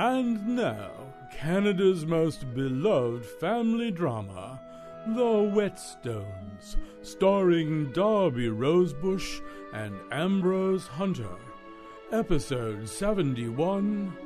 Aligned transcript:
And 0.00 0.56
now, 0.56 0.92
Canada's 1.30 2.06
most 2.06 2.54
beloved 2.54 3.22
family 3.38 3.90
drama, 3.90 4.58
The 5.08 5.52
Whetstones, 5.54 6.76
starring 7.02 7.92
Darby 7.92 8.48
Rosebush 8.48 9.40
and 9.74 9.94
Ambrose 10.10 10.86
Hunter. 10.86 11.36
Episode 12.12 12.88
71 12.88 14.16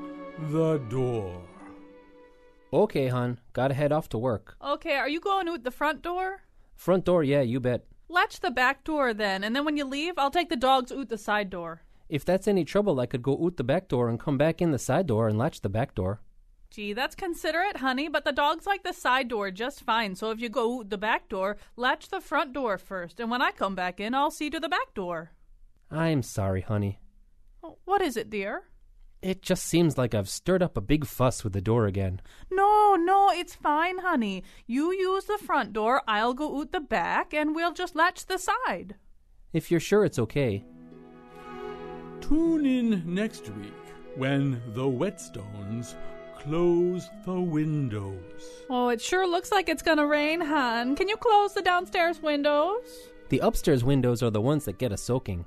The 0.53 0.79
Door. 0.89 1.43
Okay, 2.73 3.09
hon. 3.09 3.41
Gotta 3.53 3.75
head 3.75 3.91
off 3.91 4.09
to 4.11 4.19
work. 4.19 4.57
Okay, 4.65 4.95
are 4.95 5.09
you 5.09 5.19
going 5.19 5.49
out 5.49 5.65
the 5.65 5.73
front 5.73 6.03
door? 6.03 6.43
Front 6.77 7.05
door, 7.05 7.25
yeah, 7.25 7.43
you 7.43 7.59
bet. 7.59 7.85
Latch 8.09 8.39
the 8.39 8.53
back 8.53 8.85
door 8.85 9.13
then, 9.13 9.43
and 9.43 9.57
then 9.57 9.65
when 9.65 9.77
you 9.77 9.87
leave, 9.87 10.19
I'll 10.19 10.31
take 10.31 10.51
the 10.51 10.57
dogs 10.57 10.93
out 10.93 11.09
the 11.09 11.19
side 11.19 11.51
door. 11.51 11.83
If 12.09 12.25
that's 12.25 12.47
any 12.47 12.65
trouble, 12.65 13.01
I 13.01 13.07
could 13.07 13.23
go 13.23 13.45
out 13.45 13.57
the 13.57 13.65
back 13.65 13.89
door 13.89 14.09
and 14.09 14.21
come 14.21 14.37
back 14.37 14.61
in 14.61 14.71
the 14.71 14.79
side 14.79 15.07
door 15.07 15.29
and 15.29 15.39
latch 15.39 15.63
the 15.63 15.69
back 15.69 15.95
door. 15.95 16.21
Gee, 16.71 16.93
that's 16.93 17.15
considerate, 17.15 17.77
honey, 17.77 18.09
but 18.09 18.25
the 18.25 18.33
dogs 18.33 18.67
like 18.67 18.83
the 18.83 18.93
side 18.93 19.29
door 19.29 19.51
just 19.51 19.85
fine, 19.85 20.17
so 20.17 20.33
if 20.33 20.41
you 20.41 20.49
go 20.49 20.81
out 20.81 20.91
the 20.91 20.99
back 20.99 21.29
door, 21.29 21.57
latch 21.77 22.09
the 22.09 22.21
front 22.21 22.53
door 22.53 22.79
first, 22.79 23.21
and 23.21 23.31
when 23.31 23.41
I 23.41 23.53
come 23.53 23.75
back 23.77 24.01
in, 24.01 24.13
I'll 24.13 24.33
see 24.33 24.51
to 24.51 24.59
the 24.59 24.69
back 24.69 24.93
door. 24.93 25.31
I'm 25.91 26.23
sorry, 26.23 26.63
honey. 26.63 26.99
What 27.85 28.03
is 28.03 28.17
it, 28.17 28.29
dear? 28.29 28.65
It 29.23 29.41
just 29.41 29.65
seems 29.65 29.97
like 29.97 30.15
I've 30.15 30.29
stirred 30.29 30.63
up 30.63 30.77
a 30.77 30.83
big 30.83 31.07
fuss 31.07 31.45
with 31.45 31.53
the 31.53 31.61
door 31.63 31.87
again. 31.87 32.21
No, 32.51 32.97
no, 32.97 33.31
it's 33.31 33.55
fine, 33.55 33.99
honey. 33.99 34.43
You 34.67 34.93
use 34.93 35.25
the 35.25 35.39
front 35.39 35.73
door, 35.73 36.03
I'll 36.07 36.35
go 36.35 36.61
out 36.61 36.73
the 36.73 36.81
back, 36.81 37.33
and 37.33 37.55
we'll 37.55 37.73
just 37.73 37.95
latch 37.95 38.27
the 38.27 38.37
side. 38.37 38.97
If 39.53 39.71
you're 39.71 39.81
sure 39.81 40.05
it's 40.05 40.19
okay. 40.19 40.65
Tune 42.29 42.65
in 42.65 43.03
next 43.05 43.51
week 43.51 43.75
when 44.17 44.63
the 44.69 44.83
Whetstones 44.83 45.95
close 46.39 47.11
the 47.27 47.39
windows. 47.39 48.65
Oh, 48.71 48.89
it 48.89 49.03
sure 49.03 49.29
looks 49.29 49.53
like 49.53 49.69
it's 49.69 49.83
gonna 49.83 50.07
rain, 50.07 50.41
hon. 50.41 50.97
Can 50.97 51.11
you 51.11 51.19
close 51.19 51.53
the 51.53 51.61
downstairs 51.61 52.23
windows? 52.23 53.11
The 53.29 53.41
upstairs 53.41 53.85
windows 53.85 54.23
are 54.23 54.31
the 54.31 54.41
ones 54.41 54.65
that 54.65 54.79
get 54.79 54.91
a 54.91 54.97
soaking. 54.97 55.45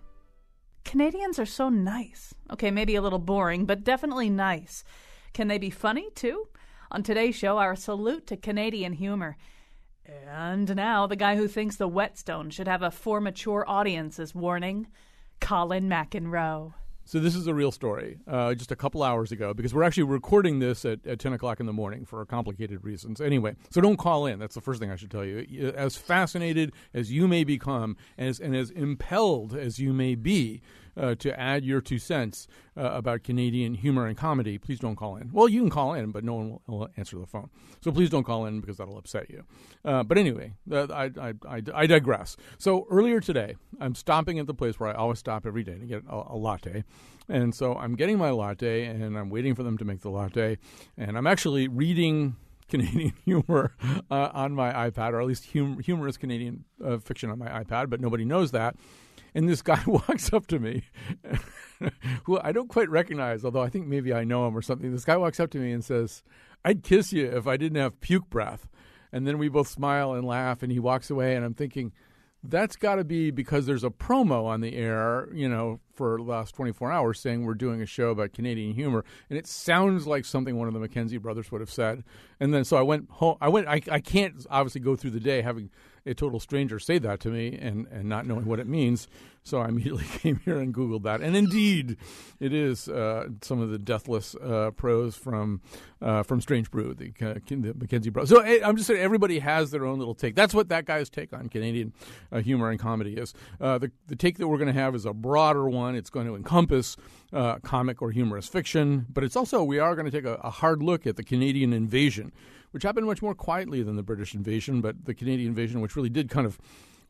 Canadians 0.86 1.39
are 1.39 1.48
so 1.48 1.70
nice. 1.70 2.36
Okay, 2.52 2.70
maybe 2.70 2.94
a 2.94 3.02
little 3.02 3.17
boring, 3.17 3.66
but 3.66 3.83
definitely 3.83 4.30
nice. 4.30 4.83
Can 5.33 5.48
they 5.48 5.58
be 5.58 5.72
funny, 5.72 6.11
too? 6.14 6.48
On 6.92 7.02
today's 7.02 7.36
show, 7.36 7.58
our 7.58 7.75
salute 7.75 8.28
to 8.28 8.38
Canadian 8.38 8.94
humor. 8.94 9.36
And 10.05 10.75
now, 10.75 11.08
the 11.08 11.16
guy 11.16 11.38
who 11.38 11.48
thinks 11.48 11.75
the 11.75 11.88
whetstone 11.88 12.52
should 12.52 12.67
have 12.67 12.83
a 12.83 12.92
for 12.92 13.20
mature 13.20 13.66
audience 13.67 14.20
is 14.20 14.36
warning 14.36 14.86
Colin 15.39 15.89
McEnroe. 15.89 16.73
So 17.07 17.19
this 17.21 17.35
is 17.35 17.47
a 17.47 17.53
real 17.53 17.71
story, 17.71 18.17
uh, 18.27 18.53
just 18.53 18.69
a 18.69 18.75
couple 18.75 19.02
hours 19.02 19.31
ago, 19.31 19.53
because 19.53 19.73
we're 19.73 19.83
actually 19.83 20.03
recording 20.03 20.59
this 20.59 20.83
at, 20.83 21.07
at 21.07 21.19
10 21.19 21.31
o'clock 21.31 21.61
in 21.61 21.66
the 21.66 21.71
morning 21.71 22.03
for 22.03 22.25
complicated 22.25 22.83
reasons. 22.83 23.21
Anyway, 23.21 23.55
so 23.69 23.80
don't 23.80 23.95
call 23.95 24.25
in. 24.25 24.39
That's 24.39 24.55
the 24.55 24.61
first 24.61 24.81
thing 24.81 24.91
I 24.91 24.97
should 24.97 25.09
tell 25.09 25.23
you. 25.23 25.71
As 25.73 25.95
fascinated 25.95 26.73
as 26.93 27.09
you 27.09 27.30
may 27.30 27.45
become, 27.45 27.95
as, 28.17 28.42
and 28.42 28.53
as 28.53 28.71
impelled 28.71 29.55
as 29.55 29.80
you 29.80 29.93
may 29.93 30.15
be 30.15 30.61
uh, 30.97 31.15
to 31.15 31.39
add 31.39 31.63
your 31.63 31.81
two 31.81 31.99
cents 31.99 32.47
uh, 32.75 32.91
about 32.91 33.23
Canadian 33.23 33.73
humor 33.73 34.05
and 34.05 34.17
comedy, 34.17 34.58
please 34.58 34.80
don't 34.80 34.95
call 34.95 35.15
in. 35.17 35.30
Well, 35.31 35.47
you 35.47 35.61
can 35.61 35.69
call 35.69 35.93
in, 35.93 36.11
but 36.11 36.23
no 36.23 36.33
one 36.33 36.59
will, 36.67 36.89
answer 36.97 37.19
the 37.19 37.25
phone. 37.25 37.49
So 37.81 37.91
please 37.91 38.09
don't 38.09 38.23
call 38.23 38.45
in 38.45 38.61
because 38.61 38.77
that'll 38.77 38.97
upset 38.97 39.30
you. 39.30 39.43
Uh, 39.83 40.03
but 40.03 40.17
anyway, 40.17 40.53
uh, 40.71 40.87
I, 40.91 41.11
I, 41.19 41.33
I, 41.47 41.61
I 41.73 41.87
digress. 41.87 42.37
So 42.58 42.87
earlier 42.89 43.19
today, 43.19 43.55
I'm 43.80 43.95
stopping 43.95 44.39
at 44.39 44.47
the 44.47 44.53
place 44.53 44.80
where 44.80 44.89
I 44.89 44.93
always 44.93 45.19
stop 45.19 45.45
every 45.45 45.63
day 45.63 45.77
to 45.77 45.85
get 45.85 46.03
a, 46.09 46.15
a 46.30 46.37
latte. 46.37 46.83
And 47.29 47.53
so 47.53 47.75
I'm 47.75 47.95
getting 47.95 48.17
my 48.17 48.31
latte 48.31 48.85
and 48.85 49.17
I'm 49.17 49.29
waiting 49.29 49.53
for 49.53 49.64
them 49.64 49.77
to 49.77 49.85
make 49.85 50.02
the 50.02 50.09
latte. 50.09 50.58
And 50.97 51.17
I'm 51.17 51.27
actually 51.27 51.67
reading 51.67 52.35
Canadian 52.69 53.14
humor 53.23 53.75
uh, 54.11 54.29
on 54.33 54.53
my 54.53 54.89
iPad, 54.89 55.14
or 55.14 55.21
at 55.21 55.27
least 55.27 55.53
hum- 55.53 55.79
humorous 55.79 56.17
Canadian 56.17 56.65
uh, 56.83 56.97
fiction 56.97 57.29
on 57.29 57.39
my 57.39 57.47
iPad, 57.64 57.89
but 57.89 58.02
nobody 58.02 58.25
knows 58.25 58.52
that. 58.52 58.75
And 59.37 59.48
this 59.48 59.61
guy 59.61 59.80
walks 59.86 60.33
up 60.33 60.48
to 60.48 60.58
me, 60.58 60.81
who 62.23 62.39
I 62.42 62.52
don't 62.52 62.70
quite 62.70 62.89
recognize, 62.89 63.45
although 63.45 63.61
I 63.61 63.70
think 63.70 63.86
maybe 63.86 64.11
I 64.11 64.23
know 64.23 64.48
him 64.48 64.58
or 64.58 64.64
something. 64.64 64.92
This 64.92 65.05
guy 65.05 65.15
walks 65.15 65.39
up 65.39 65.52
to 65.52 65.59
me 65.59 65.71
and 65.71 65.86
says, 65.86 66.23
I'd 66.65 66.83
kiss 66.83 67.14
you 67.14 67.27
if 67.27 67.45
I 67.45 67.55
didn't 67.55 67.80
have 67.80 68.02
puke 68.02 68.31
breath. 68.31 68.67
And 69.14 69.27
then 69.27 69.37
we 69.37 69.47
both 69.47 69.67
smile 69.67 70.14
and 70.14 70.26
laugh, 70.26 70.64
and 70.64 70.71
he 70.71 70.80
walks 70.80 71.11
away. 71.11 71.36
And 71.36 71.45
I'm 71.45 71.53
thinking, 71.53 71.93
that's 72.42 72.76
got 72.76 72.95
to 72.95 73.03
be 73.03 73.30
because 73.30 73.67
there's 73.67 73.83
a 73.83 73.92
promo 73.92 74.45
on 74.45 74.61
the 74.61 74.76
air, 74.76 75.30
you 75.31 75.47
know, 75.47 75.81
for 75.93 76.17
the 76.17 76.23
last 76.23 76.55
24 76.55 76.92
hours 76.92 77.20
saying 77.20 77.45
we're 77.45 77.53
doing 77.53 77.80
a 77.80 77.86
show 77.86 78.09
about 78.09 78.33
Canadian 78.33 78.73
humor, 78.73 79.05
and 79.30 79.37
it 79.37 79.45
sounds 79.45 80.08
like 80.08 80.26
something 80.26 80.58
one 80.58 80.67
of 80.67 80.73
the 80.73 80.80
Mackenzie 80.80 81.20
brothers 81.20 81.52
would 81.52 81.61
have 81.61 81.71
said. 81.71 82.03
And 82.39 82.52
then 82.55 82.65
so 82.65 82.76
I 82.76 82.81
went 82.81 83.11
home. 83.11 83.37
I 83.39 83.49
went. 83.49 83.67
I, 83.67 83.81
I 83.92 83.99
can't 83.99 84.47
obviously 84.49 84.81
go 84.81 84.95
through 84.95 85.11
the 85.11 85.20
day 85.20 85.43
having 85.43 85.70
a 86.08 86.14
total 86.14 86.40
stranger 86.40 86.80
say 86.80 86.98
that 87.00 87.20
to 87.22 87.30
me 87.30 87.58
and 87.60 87.88
and 87.88 88.08
not 88.10 88.26
knowing 88.26 88.45
what 88.45 88.60
it 88.60 88.68
means. 88.68 89.08
So 89.44 89.60
I 89.60 89.70
immediately 89.70 90.04
came 90.20 90.42
here 90.44 90.60
and 90.60 90.73
Googled 90.73 91.04
that, 91.04 91.22
and 91.22 91.36
indeed, 91.36 91.95
it 92.40 92.54
is 92.54 92.90
uh, 92.90 93.30
some 93.42 93.62
of 93.62 93.70
the 93.70 93.80
deathless 93.80 94.36
uh, 94.36 94.72
prose 94.72 95.16
from 95.16 95.62
uh, 96.02 96.23
from 96.23 96.42
Strange 96.42 96.70
Brew, 96.70 96.94
the, 96.94 97.14
uh, 97.22 97.36
the 97.48 97.73
Mackenzie 97.73 98.10
brothers. 98.10 98.30
So 98.30 98.42
eh, 98.42 98.60
I'm 98.64 98.76
just 98.76 98.88
saying, 98.88 99.02
everybody 99.02 99.40
has 99.40 99.72
their 99.72 99.86
own 99.86 100.00
little 100.00 100.16
take. 100.16 100.36
That's 100.36 100.54
what 100.54 100.70
that 100.70 100.86
guy's 100.86 101.10
take 101.10 101.32
on 101.34 101.48
Canadian 101.48 101.94
uh, 102.32 102.39
humor 102.39 102.70
and 102.70 102.80
comedy 102.80 103.14
is. 103.14 103.34
Uh, 103.62 103.78
the 103.78 103.92
the 104.08 104.16
take 104.16 104.38
that 104.38 104.48
we're 104.48 104.58
going 104.58 104.74
to 104.74 104.80
have 104.80 104.95
is 104.95 105.06
a 105.06 105.14
broader 105.14 105.70
one. 105.70 105.95
It's 105.95 106.10
going 106.10 106.28
to 106.28 106.36
encompass 106.36 106.98
comic 107.64 108.02
or 108.02 108.12
humorous 108.12 108.48
fiction, 108.48 109.06
but 109.10 109.24
it's 109.24 109.36
also 109.36 109.64
we 109.64 109.80
are 109.80 109.95
going 109.95 110.06
to 110.06 110.12
take 110.12 110.26
a, 110.26 110.36
a 110.44 110.50
hard 110.50 110.84
look 110.84 111.08
at 111.08 111.16
the 111.16 111.24
Canadian 111.24 111.74
invasion, 111.74 112.32
which 112.77 112.83
happened 112.83 113.08
much 113.08 113.23
more 113.23 113.33
quietly 113.33 113.82
than 113.82 113.95
the 113.95 114.04
British 114.04 114.36
invasion, 114.36 114.82
but 114.82 115.05
the 115.05 115.15
Canadian 115.15 115.49
invasion, 115.49 115.82
which 115.82 115.95
really 115.95 116.11
did 116.11 116.30
kind 116.30 116.45
of 116.45 116.60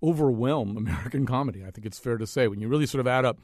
overwhelm 0.01 0.77
American 0.77 1.25
comedy. 1.25 1.65
I 1.67 1.71
think 1.71 1.85
it's 1.85 1.99
fair 1.99 2.17
to 2.17 2.25
say 2.25 2.47
when 2.47 2.61
you 2.61 2.69
really 2.69 2.85
sort 2.85 3.01
of 3.01 3.07
add 3.07 3.25
up 3.25 3.37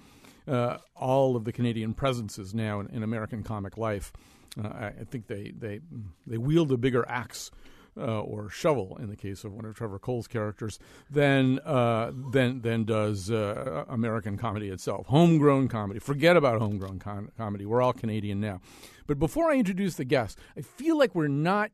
uh, 0.47 0.77
all 0.95 1.35
of 1.35 1.43
the 1.43 1.51
Canadian 1.51 1.93
presences 1.93 2.53
now 2.53 2.79
in, 2.79 2.87
in 2.91 3.03
American 3.03 3.43
comic 3.43 3.77
life. 3.77 4.13
Uh, 4.57 4.69
I, 4.69 4.85
I 5.01 5.03
think 5.03 5.27
they, 5.27 5.51
they 5.51 5.81
they 6.25 6.37
wield 6.37 6.71
a 6.71 6.77
bigger 6.77 7.03
axe 7.09 7.51
uh, 7.97 8.21
or 8.21 8.49
shovel 8.49 8.95
in 9.01 9.09
the 9.09 9.17
case 9.17 9.43
of 9.43 9.51
one 9.51 9.65
of 9.65 9.75
Trevor 9.75 9.99
Cole's 9.99 10.27
characters 10.29 10.79
than 11.09 11.59
uh, 11.59 12.13
than 12.31 12.61
than 12.61 12.85
does 12.85 13.31
uh, 13.31 13.83
American 13.89 14.37
comedy 14.37 14.69
itself. 14.69 15.07
Homegrown 15.07 15.67
comedy. 15.67 15.99
Forget 15.99 16.37
about 16.37 16.61
homegrown 16.61 16.99
com- 16.99 17.31
comedy. 17.37 17.65
We're 17.65 17.81
all 17.81 17.91
Canadian 17.91 18.39
now. 18.39 18.61
But 19.07 19.19
before 19.19 19.51
I 19.51 19.55
introduce 19.55 19.95
the 19.95 20.05
guest, 20.05 20.39
I 20.57 20.61
feel 20.61 20.97
like 20.97 21.13
we're 21.13 21.27
not. 21.27 21.71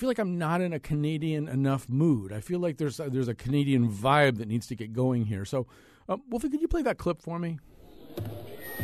Feel 0.00 0.08
like 0.08 0.18
I'm 0.18 0.38
not 0.38 0.62
in 0.62 0.72
a 0.72 0.80
Canadian 0.80 1.46
enough 1.46 1.86
mood. 1.86 2.32
I 2.32 2.40
feel 2.40 2.58
like 2.58 2.78
there's 2.78 2.96
there's 2.96 3.28
a 3.28 3.34
Canadian 3.34 3.92
vibe 3.92 4.38
that 4.38 4.48
needs 4.48 4.66
to 4.68 4.74
get 4.74 4.94
going 4.94 5.26
here. 5.26 5.44
So, 5.44 5.66
uh, 6.08 6.16
Wolfie, 6.30 6.48
could 6.48 6.62
you 6.62 6.68
play 6.68 6.80
that 6.80 6.96
clip 6.96 7.20
for 7.20 7.38
me? 7.38 7.58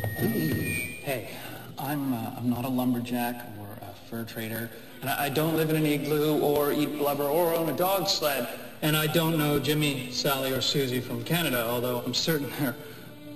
Hey, 0.03 1.31
I'm 1.79 2.13
uh, 2.13 2.35
I'm 2.37 2.51
not 2.51 2.67
a 2.67 2.69
lumberjack 2.69 3.47
or 3.59 3.67
a 3.81 3.95
fur 4.11 4.25
trader, 4.25 4.69
and 5.01 5.09
I, 5.09 5.25
I 5.25 5.29
don't 5.31 5.57
live 5.57 5.71
in 5.71 5.77
an 5.77 5.87
igloo 5.87 6.39
or 6.39 6.71
eat 6.71 6.99
blubber 6.99 7.25
or 7.25 7.55
own 7.55 7.71
a 7.71 7.77
dog 7.79 8.09
sled, 8.09 8.47
and 8.83 8.95
I 8.95 9.07
don't 9.07 9.39
know 9.39 9.59
Jimmy, 9.59 10.13
Sally, 10.13 10.53
or 10.53 10.61
Susie 10.61 11.01
from 11.01 11.25
Canada, 11.25 11.67
although 11.67 12.03
I'm 12.05 12.13
certain 12.13 12.51
they're 12.59 12.77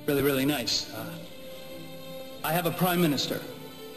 really, 0.04 0.22
really 0.22 0.44
nice. 0.44 0.92
Uh, 0.92 1.06
I 2.44 2.52
have 2.52 2.66
a 2.66 2.72
prime 2.72 3.00
minister, 3.00 3.40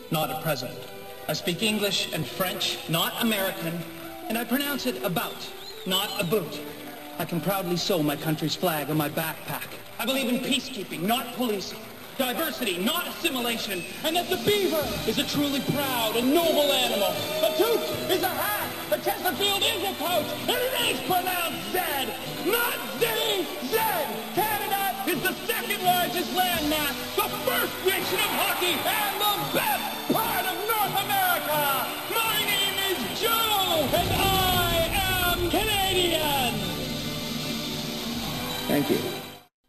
not 0.10 0.30
a 0.30 0.42
president. 0.42 0.80
I 1.28 1.34
speak 1.34 1.64
English 1.64 2.12
and 2.14 2.28
French, 2.28 2.78
not 2.90 3.22
American, 3.22 3.80
and 4.28 4.38
I 4.38 4.44
pronounce 4.44 4.86
it 4.86 5.02
about, 5.04 5.50
not 5.86 6.10
a 6.20 6.24
boot. 6.26 6.60
I 7.18 7.24
can 7.24 7.40
proudly 7.40 7.78
sew 7.78 8.04
my 8.04 8.18
country's 8.18 8.56
flag 8.56 8.90
on 8.90 8.98
my 8.98 9.08
backpack. 9.08 9.68
I 10.00 10.06
believe 10.06 10.28
in 10.28 10.40
peacekeeping, 10.40 11.04
not 11.04 11.34
policing. 11.36 11.80
Diversity, 12.18 12.78
not 12.84 13.08
assimilation. 13.08 13.84
And 14.04 14.16
that 14.18 14.30
the 14.30 14.38
beaver 14.46 14.84
is 15.08 15.18
a 15.18 15.24
truly 15.24 15.62
proud 15.72 16.16
and 16.18 16.34
noble 16.34 16.72
animal. 16.74 17.10
A 17.42 17.56
toque 17.58 18.12
is 18.12 18.22
a 18.22 18.28
hat. 18.28 18.70
A 18.92 19.00
Chesterfield 19.00 19.64
is 19.64 19.82
a 19.82 19.94
coat, 19.96 20.28
And 20.44 20.52
it 20.52 20.76
is 20.92 21.00
pronounced 21.08 21.72
Z, 21.72 21.80
not 22.46 22.76
Z-Z. 23.00 23.78
Canada 24.36 24.84
is 25.08 25.22
the 25.24 25.34
second 25.48 25.84
largest 25.84 26.30
landmass, 26.36 26.94
the 27.16 27.30
first 27.48 27.74
nation 27.86 28.20
of 28.20 28.32
hockey, 28.44 28.76
and 28.76 29.16
the 29.18 29.58
best 29.58 30.14
part 30.14 30.46
of 30.46 30.53
my 32.10 32.38
name 32.46 32.78
is 32.92 33.22
Joe, 33.22 33.90
and 34.00 34.10
I 34.12 34.90
am 35.10 35.50
Canadian. 35.50 36.54
Thank 38.68 38.90
you. 38.90 39.00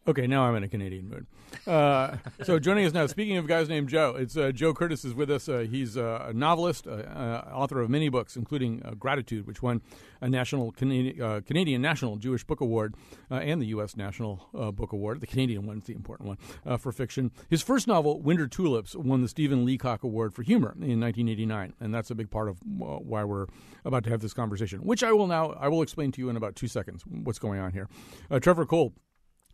Okay, 0.06 0.26
now 0.26 0.44
I'm 0.44 0.56
in 0.56 0.64
a 0.64 0.68
Canadian 0.68 1.08
mood. 1.08 1.26
Uh, 1.66 2.16
so 2.42 2.58
joining 2.58 2.84
us 2.84 2.92
now, 2.92 3.06
speaking 3.06 3.36
of 3.36 3.46
guys 3.46 3.68
named 3.68 3.88
Joe, 3.88 4.14
it's 4.18 4.36
uh, 4.36 4.52
Joe 4.52 4.74
Kertes 4.74 5.04
is 5.04 5.14
with 5.14 5.30
us. 5.30 5.48
Uh, 5.48 5.60
he's 5.60 5.96
uh, 5.96 6.26
a 6.28 6.32
novelist, 6.32 6.86
uh, 6.86 6.90
uh, 6.90 7.50
author 7.52 7.80
of 7.80 7.88
many 7.88 8.08
books, 8.08 8.36
including 8.36 8.82
Gratitude, 8.98 9.46
which 9.46 9.62
won 9.62 9.80
a 10.20 10.28
national 10.28 10.72
Canadian, 10.72 11.42
Canadian 11.42 11.80
National 11.80 12.16
Jewish 12.16 12.44
Book 12.44 12.60
Award 12.60 12.94
and 13.30 13.60
the 13.60 13.66
U.S. 13.66 13.96
National 13.96 14.48
Book 14.74 14.92
Award. 14.92 15.20
The 15.20 15.26
Canadian 15.26 15.66
one's 15.66 15.86
the 15.86 15.94
important 15.94 16.28
one 16.28 16.78
for 16.78 16.92
fiction. 16.92 17.30
His 17.48 17.62
first 17.62 17.86
novel, 17.86 18.20
Winter 18.20 18.46
Tulips, 18.46 18.94
won 18.94 19.22
the 19.22 19.28
Stephen 19.28 19.64
Leacock 19.64 20.02
Award 20.02 20.34
for 20.34 20.42
humor 20.42 20.72
in 20.72 21.00
1989, 21.00 21.74
and 21.80 21.94
that's 21.94 22.10
a 22.10 22.14
big 22.14 22.30
part 22.30 22.48
of 22.48 22.58
why 22.64 23.24
we're 23.24 23.46
about 23.84 24.04
to 24.04 24.10
have 24.10 24.20
this 24.20 24.34
conversation, 24.34 24.80
which 24.80 25.02
I 25.02 25.12
will 25.12 25.26
now 25.26 25.52
I 25.52 25.68
will 25.68 25.82
explain 25.82 26.12
to 26.12 26.20
you 26.20 26.28
in 26.28 26.36
about 26.36 26.56
two 26.56 26.68
seconds 26.68 27.04
what's 27.06 27.38
going 27.38 27.60
on 27.60 27.72
here. 27.72 27.88
Trevor 28.40 28.66
Cole 28.66 28.94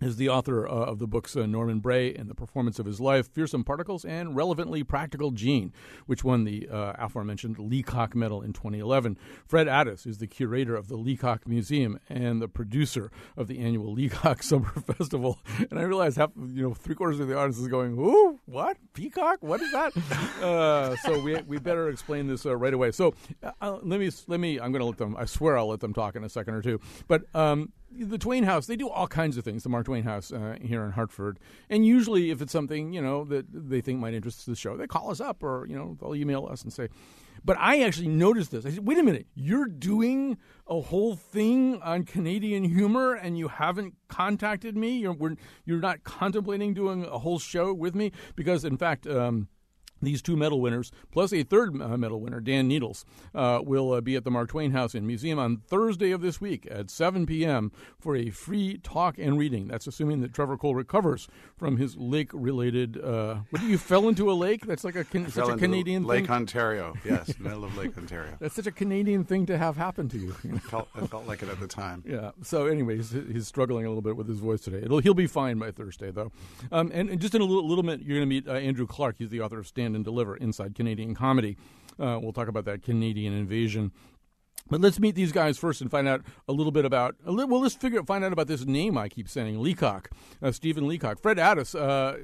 is 0.01 0.17
the 0.17 0.29
author 0.29 0.67
uh, 0.67 0.71
of 0.71 0.99
the 0.99 1.07
books 1.07 1.37
uh, 1.37 1.47
Norman 1.47 1.81
Bray 1.81 2.15
and 2.15 2.29
the 2.29 2.35
Performance 2.35 2.79
of 2.79 2.87
His 2.87 3.01
Life, 3.01 3.29
Fearsome 3.29 3.65
Particles, 3.65 4.05
and 4.05 4.35
Relevantly 4.35 4.83
Practical 4.83 5.31
Jean, 5.31 5.73
which 6.07 6.25
won 6.25 6.45
the 6.45 6.69
uh, 6.69 6.95
aforementioned 6.99 7.59
Leacock 7.59 8.15
Medal 8.15 8.43
in 8.43 8.53
2011. 8.53 9.19
Fred 9.47 9.69
Addis 9.69 10.07
is 10.07 10.19
the 10.19 10.27
curator 10.27 10.75
of 10.75 10.89
the 10.89 10.97
Leacock 10.97 11.47
Museum 11.47 11.99
and 12.09 12.41
the 12.41 12.49
producer 12.49 13.11
of 13.37 13.47
the 13.47 13.59
annual 13.59 13.93
Leacock 14.01 14.43
Summer 14.43 14.71
Festival. 14.87 15.39
And 15.71 15.79
I 15.79 15.83
realize 15.83 16.17
half, 16.17 16.31
you 16.37 16.63
know, 16.63 16.75
three 16.75 16.95
quarters 16.95 17.21
of 17.21 17.29
the 17.29 17.37
audience 17.37 17.59
is 17.59 17.69
going, 17.69 17.97
"Who? 17.97 18.39
What? 18.47 18.77
Peacock? 18.95 19.39
What 19.41 19.61
is 19.61 19.71
that?" 19.73 19.93
Uh, 20.41 20.97
so 20.97 21.21
we 21.21 21.37
we 21.47 21.59
better 21.59 21.89
explain 21.89 22.27
this 22.27 22.47
uh, 22.47 22.57
right 22.57 22.73
away. 22.73 22.91
So 22.93 23.15
uh, 23.43 23.79
let 23.83 24.01
me 24.01 24.11
let 24.27 24.41
me. 24.41 24.59
I'm 24.59 24.73
going 24.73 24.81
to 24.81 24.87
let 24.87 24.97
them. 24.97 25.17
I 25.17 25.27
swear 25.27 25.59
I'll 25.59 25.69
let 25.69 25.81
them 25.81 25.93
talk 25.93 26.17
in 26.17 26.25
a 26.25 26.29
second 26.29 26.55
or 26.55 26.63
two. 26.63 26.81
But 27.09 27.23
um, 27.35 27.73
the 27.91 28.19
Twain 28.19 28.45
House, 28.45 28.67
they 28.67 28.77
do 28.77 28.89
all 28.89 29.07
kinds 29.07 29.37
of 29.37 29.45
things, 29.45 29.63
the 29.63 29.69
Mark 29.69 29.87
Twain 29.87 30.05
House 30.05 30.33
uh, 30.33 30.57
here 30.61 30.85
in 30.85 30.93
Hartford. 30.93 31.39
And 31.69 31.85
usually, 31.85 32.31
if 32.31 32.41
it's 32.41 32.53
something, 32.53 32.93
you 32.93 33.01
know, 33.01 33.25
that 33.25 33.47
they 33.53 33.81
think 33.81 34.01
might 34.01 34.15
interest 34.15 34.47
the 34.47 34.57
show, 34.57 34.77
they 34.77 34.87
call 34.87 35.11
us 35.11 35.21
up 35.21 35.43
or, 35.43 35.67
you 35.67 35.77
know, 35.77 35.97
they'll 36.01 36.15
email 36.15 36.47
us 36.51 36.63
and 36.63 36.73
say, 36.73 36.89
but 37.45 37.57
I 37.59 37.83
actually 37.83 38.09
noticed 38.09 38.51
this. 38.51 38.67
I 38.67 38.71
said, 38.71 38.87
wait 38.87 38.99
a 38.99 39.03
minute, 39.03 39.27
you're 39.35 39.67
doing 39.67 40.37
a 40.67 40.81
whole 40.81 41.17
thing 41.17 41.81
on 41.83 42.05
Canadian 42.05 42.65
humor 42.65 43.15
and 43.15 43.39
you 43.39 43.49
haven't 43.49 43.95
contacted 44.09 44.77
me? 44.77 44.99
You're, 44.99 45.17
you're 45.65 45.81
not 45.81 46.05
contemplating 46.05 46.75
doing 46.75 47.05
a 47.05 47.19
whole 47.19 47.39
show 47.39 47.73
with 47.73 47.95
me? 47.95 48.13
Because, 48.37 48.65
in 48.65 48.77
fact, 48.77 49.07
um, 49.07 49.49
these 50.01 50.23
two 50.23 50.37
medal 50.37 50.61
winners, 50.61 50.91
plus 51.11 51.33
a 51.33 51.43
third 51.43 51.81
uh, 51.81 51.97
medal 51.97 52.21
winner, 52.21 52.41
Dan 52.41 52.69
Needles, 52.69 53.05
uh, 53.35 53.61
will 53.63 53.93
uh, 53.93 54.01
be 54.01 54.17
at 54.17 54.25
the 54.25 54.31
Mark 54.31 54.51
Twain 54.51 54.73
House 54.73 54.95
and 54.95 55.07
Museum 55.07 55.39
on 55.39 55.59
Thursday 55.59 56.11
of 56.11 56.21
this 56.21 56.41
week 56.41 56.67
at 56.71 56.91
7 56.91 57.27
p.m. 57.27 57.73
for 57.99 58.17
a 58.17 58.31
free 58.31 58.79
talk 58.79 59.19
and 59.19 59.39
reading. 59.39 59.69
That's 59.69 59.87
assuming 59.87 60.21
that 60.21 60.33
Trevor 60.33 60.57
Cole 60.57 60.75
recovers 60.75 61.29
from 61.57 61.77
his 61.77 61.97
lake-related. 61.97 63.03
Uh, 63.03 63.41
what 63.51 63.63
you 63.63 63.79
fell 63.79 64.09
into 64.09 64.31
a 64.31 64.35
lake? 64.35 64.67
That's 64.67 64.85
like 64.85 64.97
a 64.97 65.05
can, 65.05 65.31
such 65.31 65.49
a 65.49 65.57
Canadian 65.57 66.05
Lake 66.05 66.27
thing. 66.27 66.35
Ontario. 66.35 66.95
Yes, 67.05 67.39
middle 67.39 67.65
of 67.65 67.77
Lake 67.77 67.97
Ontario. 67.97 68.37
That's 68.41 68.55
such 68.55 68.67
a 68.67 68.73
Canadian 68.73 69.25
thing 69.25 69.47
to 69.47 69.59
have 69.59 69.77
happen 69.77 70.09
to 70.09 70.19
you. 70.19 70.35
it, 70.45 70.63
felt, 70.63 70.89
it 70.97 71.07
felt 71.09 71.27
like 71.27 71.43
it 71.43 71.49
at 71.49 71.61
the 71.61 71.67
time. 71.67 72.05
Yeah. 72.07 72.31
So, 72.43 72.67
anyways, 72.67 73.11
he's, 73.11 73.33
he's, 73.33 73.49
struggling 73.51 73.85
a 73.85 73.89
little 73.89 74.03
bit 74.03 74.17
with 74.17 74.29
his 74.29 74.39
voice 74.39 74.61
today. 74.61 74.79
It'll, 74.79 75.01
he'll 75.01 75.15
be 75.15 75.27
fine 75.27 75.59
by 75.59 75.73
Thursday, 75.73 76.11
though. 76.11 76.31
Um, 76.71 76.91
and, 76.95 77.11
and, 77.11 77.21
just 77.21 77.35
in 77.35 77.41
a 77.41 77.45
little, 77.45 77.67
little 77.67 77.83
bit, 77.83 78.01
you're 78.01 78.17
going 78.17 78.29
to 78.29 78.35
meet 78.35 78.47
uh, 78.47 78.53
Andrew 78.53 78.87
Clark. 78.87 79.17
He's 79.19 79.31
the 79.31 79.41
author 79.41 79.59
of 79.59 79.67
Stand 79.67 79.90
and 79.95 80.05
Deliver 80.05 80.37
Inside 80.37 80.75
Canadian 80.75 81.15
comedy. 81.15 81.57
Uh, 81.99 82.19
we'll 82.23 82.33
talk 82.33 82.49
about 82.49 82.65
that 82.65 82.83
Canadian 82.83 83.33
invasion. 83.33 83.93
But 84.69 84.81
let's 84.81 85.01
meet 85.01 85.17
these 85.17 85.33
guys 85.33 85.59
first 85.59 85.81
and 85.81 85.91
find 85.91 86.07
out 86.07 86.23
a 86.47 86.53
little 86.53 86.71
bit 86.71 86.85
about. 86.85 87.17
Well, 87.25 87.61
let's 87.61 87.75
figure 87.75 88.03
find 88.05 88.25
out 88.25 88.33
about 88.33 88.47
this 88.47 88.65
name 88.65 88.97
I 88.97 89.09
keep 89.09 89.29
saying, 89.29 89.61
Leacock, 89.61 90.11
uh, 90.41 90.53
Stephen 90.53 90.87
Leacock. 90.87 91.19
Fred 91.19 91.39
Addis, 91.39 91.75
uh, 91.75 91.79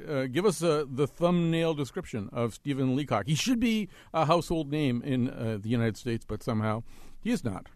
uh, 0.08 0.26
give 0.26 0.46
us 0.46 0.62
uh, 0.62 0.84
the 0.88 1.08
thumbnail 1.08 1.74
description 1.74 2.30
of 2.32 2.54
Stephen 2.54 2.94
Leacock. 2.94 3.26
He 3.26 3.34
should 3.34 3.58
be 3.58 3.88
a 4.14 4.26
household 4.26 4.70
name 4.70 5.02
in 5.02 5.28
uh, 5.28 5.58
the 5.60 5.68
United 5.68 5.96
States, 5.96 6.24
but 6.24 6.42
somehow 6.42 6.84
he 7.20 7.30
is 7.30 7.42
not. 7.42 7.66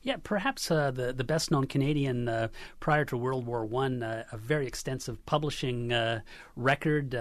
Yeah, 0.00 0.16
perhaps 0.22 0.70
uh, 0.70 0.90
the 0.90 1.14
the 1.14 1.24
best 1.24 1.50
known 1.50 1.66
Canadian 1.66 2.28
uh, 2.28 2.48
prior 2.78 3.06
to 3.06 3.16
World 3.16 3.46
War 3.46 3.64
One, 3.64 4.02
uh, 4.02 4.24
a 4.32 4.36
very 4.36 4.66
extensive 4.66 5.24
publishing 5.24 5.92
record 6.56 7.14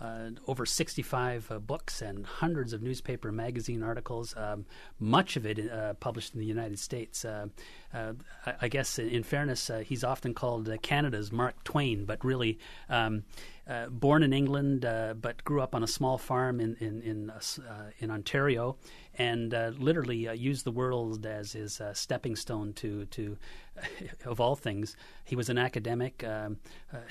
uh, 0.00 0.30
over 0.46 0.66
65 0.66 1.50
uh, 1.50 1.58
books 1.58 2.02
and 2.02 2.26
hundreds 2.26 2.72
of 2.72 2.82
newspaper 2.82 3.28
and 3.28 3.36
magazine 3.36 3.82
articles, 3.82 4.34
um, 4.36 4.66
much 4.98 5.36
of 5.36 5.46
it 5.46 5.70
uh, 5.70 5.94
published 5.94 6.34
in 6.34 6.40
the 6.40 6.46
United 6.46 6.78
States. 6.78 7.24
Uh, 7.24 7.46
uh, 7.94 8.12
I, 8.44 8.54
I, 8.62 8.68
guess, 8.68 8.98
in, 8.98 9.08
in 9.08 9.22
fairness, 9.22 9.70
uh, 9.70 9.78
he's 9.78 10.04
often 10.04 10.34
called 10.34 10.70
Canada's 10.82 11.32
Mark 11.32 11.64
Twain, 11.64 12.04
but 12.04 12.24
really, 12.24 12.58
um, 12.88 13.24
born 13.90 14.22
in 14.22 14.32
England, 14.32 14.82
but 14.82 15.42
grew 15.44 15.60
up 15.60 15.74
on 15.74 15.82
a 15.82 15.88
small 15.88 16.18
farm 16.18 16.60
in 16.60 16.76
in 16.76 17.02
in, 17.02 17.32
in 17.98 18.10
Ontario, 18.12 18.76
and 19.18 19.52
literally 19.78 20.28
used 20.36 20.64
the 20.64 20.70
world 20.70 21.26
as 21.26 21.52
his 21.52 21.80
stepping 21.92 22.36
stone 22.36 22.72
to 22.74 23.06
to, 23.06 23.36
of 24.24 24.40
all 24.40 24.56
things, 24.56 24.96
he 25.24 25.36
was 25.36 25.48
an 25.48 25.58
academic. 25.58 26.24
Um, 26.24 26.58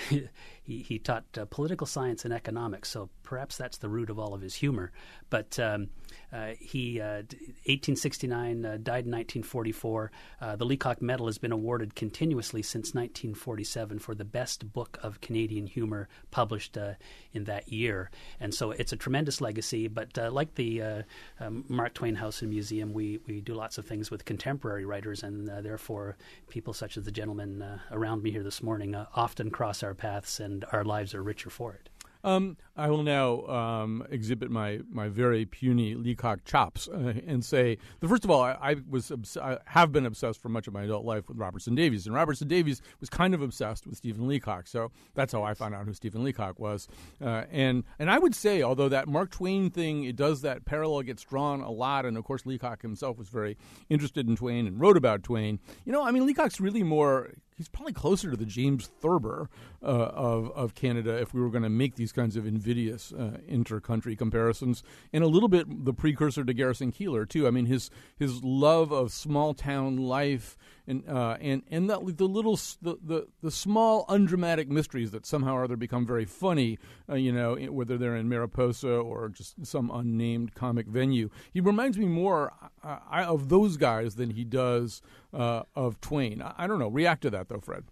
he, 0.64 0.80
he 0.82 1.00
taught 1.00 1.26
uh, 1.38 1.46
political 1.46 1.88
science 1.88 2.26
and 2.26 2.34
economics, 2.34 2.90
so 2.90 3.10
perhaps 3.24 3.58
that's 3.58 3.78
the 3.78 3.90
root 3.90 4.10
of 4.10 4.20
all 4.20 4.34
of 4.34 4.42
his 4.42 4.56
humor. 4.56 4.92
But 5.30 5.60
um, 5.60 5.90
uh, 6.32 6.54
he, 6.60 7.00
uh, 7.00 7.24
1869, 7.66 8.66
uh, 8.66 8.70
died 8.72 9.06
in 9.06 9.12
1944. 9.12 10.12
Uh, 10.42 10.56
the 10.56 10.66
Leacock 10.66 11.02
Medal 11.02 11.28
has 11.28 11.38
been 11.38 11.52
awarded 11.52 11.96
continuously 11.96 12.62
since 12.62 12.94
1947 12.94 14.00
for 14.00 14.16
the 14.16 14.26
best 14.26 14.72
book 14.74 14.98
of 15.04 15.22
Canadian 15.22 15.68
humor 15.68 16.08
published 16.32 16.78
uh, 16.78 16.94
in 17.34 17.44
that 17.46 17.72
year. 17.72 18.10
And 18.40 18.54
so 18.54 18.72
it's 18.72 18.94
a 18.94 18.98
tremendous 18.98 19.42
legacy. 19.42 19.88
But 19.88 20.18
like 20.34 20.56
the 20.56 21.04
um, 21.40 21.66
Mark 21.68 21.94
Twain 21.96 22.16
House 22.16 22.42
and 22.42 22.50
Museum, 22.50 22.94
we, 22.94 23.20
we 23.28 23.42
do 23.42 23.54
lots 23.54 23.78
of 23.78 23.86
things 23.86 24.12
with 24.12 24.24
contemporary 24.24 24.86
writers, 24.86 25.24
and 25.24 25.50
uh, 25.50 25.62
therefore 25.62 26.16
people 26.50 26.74
such 26.74 26.98
as 26.98 27.06
the 27.06 27.12
gentleman 27.12 27.62
uh, 27.62 27.80
around 27.92 28.24
me 28.24 28.32
here 28.32 28.44
this 28.44 28.62
morning 28.62 28.96
uh, 28.96 29.06
often 29.16 29.50
cross 29.50 29.84
our 29.84 29.94
paths 29.94 30.40
and 30.40 30.56
and 30.56 30.66
our 30.72 30.84
lives 30.86 31.14
are 31.14 31.22
richer 31.22 31.50
for 31.50 31.74
it. 31.74 31.90
Um, 32.24 32.58
I 32.78 32.90
will 32.90 33.04
now 33.04 33.46
um, 33.48 34.06
exhibit 34.10 34.52
my, 34.52 34.82
my 34.92 35.08
very 35.08 35.46
puny 35.46 35.96
Leacock 35.96 36.44
chops 36.44 36.90
uh, 36.90 37.14
and 37.26 37.44
say, 37.44 37.78
the 38.02 38.08
first 38.08 38.26
of 38.26 38.32
all, 38.32 38.42
I, 38.42 38.58
I 38.62 38.76
was 38.90 39.12
obs- 39.12 39.38
I 39.38 39.60
have 39.66 39.94
been 39.94 40.06
obsessed 40.06 40.42
for 40.42 40.50
much 40.50 40.68
of 40.68 40.74
my 40.74 40.84
adult 40.84 41.06
life 41.06 41.30
with 41.30 41.38
Robertson 41.38 41.74
Davies, 41.74 42.06
and 42.06 42.14
Robertson 42.14 42.48
Davies 42.48 42.82
was 43.00 43.10
kind 43.10 43.34
of 43.34 43.42
obsessed 43.42 43.88
with 43.88 43.96
Stephen 43.98 44.28
Leacock, 44.28 44.68
so 44.68 44.92
that's 45.14 45.32
how 45.32 45.44
I 45.44 45.54
found 45.54 45.74
out 45.74 45.86
who 45.86 45.94
Stephen 45.94 46.24
Leacock 46.24 46.60
was. 46.60 46.88
Uh, 47.22 47.44
and 47.50 47.84
and 47.98 48.12
I 48.12 48.20
would 48.20 48.36
say, 48.36 48.62
although 48.62 48.90
that 48.90 49.08
Mark 49.08 49.32
Twain 49.32 49.70
thing, 49.70 50.04
it 50.04 50.18
does 50.18 50.42
that 50.42 50.66
parallel 50.66 51.04
gets 51.04 51.24
drawn 51.24 51.62
a 51.62 51.72
lot, 51.72 52.06
and 52.06 52.18
of 52.18 52.26
course 52.26 52.46
Leacock 52.46 52.82
himself 52.82 53.18
was 53.18 53.30
very 53.30 53.58
interested 53.90 54.28
in 54.28 54.36
Twain 54.36 54.68
and 54.68 54.82
wrote 54.82 54.98
about 54.98 55.24
Twain. 55.24 55.60
You 55.86 55.94
know, 55.94 56.04
I 56.04 56.12
mean, 56.12 56.26
Leacock's 56.26 56.60
really 56.60 56.84
more 56.84 57.32
he's 57.56 57.70
probably 57.70 57.94
closer 57.94 58.30
to 58.30 58.38
the 58.38 58.46
James 58.46 58.88
Thurber 59.00 59.50
uh, 59.82 59.86
of 59.86 60.52
of 60.52 60.76
Canada 60.76 61.18
if 61.18 61.34
we 61.34 61.42
were 61.42 61.50
going 61.50 61.64
to 61.64 61.70
make 61.70 61.96
these 61.96 62.12
kinds 62.12 62.36
of 62.36 62.46
invidious 62.66 63.14
uh, 63.14 63.38
inter-country 63.48 64.16
comparisons, 64.16 64.82
and 65.14 65.24
a 65.24 65.28
little 65.28 65.50
bit 65.50 65.86
the 65.86 65.94
precursor 65.94 66.44
to 66.44 66.54
Garrison 66.54 66.92
Keillor 66.92 67.30
too. 67.30 67.46
I 67.46 67.52
mean, 67.52 67.68
his 67.68 67.92
his 68.18 68.44
love 68.44 68.92
of 68.92 69.12
small 69.12 69.54
town 69.54 69.98
life 69.98 70.58
and 70.88 71.08
uh, 71.08 71.38
and 71.40 71.62
and 71.70 71.88
the, 71.88 72.00
the 72.00 72.26
little 72.26 72.60
the, 72.82 72.98
the, 73.04 73.28
the 73.44 73.52
small 73.52 74.06
undramatic 74.10 74.68
mysteries 74.68 75.12
that 75.12 75.28
somehow 75.28 75.54
or 75.56 75.64
other 75.64 75.78
become 75.78 76.08
very 76.08 76.26
funny. 76.26 76.80
Uh, 77.08 77.16
you 77.16 77.32
know, 77.32 77.56
whether 77.56 78.00
they're 78.00 78.16
in 78.16 78.28
Mariposa 78.28 78.90
or 78.90 79.30
just 79.30 79.64
some 79.64 79.92
unnamed 79.92 80.56
comic 80.56 80.88
venue. 80.88 81.30
He 81.54 81.62
reminds 81.62 82.00
me 82.00 82.08
more 82.08 82.52
uh, 82.84 82.98
of 83.12 83.50
those 83.50 83.78
guys 83.78 84.16
than 84.16 84.32
he 84.32 84.44
does 84.44 85.04
uh, 85.34 85.64
of 85.76 86.02
Twain. 86.02 86.42
I, 86.42 86.54
I 86.58 86.68
don't 86.68 86.80
know. 86.80 86.88
React 86.90 87.22
to 87.24 87.30
that 87.30 87.50
though, 87.50 87.60
Fred. 87.60 87.84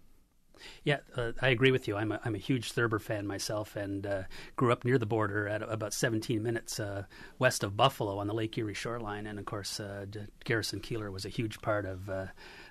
Yeah, 0.82 0.98
uh, 1.16 1.32
I 1.40 1.48
agree 1.48 1.70
with 1.70 1.88
you. 1.88 1.96
I'm 1.96 2.12
a, 2.12 2.20
I'm 2.24 2.34
a 2.34 2.38
huge 2.38 2.72
Thurber 2.72 2.98
fan 2.98 3.26
myself 3.26 3.76
and 3.76 4.06
uh, 4.06 4.22
grew 4.56 4.72
up 4.72 4.84
near 4.84 4.98
the 4.98 5.06
border 5.06 5.48
at 5.48 5.62
about 5.62 5.92
17 5.92 6.42
minutes 6.42 6.80
uh, 6.80 7.04
west 7.38 7.64
of 7.64 7.76
Buffalo 7.76 8.18
on 8.18 8.26
the 8.26 8.34
Lake 8.34 8.56
Erie 8.58 8.74
shoreline. 8.74 9.26
And 9.26 9.38
of 9.38 9.44
course, 9.44 9.80
uh, 9.80 10.06
Garrison 10.44 10.80
Keillor 10.80 11.12
was 11.12 11.24
a 11.24 11.30
huge 11.30 11.60
part 11.60 11.86
of 11.86 12.08
uh, 12.08 12.26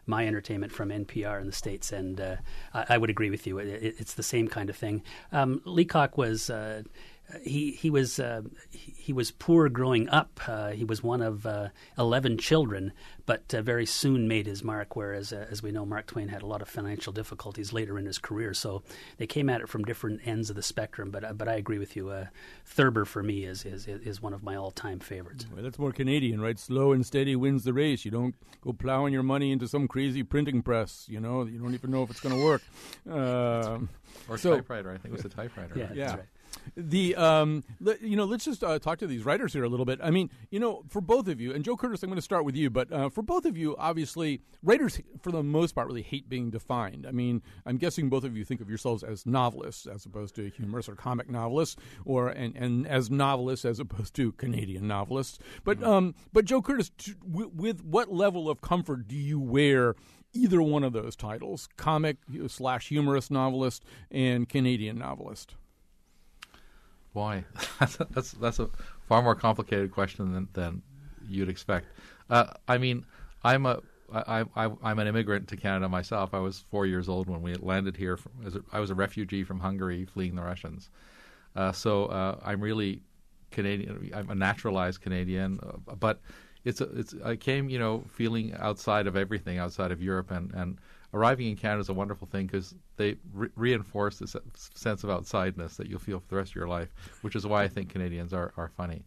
my 0.05 0.27
entertainment 0.27 0.71
from 0.71 0.89
NPR 0.89 1.39
in 1.39 1.47
the 1.47 1.53
States. 1.53 1.91
And 1.91 2.19
uh, 2.19 2.35
I, 2.73 2.85
I, 2.89 2.97
would 2.97 3.09
agree 3.09 3.29
with 3.29 3.47
you. 3.47 3.57
It, 3.59 3.95
it's 3.99 4.13
the 4.13 4.23
same 4.23 4.47
kind 4.47 4.69
of 4.69 4.75
thing. 4.75 5.03
Um, 5.31 5.61
Leacock 5.65 6.17
was 6.17 6.49
he 7.41 7.71
he 7.71 7.89
was 7.89 8.19
uh, 8.19 8.41
he, 8.71 8.91
he 8.97 9.13
was 9.13 9.31
poor 9.31 9.69
growing 9.69 10.09
up. 10.09 10.39
Uh, 10.47 10.69
he 10.71 10.83
was 10.83 11.01
one 11.01 11.21
of 11.21 11.45
uh, 11.45 11.69
eleven 11.97 12.37
children, 12.37 12.91
but 13.25 13.53
uh, 13.53 13.61
very 13.61 13.85
soon 13.85 14.27
made 14.27 14.45
his 14.45 14.63
mark. 14.63 14.95
Whereas, 14.95 15.33
uh, 15.33 15.47
as 15.49 15.63
we 15.63 15.71
know, 15.71 15.85
Mark 15.85 16.07
Twain 16.07 16.27
had 16.29 16.41
a 16.41 16.45
lot 16.47 16.61
of 16.61 16.67
financial 16.69 17.11
difficulties 17.13 17.73
later 17.73 17.97
in 17.97 18.05
his 18.05 18.17
career. 18.19 18.53
So 18.53 18.83
they 19.17 19.27
came 19.27 19.49
at 19.49 19.61
it 19.61 19.69
from 19.69 19.83
different 19.83 20.21
ends 20.25 20.49
of 20.49 20.55
the 20.55 20.61
spectrum. 20.63 21.11
But 21.11 21.23
uh, 21.23 21.33
but 21.33 21.47
I 21.47 21.53
agree 21.55 21.79
with 21.79 21.95
you. 21.95 22.09
Uh, 22.09 22.27
Thurber 22.65 23.05
for 23.05 23.23
me 23.23 23.43
is 23.45 23.65
is 23.65 23.87
is 23.87 24.21
one 24.21 24.33
of 24.33 24.43
my 24.43 24.55
all 24.55 24.71
time 24.71 24.99
favorites. 24.99 25.45
Well, 25.53 25.63
that's 25.63 25.79
more 25.79 25.91
Canadian, 25.91 26.41
right? 26.41 26.57
Slow 26.59 26.91
and 26.91 27.05
steady 27.05 27.35
wins 27.35 27.63
the 27.63 27.73
race. 27.73 28.05
You 28.05 28.11
don't 28.11 28.35
go 28.61 28.73
plowing 28.73 29.13
your 29.13 29.23
money 29.23 29.51
into 29.51 29.67
some 29.67 29.87
crazy 29.87 30.23
printing 30.23 30.61
press. 30.61 31.05
You 31.09 31.19
know, 31.19 31.43
you 31.45 31.59
don't 31.59 31.73
even 31.73 31.91
know 31.91 32.03
if 32.03 32.09
it's 32.09 32.19
going 32.21 32.35
to 32.37 32.43
work. 32.43 32.61
Uh, 33.09 33.79
Or 34.29 34.37
so- 34.37 34.55
typewriter. 34.55 34.89
I 34.91 34.97
think 34.97 35.13
it 35.13 35.17
was 35.17 35.25
a 35.25 35.29
typewriter. 35.35 35.73
Yeah, 35.77 35.87
right? 35.87 35.95
Yeah. 35.95 36.15
The 36.75 37.15
um, 37.15 37.63
le- 37.79 37.97
you 38.01 38.15
know, 38.15 38.25
let's 38.25 38.45
just 38.45 38.63
uh, 38.63 38.79
talk 38.79 38.99
to 38.99 39.07
these 39.07 39.25
writers 39.25 39.53
here 39.53 39.63
a 39.63 39.69
little 39.69 39.85
bit. 39.85 39.99
I 40.01 40.09
mean, 40.11 40.29
you 40.49 40.59
know, 40.59 40.83
for 40.89 41.01
both 41.01 41.27
of 41.27 41.39
you, 41.39 41.53
and 41.53 41.63
Joe 41.63 41.75
Kertes, 41.75 42.03
I'm 42.03 42.09
going 42.09 42.15
to 42.15 42.21
start 42.21 42.45
with 42.45 42.55
you, 42.55 42.69
but 42.69 42.91
uh, 42.91 43.09
for 43.09 43.21
both 43.21 43.45
of 43.45 43.57
you, 43.57 43.75
obviously, 43.77 44.41
writers 44.63 44.99
for 45.21 45.31
the 45.31 45.43
most 45.43 45.75
part 45.75 45.87
really 45.87 46.01
hate 46.01 46.29
being 46.29 46.49
defined. 46.49 47.05
I 47.07 47.11
mean, 47.11 47.41
I'm 47.65 47.77
guessing 47.77 48.09
both 48.09 48.23
of 48.23 48.35
you 48.35 48.43
think 48.43 48.61
of 48.61 48.69
yourselves 48.69 49.03
as 49.03 49.25
novelists 49.25 49.85
as 49.87 50.05
opposed 50.05 50.35
to 50.35 50.49
humorous 50.49 50.89
or 50.89 50.95
comic 50.95 51.29
novelists, 51.29 51.75
or 52.05 52.29
and, 52.29 52.55
and 52.55 52.87
as 52.87 53.11
novelists 53.11 53.65
as 53.65 53.79
opposed 53.79 54.15
to 54.15 54.31
Canadian 54.33 54.87
novelists. 54.87 55.39
But 55.63 55.83
um, 55.83 56.15
but 56.31 56.45
Joe 56.45 56.61
Kertes, 56.61 56.91
t- 56.97 57.13
w- 57.27 57.51
with 57.53 57.83
what 57.83 58.11
level 58.11 58.49
of 58.49 58.61
comfort 58.61 59.07
do 59.07 59.15
you 59.15 59.39
wear? 59.39 59.95
Either 60.35 60.63
one 60.63 60.83
of 60.83 60.93
those 60.93 61.15
titles, 61.15 61.69
comic 61.77 62.17
slash 62.47 62.87
humorous 62.89 63.29
novelist 63.29 63.85
and 64.09 64.49
Canadian 64.49 64.97
novelist. 64.97 65.53
Why? 67.13 67.45
that's 67.79 68.31
that's 68.31 68.59
a 68.59 68.69
far 69.07 69.21
more 69.21 69.35
complicated 69.35 69.91
question 69.91 70.33
than 70.33 70.47
than 70.53 70.81
you'd 71.27 71.49
expect. 71.49 71.87
Uh, 72.29 72.47
I 72.67 72.77
mean, 72.77 73.05
I'm 73.43 73.65
a 73.65 73.81
I, 74.11 74.45
I, 74.55 74.69
I'm 74.83 74.99
an 74.99 75.07
immigrant 75.07 75.47
to 75.49 75.57
Canada 75.57 75.89
myself. 75.89 76.33
I 76.33 76.39
was 76.39 76.65
four 76.69 76.85
years 76.85 77.09
old 77.09 77.27
when 77.27 77.41
we 77.41 77.55
landed 77.55 77.97
here. 77.97 78.17
From, 78.17 78.31
as 78.45 78.55
a, 78.55 78.61
I 78.71 78.79
was 78.79 78.91
a 78.91 78.95
refugee 78.95 79.43
from 79.43 79.59
Hungary 79.59 80.05
fleeing 80.05 80.35
the 80.35 80.43
Russians. 80.43 80.89
Uh, 81.55 81.71
so 81.71 82.05
uh, 82.05 82.39
I'm 82.43 82.61
really 82.61 83.01
Canadian. 83.51 84.11
I'm 84.13 84.29
a 84.29 84.35
naturalized 84.35 85.01
Canadian, 85.01 85.59
uh, 85.63 85.95
but 85.95 86.21
it's 86.63 86.81
a, 86.81 86.85
it's 86.97 87.15
I 87.23 87.35
came 87.35 87.69
you 87.69 87.79
know 87.79 88.03
feeling 88.07 88.53
outside 88.59 89.07
of 89.07 89.15
everything 89.15 89.57
outside 89.57 89.91
of 89.91 90.01
Europe 90.01 90.31
and 90.31 90.51
and 90.53 90.77
arriving 91.13 91.47
in 91.47 91.55
Canada 91.55 91.81
is 91.81 91.89
a 91.89 91.93
wonderful 91.93 92.27
thing 92.27 92.47
because 92.47 92.73
they 92.97 93.15
re- 93.33 93.49
reinforce 93.55 94.17
this 94.19 94.35
sense 94.55 95.03
of 95.03 95.09
outsideness 95.09 95.75
that 95.77 95.87
you'll 95.87 95.99
feel 95.99 96.19
for 96.19 96.27
the 96.27 96.35
rest 96.35 96.51
of 96.51 96.55
your 96.55 96.67
life, 96.67 96.93
which 97.21 97.35
is 97.35 97.45
why 97.45 97.63
I 97.63 97.67
think 97.67 97.89
Canadians 97.89 98.33
are 98.33 98.53
are 98.57 98.69
funny. 98.69 99.03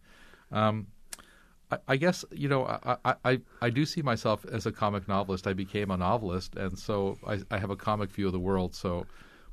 Um, 0.53 0.87
I, 1.71 1.79
I 1.89 1.97
guess 1.97 2.25
you 2.31 2.49
know 2.49 2.65
I, 3.05 3.15
I- 3.25 3.41
I 3.61 3.71
do 3.71 3.85
see 3.85 4.03
myself 4.03 4.45
as 4.47 4.67
a 4.67 4.73
comic 4.73 5.09
novelist. 5.09 5.47
I 5.47 5.53
became 5.53 5.91
a 5.91 5.97
novelist, 5.97 6.57
and 6.57 6.79
so 6.79 7.19
I, 7.27 7.41
I 7.51 7.59
have 7.59 7.71
a 7.71 7.77
comic 7.77 8.11
view 8.11 8.27
of 8.27 8.33
the 8.33 8.41
world. 8.41 8.75
So 8.75 9.07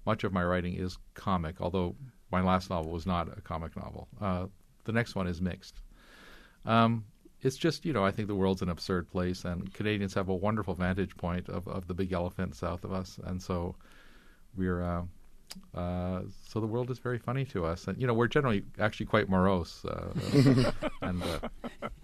much 0.05 0.23
of 0.23 0.33
my 0.33 0.43
writing 0.43 0.75
is 0.75 0.97
comic, 1.15 1.61
although 1.61 1.95
my 2.31 2.41
last 2.41 2.69
novel 2.69 2.91
was 2.91 3.05
not 3.05 3.35
a 3.35 3.41
comic 3.41 3.75
novel. 3.75 4.07
Uh, 4.21 4.45
the 4.85 4.91
next 4.91 5.15
one 5.15 5.27
is 5.27 5.41
mixed. 5.41 5.81
Um, 6.65 7.05
it's 7.43 7.57
just, 7.57 7.85
you 7.85 7.93
know, 7.93 8.05
I 8.05 8.11
think 8.11 8.27
the 8.27 8.35
world's 8.35 8.61
an 8.61 8.69
absurd 8.69 9.09
place, 9.11 9.45
and 9.45 9.73
Canadians 9.73 10.13
have 10.13 10.29
a 10.29 10.35
wonderful 10.35 10.73
vantage 10.73 11.15
point 11.17 11.49
of, 11.49 11.67
of 11.67 11.87
the 11.87 11.93
big 11.93 12.13
elephant 12.13 12.55
south 12.55 12.83
of 12.83 12.91
us, 12.91 13.19
and 13.23 13.41
so 13.41 13.75
we're, 14.55 14.81
uh, 14.81 15.03
uh, 15.77 16.21
so 16.47 16.59
the 16.59 16.67
world 16.67 16.89
is 16.89 16.99
very 16.99 17.19
funny 17.19 17.45
to 17.45 17.65
us, 17.65 17.87
and 17.87 17.99
you 17.99 18.07
know, 18.07 18.13
we're 18.13 18.27
generally 18.27 18.63
actually 18.79 19.05
quite 19.05 19.29
morose, 19.29 19.85
uh, 19.85 20.71
and 21.01 21.23
uh, 21.23 21.89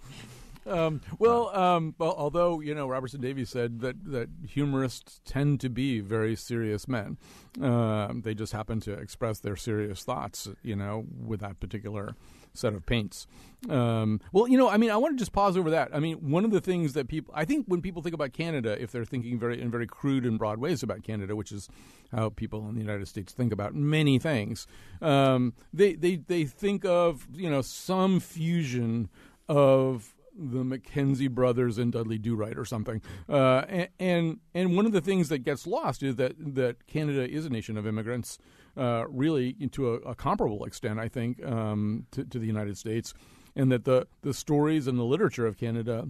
Um, 0.66 1.00
well, 1.18 1.48
um, 1.56 1.94
well, 1.98 2.14
although 2.16 2.60
you 2.60 2.74
know 2.74 2.86
Robertson 2.86 3.20
Davies 3.20 3.48
said 3.48 3.80
that 3.80 3.96
that 4.04 4.28
humorists 4.46 5.20
tend 5.24 5.60
to 5.60 5.68
be 5.68 6.00
very 6.00 6.36
serious 6.36 6.86
men, 6.86 7.16
um, 7.60 8.22
they 8.22 8.34
just 8.34 8.52
happen 8.52 8.78
to 8.80 8.92
express 8.92 9.40
their 9.40 9.56
serious 9.56 10.04
thoughts, 10.04 10.48
you 10.62 10.76
know, 10.76 11.06
with 11.24 11.40
that 11.40 11.60
particular 11.60 12.14
set 12.54 12.74
of 12.74 12.86
paints. 12.86 13.26
Um, 13.68 14.20
well, 14.32 14.48
you 14.48 14.56
know, 14.56 14.68
I 14.70 14.78
mean, 14.78 14.90
I 14.90 14.96
want 14.96 15.16
to 15.16 15.18
just 15.18 15.32
pause 15.32 15.56
over 15.56 15.70
that. 15.70 15.94
I 15.94 16.00
mean, 16.00 16.30
one 16.30 16.44
of 16.44 16.50
the 16.50 16.60
things 16.60 16.94
that 16.94 17.08
people, 17.08 17.34
I 17.36 17.44
think, 17.44 17.66
when 17.66 17.82
people 17.82 18.02
think 18.02 18.14
about 18.14 18.32
Canada, 18.32 18.80
if 18.80 18.90
they're 18.90 19.04
thinking 19.04 19.38
very 19.38 19.60
in 19.60 19.70
very 19.70 19.86
crude 19.86 20.24
and 20.24 20.38
broad 20.38 20.58
ways 20.58 20.82
about 20.82 21.02
Canada, 21.02 21.36
which 21.36 21.52
is 21.52 21.68
how 22.10 22.30
people 22.30 22.66
in 22.68 22.74
the 22.74 22.80
United 22.80 23.06
States 23.06 23.32
think 23.32 23.52
about 23.52 23.74
many 23.74 24.18
things, 24.18 24.66
um, 25.02 25.52
they 25.72 25.94
they 25.94 26.16
they 26.16 26.44
think 26.44 26.84
of 26.84 27.28
you 27.32 27.50
know 27.50 27.60
some 27.60 28.18
fusion 28.18 29.10
of 29.48 30.14
the 30.40 30.64
Mackenzie 30.64 31.28
brothers 31.28 31.76
and 31.76 31.92
Dudley 31.92 32.16
Do 32.16 32.34
Right 32.34 32.56
or 32.56 32.64
something. 32.64 33.02
Uh, 33.28 33.64
and, 33.68 33.88
and 33.98 34.40
and 34.54 34.76
one 34.76 34.86
of 34.86 34.92
the 34.92 35.00
things 35.00 35.28
that 35.28 35.40
gets 35.40 35.66
lost 35.66 36.02
is 36.02 36.16
that 36.16 36.34
that 36.38 36.86
Canada 36.86 37.28
is 37.28 37.44
a 37.44 37.50
nation 37.50 37.76
of 37.76 37.86
immigrants, 37.86 38.38
uh, 38.76 39.04
really 39.08 39.52
to 39.72 39.94
a, 39.94 39.94
a 40.00 40.14
comparable 40.14 40.64
extent, 40.64 40.98
I 40.98 41.08
think, 41.08 41.44
um, 41.44 42.06
to, 42.12 42.24
to 42.24 42.38
the 42.38 42.46
United 42.46 42.78
States, 42.78 43.14
and 43.56 43.70
that 43.72 43.84
the 43.84 44.06
the 44.22 44.34
stories 44.34 44.86
and 44.86 44.98
the 44.98 45.04
literature 45.04 45.46
of 45.46 45.56
Canada 45.56 46.08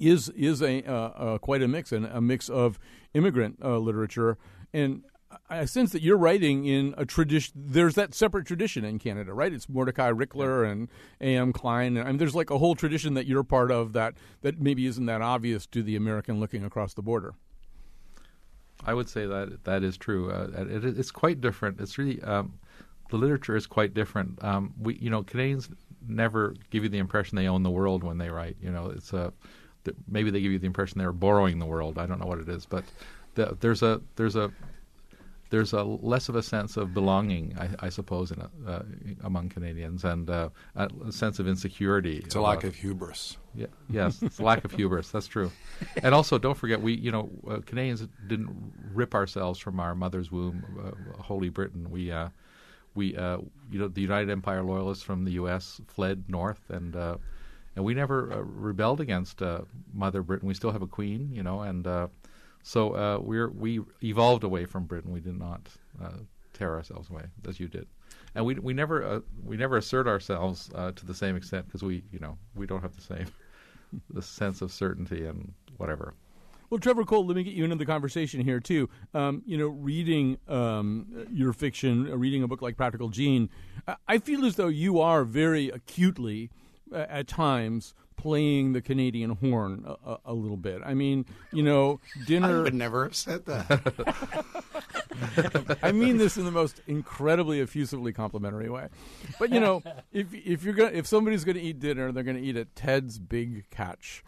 is 0.00 0.28
is 0.30 0.62
a 0.62 0.82
uh, 0.84 0.92
uh, 0.92 1.38
quite 1.38 1.62
a 1.62 1.68
mix 1.68 1.92
and 1.92 2.06
a 2.06 2.20
mix 2.20 2.48
of 2.48 2.78
immigrant 3.14 3.58
uh, 3.62 3.78
literature 3.78 4.38
and. 4.72 5.04
I 5.50 5.66
sense 5.66 5.92
that 5.92 6.00
you're 6.00 6.16
writing 6.16 6.64
in 6.64 6.94
a 6.96 7.04
tradition. 7.04 7.52
There's 7.54 7.96
that 7.96 8.14
separate 8.14 8.46
tradition 8.46 8.82
in 8.82 8.98
Canada, 8.98 9.34
right? 9.34 9.52
It's 9.52 9.68
Mordecai 9.68 10.10
Richler 10.10 10.66
and 10.66 10.88
A.M. 11.20 11.52
Klein. 11.52 11.98
And 11.98 12.08
I 12.08 12.12
mean, 12.12 12.16
there's 12.16 12.34
like 12.34 12.48
a 12.48 12.56
whole 12.56 12.74
tradition 12.74 13.12
that 13.12 13.26
you're 13.26 13.44
part 13.44 13.70
of 13.70 13.92
that 13.92 14.14
that 14.40 14.58
maybe 14.58 14.86
isn't 14.86 15.04
that 15.04 15.20
obvious 15.20 15.66
to 15.66 15.82
the 15.82 15.96
American 15.96 16.40
looking 16.40 16.64
across 16.64 16.94
the 16.94 17.02
border. 17.02 17.34
I 18.84 18.94
would 18.94 19.08
say 19.08 19.26
that 19.26 19.64
that 19.64 19.82
is 19.82 19.96
true. 19.96 20.30
Uh, 20.30 20.48
it, 20.56 20.84
it's 20.84 21.10
quite 21.10 21.40
different. 21.40 21.80
It's 21.80 21.98
really 21.98 22.22
um, 22.22 22.54
the 23.10 23.16
literature 23.16 23.56
is 23.56 23.66
quite 23.66 23.94
different. 23.94 24.42
Um, 24.42 24.74
we, 24.80 24.96
you 24.96 25.10
know, 25.10 25.22
Canadians 25.22 25.68
never 26.06 26.54
give 26.70 26.82
you 26.82 26.88
the 26.88 26.98
impression 26.98 27.36
they 27.36 27.48
own 27.48 27.62
the 27.62 27.70
world 27.70 28.04
when 28.04 28.18
they 28.18 28.30
write. 28.30 28.56
You 28.62 28.70
know, 28.70 28.86
it's 28.86 29.12
a 29.12 29.32
th- 29.84 29.96
maybe 30.06 30.30
they 30.30 30.40
give 30.40 30.52
you 30.52 30.58
the 30.58 30.66
impression 30.66 30.98
they're 30.98 31.12
borrowing 31.12 31.58
the 31.58 31.66
world. 31.66 31.98
I 31.98 32.06
don't 32.06 32.20
know 32.20 32.26
what 32.26 32.38
it 32.38 32.48
is, 32.48 32.66
but 32.66 32.84
the, 33.34 33.56
there's 33.60 33.82
a 33.82 34.00
there's 34.16 34.36
a 34.36 34.52
there's 35.50 35.72
a 35.72 35.82
less 35.82 36.28
of 36.28 36.36
a 36.36 36.42
sense 36.42 36.76
of 36.76 36.92
belonging, 36.92 37.56
I, 37.58 37.86
I 37.86 37.88
suppose, 37.88 38.30
in 38.30 38.40
a, 38.40 38.70
uh, 38.70 38.82
among 39.24 39.48
Canadians, 39.48 40.04
and 40.04 40.28
uh, 40.28 40.50
a 40.76 41.12
sense 41.12 41.38
of 41.38 41.48
insecurity. 41.48 42.18
It's 42.18 42.34
a 42.34 42.40
lack 42.40 42.64
of 42.64 42.74
hubris. 42.74 43.38
yeah, 43.54 43.66
yes, 43.88 44.22
it's 44.22 44.38
a 44.38 44.42
lack 44.42 44.64
of 44.64 44.72
hubris. 44.72 45.10
That's 45.10 45.26
true. 45.26 45.50
And 46.02 46.14
also, 46.14 46.38
don't 46.38 46.56
forget, 46.56 46.80
we, 46.80 46.94
you 46.94 47.10
know, 47.10 47.30
uh, 47.48 47.58
Canadians 47.64 48.06
didn't 48.26 48.50
rip 48.92 49.14
ourselves 49.14 49.58
from 49.58 49.80
our 49.80 49.94
mother's 49.94 50.30
womb, 50.30 50.64
uh, 50.84 51.22
Holy 51.22 51.48
Britain. 51.48 51.90
We, 51.90 52.12
uh, 52.12 52.28
we, 52.94 53.16
uh, 53.16 53.38
you 53.70 53.78
know, 53.78 53.88
the 53.88 54.00
United 54.00 54.30
Empire 54.30 54.62
loyalists 54.62 55.02
from 55.02 55.24
the 55.24 55.32
U.S. 55.32 55.80
fled 55.86 56.24
north, 56.28 56.60
and 56.68 56.94
uh, 56.94 57.16
and 57.76 57.84
we 57.84 57.94
never 57.94 58.32
uh, 58.32 58.38
rebelled 58.38 59.00
against 59.00 59.40
uh, 59.40 59.60
Mother 59.94 60.20
Britain. 60.22 60.48
We 60.48 60.54
still 60.54 60.72
have 60.72 60.82
a 60.82 60.86
queen, 60.88 61.30
you 61.32 61.44
know, 61.44 61.60
and 61.60 61.86
uh, 61.86 62.08
so 62.68 62.94
uh, 62.94 63.18
we're 63.18 63.48
we 63.48 63.80
evolved 64.04 64.44
away 64.44 64.66
from 64.66 64.84
Britain. 64.84 65.10
We 65.10 65.20
did 65.20 65.38
not 65.38 65.70
uh, 66.04 66.18
tear 66.52 66.74
ourselves 66.74 67.08
away 67.08 67.22
as 67.48 67.58
you 67.58 67.66
did. 67.66 67.86
And 68.34 68.44
we 68.44 68.56
we 68.56 68.74
never 68.74 69.02
uh, 69.02 69.20
we 69.42 69.56
never 69.56 69.78
assert 69.78 70.06
ourselves 70.06 70.68
uh, 70.74 70.92
to 70.92 71.06
the 71.06 71.14
same 71.14 71.34
extent 71.34 71.64
because 71.64 71.82
we 71.82 72.02
you 72.12 72.18
know 72.18 72.36
we 72.54 72.66
don't 72.66 72.82
have 72.82 72.94
the 72.94 73.00
same 73.00 73.26
the 74.10 74.20
sense 74.20 74.60
of 74.60 74.70
certainty 74.70 75.24
and 75.24 75.54
whatever. 75.78 76.12
Well, 76.68 76.78
Trevor 76.78 77.06
Cole, 77.06 77.24
let 77.24 77.36
me 77.36 77.42
get 77.42 77.54
you 77.54 77.64
into 77.64 77.76
the 77.76 77.86
conversation 77.86 78.42
here 78.42 78.60
too. 78.60 78.90
Um, 79.14 79.42
you 79.46 79.56
know, 79.56 79.68
reading 79.68 80.36
um, 80.46 81.26
your 81.32 81.54
fiction, 81.54 82.12
uh, 82.12 82.18
reading 82.18 82.42
a 82.42 82.48
book 82.48 82.60
like 82.60 82.76
Practical 82.76 83.08
Jean, 83.08 83.48
I- 84.06 84.18
feel 84.18 84.44
as 84.44 84.56
though 84.56 84.68
you 84.68 85.00
are 85.00 85.24
very 85.24 85.70
acutely, 85.70 86.50
uh, 86.92 87.06
at 87.08 87.28
times, 87.28 87.94
playing 88.18 88.74
the 88.74 88.82
Canadian 88.82 89.30
horn 89.30 89.84
a, 89.86 90.10
a, 90.10 90.18
a 90.26 90.34
little 90.34 90.56
bit. 90.58 90.82
I 90.84 90.92
mean, 90.92 91.24
you 91.52 91.62
know, 91.62 92.00
dinner. 92.26 92.60
I 92.60 92.62
would 92.64 92.74
never 92.74 93.04
have 93.04 93.16
said 93.16 93.46
that. 93.46 94.48
I 95.82 95.92
mean 95.92 96.18
this 96.18 96.36
in 96.36 96.44
the 96.44 96.50
most 96.50 96.80
incredibly 96.86 97.60
effusively 97.60 98.12
complimentary 98.12 98.68
way. 98.68 98.88
But 99.38 99.50
you 99.50 99.60
know, 99.60 99.82
if 100.12 100.26
if 100.34 100.62
you're 100.64 100.74
gonna 100.74 100.90
if 100.92 101.06
somebody's 101.06 101.44
gonna 101.44 101.60
eat 101.60 101.78
dinner, 101.80 102.12
they're 102.12 102.22
gonna 102.24 102.38
eat 102.38 102.56
at 102.56 102.74
Ted's 102.76 103.18
Big 103.18 103.68
Catch, 103.70 104.22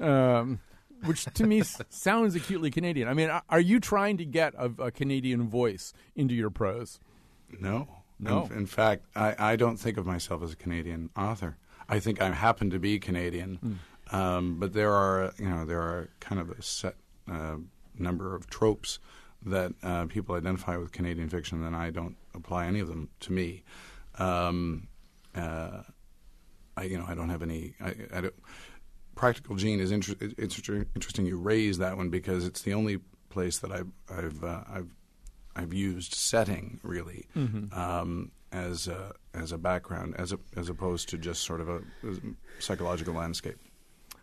um, 0.00 0.60
which 1.04 1.24
to 1.34 1.46
me 1.46 1.62
sounds 1.90 2.34
acutely 2.34 2.70
Canadian. 2.70 3.08
I 3.08 3.14
mean, 3.14 3.28
are- 3.30 3.42
are 3.50 3.60
you 3.60 3.80
trying 3.80 4.16
to 4.18 4.24
get 4.24 4.54
a, 4.56 4.70
a 4.78 4.90
Canadian 4.90 5.48
voice 5.48 5.92
into 6.16 6.34
your 6.34 6.50
prose? 6.50 6.98
No. 7.60 7.88
No. 8.18 8.46
In, 8.52 8.58
in 8.58 8.66
fact, 8.66 9.04
I, 9.16 9.34
I 9.52 9.56
don't 9.56 9.78
think 9.78 9.96
of 9.98 10.06
myself 10.06 10.42
as 10.44 10.52
a 10.52 10.56
Canadian 10.56 11.10
author. 11.16 11.56
I 11.92 12.00
think 12.00 12.22
I 12.22 12.30
happen 12.30 12.70
to 12.70 12.78
be 12.78 12.98
Canadian, 12.98 13.78
um, 14.10 14.58
but 14.58 14.72
there 14.72 14.92
are 14.92 15.32
you 15.38 15.48
know 15.48 15.66
there 15.66 15.80
are 15.80 16.08
kind 16.20 16.40
of 16.40 16.50
a 16.50 16.62
set 16.62 16.96
uh, 17.30 17.56
number 17.98 18.34
of 18.34 18.48
tropes 18.48 18.98
that 19.44 19.72
uh, 19.82 20.06
people 20.06 20.34
identify 20.34 20.76
with 20.78 20.90
Canadian 20.92 21.28
fiction, 21.28 21.62
and 21.64 21.76
I 21.76 21.90
don't 21.90 22.16
apply 22.34 22.66
any 22.66 22.80
of 22.80 22.88
them 22.88 23.10
to 23.20 23.32
me. 23.32 23.62
Um, 24.18 24.88
uh, 25.34 25.82
I 26.76 26.82
you 26.84 26.96
know 26.98 27.04
I 27.06 27.14
don't 27.14 27.28
have 27.28 27.42
any. 27.42 27.74
I, 27.80 27.94
I 28.14 28.20
don't, 28.22 28.34
Practical 29.14 29.56
Jean 29.56 29.78
is 29.78 29.90
inter- 29.92 30.16
it's 30.20 30.58
interesting. 30.96 31.26
You 31.26 31.36
raise 31.36 31.76
that 31.78 31.98
one 31.98 32.08
because 32.08 32.46
it's 32.46 32.62
the 32.62 32.72
only 32.72 33.00
place 33.28 33.58
that 33.58 33.70
I've 33.70 33.92
I've 34.08 34.42
uh, 34.42 34.62
I've 34.66 34.94
I've 35.54 35.74
used 35.74 36.14
setting 36.14 36.80
really 36.82 37.26
um, 37.72 38.30
as 38.52 38.88
a, 38.88 39.12
as 39.34 39.52
a 39.52 39.58
background 39.58 40.14
as 40.18 40.32
a, 40.32 40.38
as 40.56 40.68
opposed 40.68 41.08
to 41.08 41.18
just 41.18 41.42
sort 41.42 41.60
of 41.60 41.68
a, 41.68 41.76
a 41.76 42.16
psychological 42.58 43.14
landscape. 43.14 43.56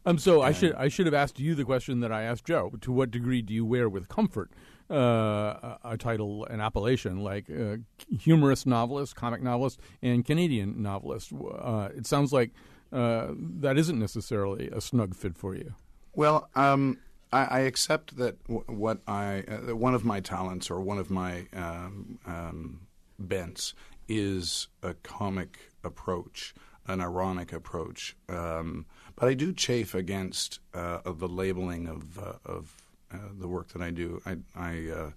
Um, 0.05 0.17
so 0.17 0.41
I 0.41 0.53
should 0.53 0.73
I 0.75 0.87
should 0.87 1.05
have 1.07 1.13
asked 1.13 1.39
you 1.39 1.55
the 1.55 1.65
question 1.65 1.99
that 1.99 2.11
I 2.11 2.23
asked 2.23 2.45
Joe. 2.45 2.71
To 2.81 2.91
what 2.91 3.11
degree 3.11 3.41
do 3.41 3.53
you 3.53 3.65
wear 3.65 3.89
with 3.89 4.07
comfort 4.07 4.49
uh, 4.89 4.95
a, 4.95 5.79
a 5.83 5.97
title, 5.97 6.45
an 6.45 6.61
appellation 6.61 7.19
like 7.19 7.49
uh, 7.49 7.77
humorous 8.17 8.65
novelist, 8.65 9.15
comic 9.15 9.41
novelist, 9.41 9.79
and 10.01 10.25
Canadian 10.25 10.81
novelist? 10.81 11.33
Uh, 11.33 11.89
it 11.95 12.07
sounds 12.07 12.31
like 12.31 12.51
uh, 12.93 13.27
that 13.37 13.77
isn't 13.77 13.99
necessarily 13.99 14.69
a 14.69 14.79
snug 14.79 15.15
fit 15.15 15.37
for 15.37 15.53
you. 15.53 15.73
Well, 16.15 16.49
um, 16.55 16.97
I, 17.31 17.43
I 17.43 17.59
accept 17.59 18.17
that 18.17 18.41
w- 18.47 18.63
what 18.67 18.99
I 19.05 19.43
uh, 19.47 19.75
one 19.75 19.93
of 19.93 20.05
my 20.05 20.21
talents 20.21 20.71
or 20.71 20.79
one 20.79 20.97
of 20.97 21.11
my 21.11 21.47
um, 21.53 22.19
um, 22.25 22.87
bents 23.19 23.73
is 24.09 24.67
a 24.83 24.93
comic 24.95 25.71
approach, 25.83 26.53
an 26.87 26.99
ironic 26.99 27.53
approach. 27.53 28.17
Um, 28.27 28.85
but 29.15 29.29
I 29.29 29.33
do 29.35 29.53
chafe 29.53 29.93
against 29.93 30.59
uh, 30.73 30.99
the 31.05 31.27
labeling 31.27 31.87
of 31.87 32.17
uh, 32.17 32.33
of 32.45 32.75
uh, 33.13 33.17
the 33.39 33.47
work 33.47 33.69
that 33.69 33.81
I 33.81 33.91
do. 33.91 34.21
I 34.25 34.37
I, 34.55 34.89
uh, 34.89 35.11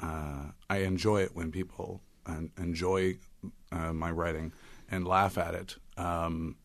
uh, 0.00 0.44
I 0.68 0.78
enjoy 0.78 1.22
it 1.22 1.34
when 1.34 1.50
people 1.50 2.00
en- 2.28 2.50
enjoy 2.58 3.16
uh, 3.72 3.92
my 3.92 4.10
writing 4.10 4.52
and 4.90 5.06
laugh 5.06 5.38
at 5.38 5.54
it. 5.54 5.76
Um, 5.96 6.56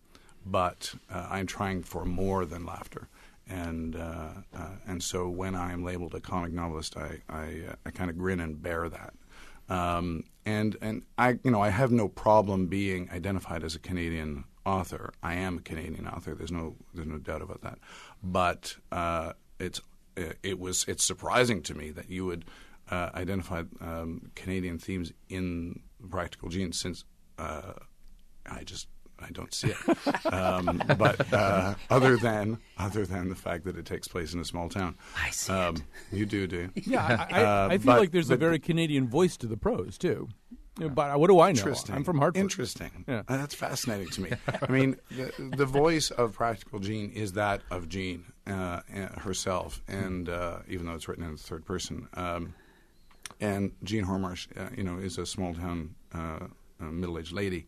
but 0.45 0.95
I'm 1.09 1.45
trying 1.45 1.83
for 1.83 2.05
more 2.05 2.45
than 2.45 2.65
laughter. 2.65 3.07
And 3.49 3.95
uh, 3.95 4.29
uh, 4.55 4.75
and 4.87 5.01
so 5.01 5.27
when 5.27 5.55
I'm 5.55 5.83
labeled 5.83 6.13
a 6.13 6.19
comic 6.19 6.53
novelist, 6.53 6.95
I 6.97 7.21
I, 7.29 7.43
uh, 7.69 7.75
I 7.85 7.91
kind 7.91 8.09
of 8.09 8.17
grin 8.17 8.39
and 8.39 8.61
bear 8.61 8.87
that. 8.89 9.13
Um, 9.69 10.23
and 10.45 10.75
and 10.81 11.03
I 11.17 11.39
you 11.43 11.51
know 11.51 11.61
I 11.61 11.69
have 11.69 11.91
no 11.91 12.07
problem 12.07 12.67
being 12.67 13.09
identified 13.11 13.63
as 13.63 13.75
a 13.75 13.79
Canadian 13.79 14.45
author. 14.65 15.13
I 15.21 15.35
am 15.35 15.57
a 15.59 15.61
Canadian 15.61 16.07
author. 16.07 16.33
There's 16.35 16.51
no 16.51 16.75
there's 16.93 17.07
no 17.07 17.17
doubt 17.17 17.41
about 17.41 17.61
that. 17.61 17.79
But 18.23 18.75
uh, 18.91 19.33
it's 19.59 19.81
it 20.15 20.59
was 20.59 20.85
it's 20.87 21.03
surprising 21.03 21.61
to 21.63 21.75
me 21.75 21.91
that 21.91 22.09
you 22.09 22.25
would 22.25 22.45
uh, 22.89 23.09
identify 23.13 23.63
um, 23.81 24.31
Canadian 24.35 24.79
themes 24.79 25.11
in 25.29 25.81
Practical 26.09 26.49
Jean 26.49 26.71
since 26.71 27.03
uh, 27.37 27.73
I 28.49 28.63
just 28.63 28.87
I 29.21 29.29
don't 29.31 29.53
see 29.53 29.69
it. 29.69 30.33
um, 30.33 30.81
but 30.97 31.31
uh, 31.33 31.75
other 31.89 32.17
than 32.17 32.57
other 32.77 33.05
than 33.05 33.29
the 33.29 33.35
fact 33.35 33.65
that 33.65 33.77
it 33.77 33.85
takes 33.85 34.07
place 34.07 34.33
in 34.33 34.39
a 34.39 34.45
small 34.45 34.69
town, 34.69 34.95
I 35.17 35.29
see 35.31 35.51
um, 35.53 35.75
you 36.11 36.25
do 36.25 36.47
do. 36.47 36.69
Yeah, 36.75 37.25
I, 37.29 37.39
I, 37.41 37.43
Uh, 37.43 37.67
I 37.71 37.77
feel 37.77 37.85
but- 37.93 37.99
like 37.99 38.11
there's 38.11 38.29
a 38.29 38.37
very 38.37 38.59
Canadian 38.59 39.07
voice 39.07 39.37
to 39.37 39.47
the 39.47 39.57
prose 39.57 39.97
too. 39.97 40.29
Yeah, 40.79 40.87
But 40.87 41.19
what 41.19 41.27
do 41.27 41.41
I 41.41 41.47
know? 41.51 41.59
Interesting. 41.59 41.93
I'm 41.95 42.05
from 42.05 42.19
Hartford. 42.19 42.39
Interesting. 42.39 43.03
Yeah. 43.05 43.23
Uh, 43.27 43.35
that's 43.35 43.53
fascinating 43.53 44.07
to 44.11 44.21
me. 44.21 44.31
I 44.61 44.71
mean, 44.71 44.95
the, 45.11 45.33
the 45.57 45.65
voice 45.65 46.09
of 46.09 46.31
Practical 46.33 46.79
Jean 46.79 47.11
is 47.11 47.33
that 47.33 47.61
of 47.69 47.89
Jean 47.89 48.23
uh, 48.47 48.53
uh, 48.95 49.19
herself, 49.19 49.81
and 49.89 50.29
uh, 50.29 50.59
even 50.69 50.85
though 50.85 50.93
it's 50.93 51.09
written 51.09 51.25
in 51.25 51.31
the 51.33 51.37
third 51.37 51.65
person. 51.65 52.07
Um, 52.13 52.53
and 53.41 53.71
Jean 53.83 54.05
Horemarsh, 54.05 54.47
uh, 54.57 54.69
you 54.75 54.83
know, 54.83 54.97
is 54.99 55.17
a 55.17 55.25
small 55.25 55.53
town 55.53 55.95
uh, 56.13 56.47
uh, 56.79 56.85
middle-aged 56.85 57.33
lady, 57.33 57.65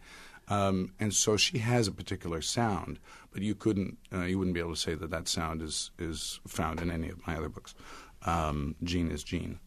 um, 0.52 0.92
and 1.00 1.14
so 1.14 1.38
she 1.38 1.60
has 1.60 1.88
a 1.88 1.92
particular 1.92 2.42
sound. 2.42 3.00
But 3.32 3.42
you 3.42 3.56
couldn't, 3.56 3.98
uh, 4.14 4.24
you 4.24 4.38
wouldn't 4.38 4.54
be 4.54 4.60
able 4.60 4.74
to 4.74 4.80
say 4.80 4.94
that 4.94 5.10
that 5.10 5.30
sound 5.30 5.62
is 5.62 5.92
is 5.98 6.42
found 6.46 6.82
in 6.82 6.92
any 6.92 7.10
of 7.10 7.26
my 7.26 7.38
other 7.38 7.48
books. 7.48 7.74
Um, 8.26 8.76
Jean 8.84 9.10
is 9.10 9.24
Jean, 9.24 9.60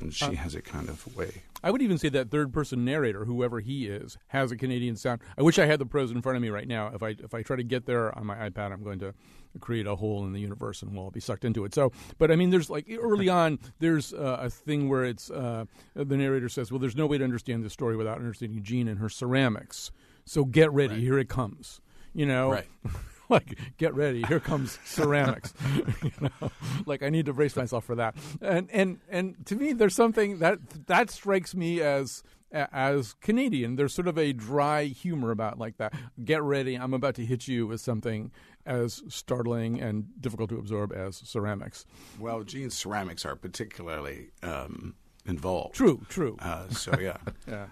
and 0.00 0.12
she 0.12 0.34
has 0.34 0.54
a 0.54 0.60
kind 0.60 0.90
of 0.90 1.16
way. 1.16 1.42
I 1.62 1.70
would 1.70 1.80
even 1.82 1.98
say 1.98 2.10
that 2.10 2.30
third 2.30 2.52
person 2.52 2.84
narrator, 2.84 3.24
whoever 3.24 3.60
he 3.60 3.86
is, 3.86 4.18
has 4.28 4.52
a 4.52 4.56
Canadian 4.56 4.96
sound. 4.96 5.20
I 5.38 5.42
wish 5.42 5.58
I 5.58 5.66
had 5.66 5.78
the 5.78 5.86
prose 5.86 6.10
in 6.10 6.22
front 6.22 6.36
of 6.36 6.42
me 6.42 6.50
right 6.50 6.68
now. 6.68 6.90
If 6.94 7.02
I 7.02 7.10
if 7.10 7.32
I 7.32 7.42
try 7.42 7.56
to 7.56 7.62
get 7.62 7.86
there 7.86 8.16
on 8.16 8.26
my 8.26 8.50
iPad, 8.50 8.72
I'm 8.72 8.82
going 8.84 8.98
to 8.98 9.14
create 9.60 9.86
a 9.86 9.96
hole 9.96 10.24
in 10.26 10.32
the 10.32 10.40
universe 10.40 10.82
and 10.82 10.92
we'll 10.92 11.04
all 11.04 11.10
be 11.10 11.20
sucked 11.20 11.44
into 11.44 11.64
it. 11.64 11.74
So, 11.74 11.92
but 12.18 12.30
I 12.30 12.36
mean, 12.36 12.50
there's 12.50 12.68
like 12.68 12.86
early 13.00 13.28
on, 13.40 13.58
there's 13.78 14.12
uh, 14.12 14.38
a 14.40 14.50
thing 14.50 14.90
where 14.90 15.04
it's 15.04 15.30
uh, 15.30 15.64
the 15.94 16.16
narrator 16.16 16.50
says, 16.50 16.70
"Well, 16.70 16.78
there's 16.78 16.96
no 16.96 17.06
way 17.06 17.16
to 17.16 17.24
understand 17.24 17.64
the 17.64 17.70
story 17.70 17.96
without 17.96 18.18
understanding 18.18 18.62
Jean 18.62 18.86
and 18.86 18.98
her 18.98 19.08
ceramics. 19.08 19.90
So 20.24 20.44
get 20.44 20.72
ready, 20.72 21.00
here 21.00 21.18
it 21.18 21.28
comes." 21.28 21.80
You 22.12 22.26
know, 22.26 22.50
Right. 22.50 22.66
like 23.30 23.58
get 23.78 23.94
ready 23.94 24.22
here 24.22 24.40
comes 24.40 24.78
ceramics. 24.84 25.54
You 26.02 26.12
know? 26.20 26.50
Like 26.86 27.02
i 27.02 27.08
need 27.08 27.26
to 27.26 27.32
brace 27.32 27.56
myself 27.56 27.84
for 27.84 27.94
that. 27.94 28.16
And 28.40 28.68
and 28.72 28.98
and 29.08 29.46
to 29.46 29.54
me 29.56 29.72
there's 29.72 29.94
something 29.94 30.38
that 30.40 30.58
that 30.86 31.10
strikes 31.10 31.54
me 31.54 31.80
as 31.80 32.22
as 32.52 33.14
canadian. 33.20 33.76
There's 33.76 33.94
sort 33.94 34.08
of 34.08 34.18
a 34.18 34.32
dry 34.32 34.84
humor 34.86 35.30
about 35.30 35.58
like 35.58 35.76
that. 35.78 35.94
Get 36.24 36.42
ready 36.42 36.74
i'm 36.74 36.92
about 36.92 37.14
to 37.16 37.24
hit 37.24 37.46
you 37.46 37.66
with 37.66 37.80
something 37.80 38.32
as 38.66 39.02
startling 39.08 39.80
and 39.80 40.06
difficult 40.20 40.50
to 40.50 40.58
absorb 40.58 40.92
as 40.92 41.16
ceramics. 41.16 41.86
Well, 42.18 42.42
Jean's 42.42 42.74
ceramics 42.74 43.24
are 43.24 43.36
particularly 43.36 44.30
um, 44.42 44.94
involved. 45.24 45.74
true 45.76 46.04
true. 46.08 46.36
Uh, 46.40 46.68
so 46.70 46.98
yeah. 46.98 47.18
yeah 47.48 47.66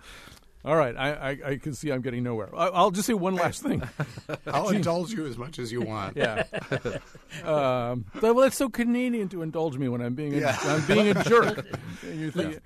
all 0.64 0.76
right 0.76 0.96
I, 0.96 1.12
I 1.12 1.38
i 1.50 1.56
can 1.56 1.72
see 1.74 1.90
i'm 1.90 2.00
getting 2.02 2.22
nowhere 2.24 2.48
I, 2.54 2.66
i'll 2.68 2.90
just 2.90 3.06
say 3.06 3.14
one 3.14 3.34
last 3.36 3.62
thing 3.62 3.82
I'll 4.46 4.70
indulge 4.70 5.12
you 5.12 5.26
as 5.26 5.36
much 5.38 5.58
as 5.58 5.70
you 5.72 5.80
want. 5.82 6.16
Yeah. 6.16 6.44
um, 7.44 8.04
well, 8.20 8.40
it's 8.42 8.56
so 8.56 8.68
Canadian 8.68 9.28
to 9.30 9.42
indulge 9.42 9.76
me 9.78 9.88
when 9.88 10.00
I'm 10.00 10.14
being 10.14 10.34
a, 10.34 10.38
Yeah. 10.38 10.56
I'm 10.62 10.84
being 10.86 11.08
a 11.08 11.24
jerk. 11.24 11.66
You 12.02 12.30
think- 12.30 12.60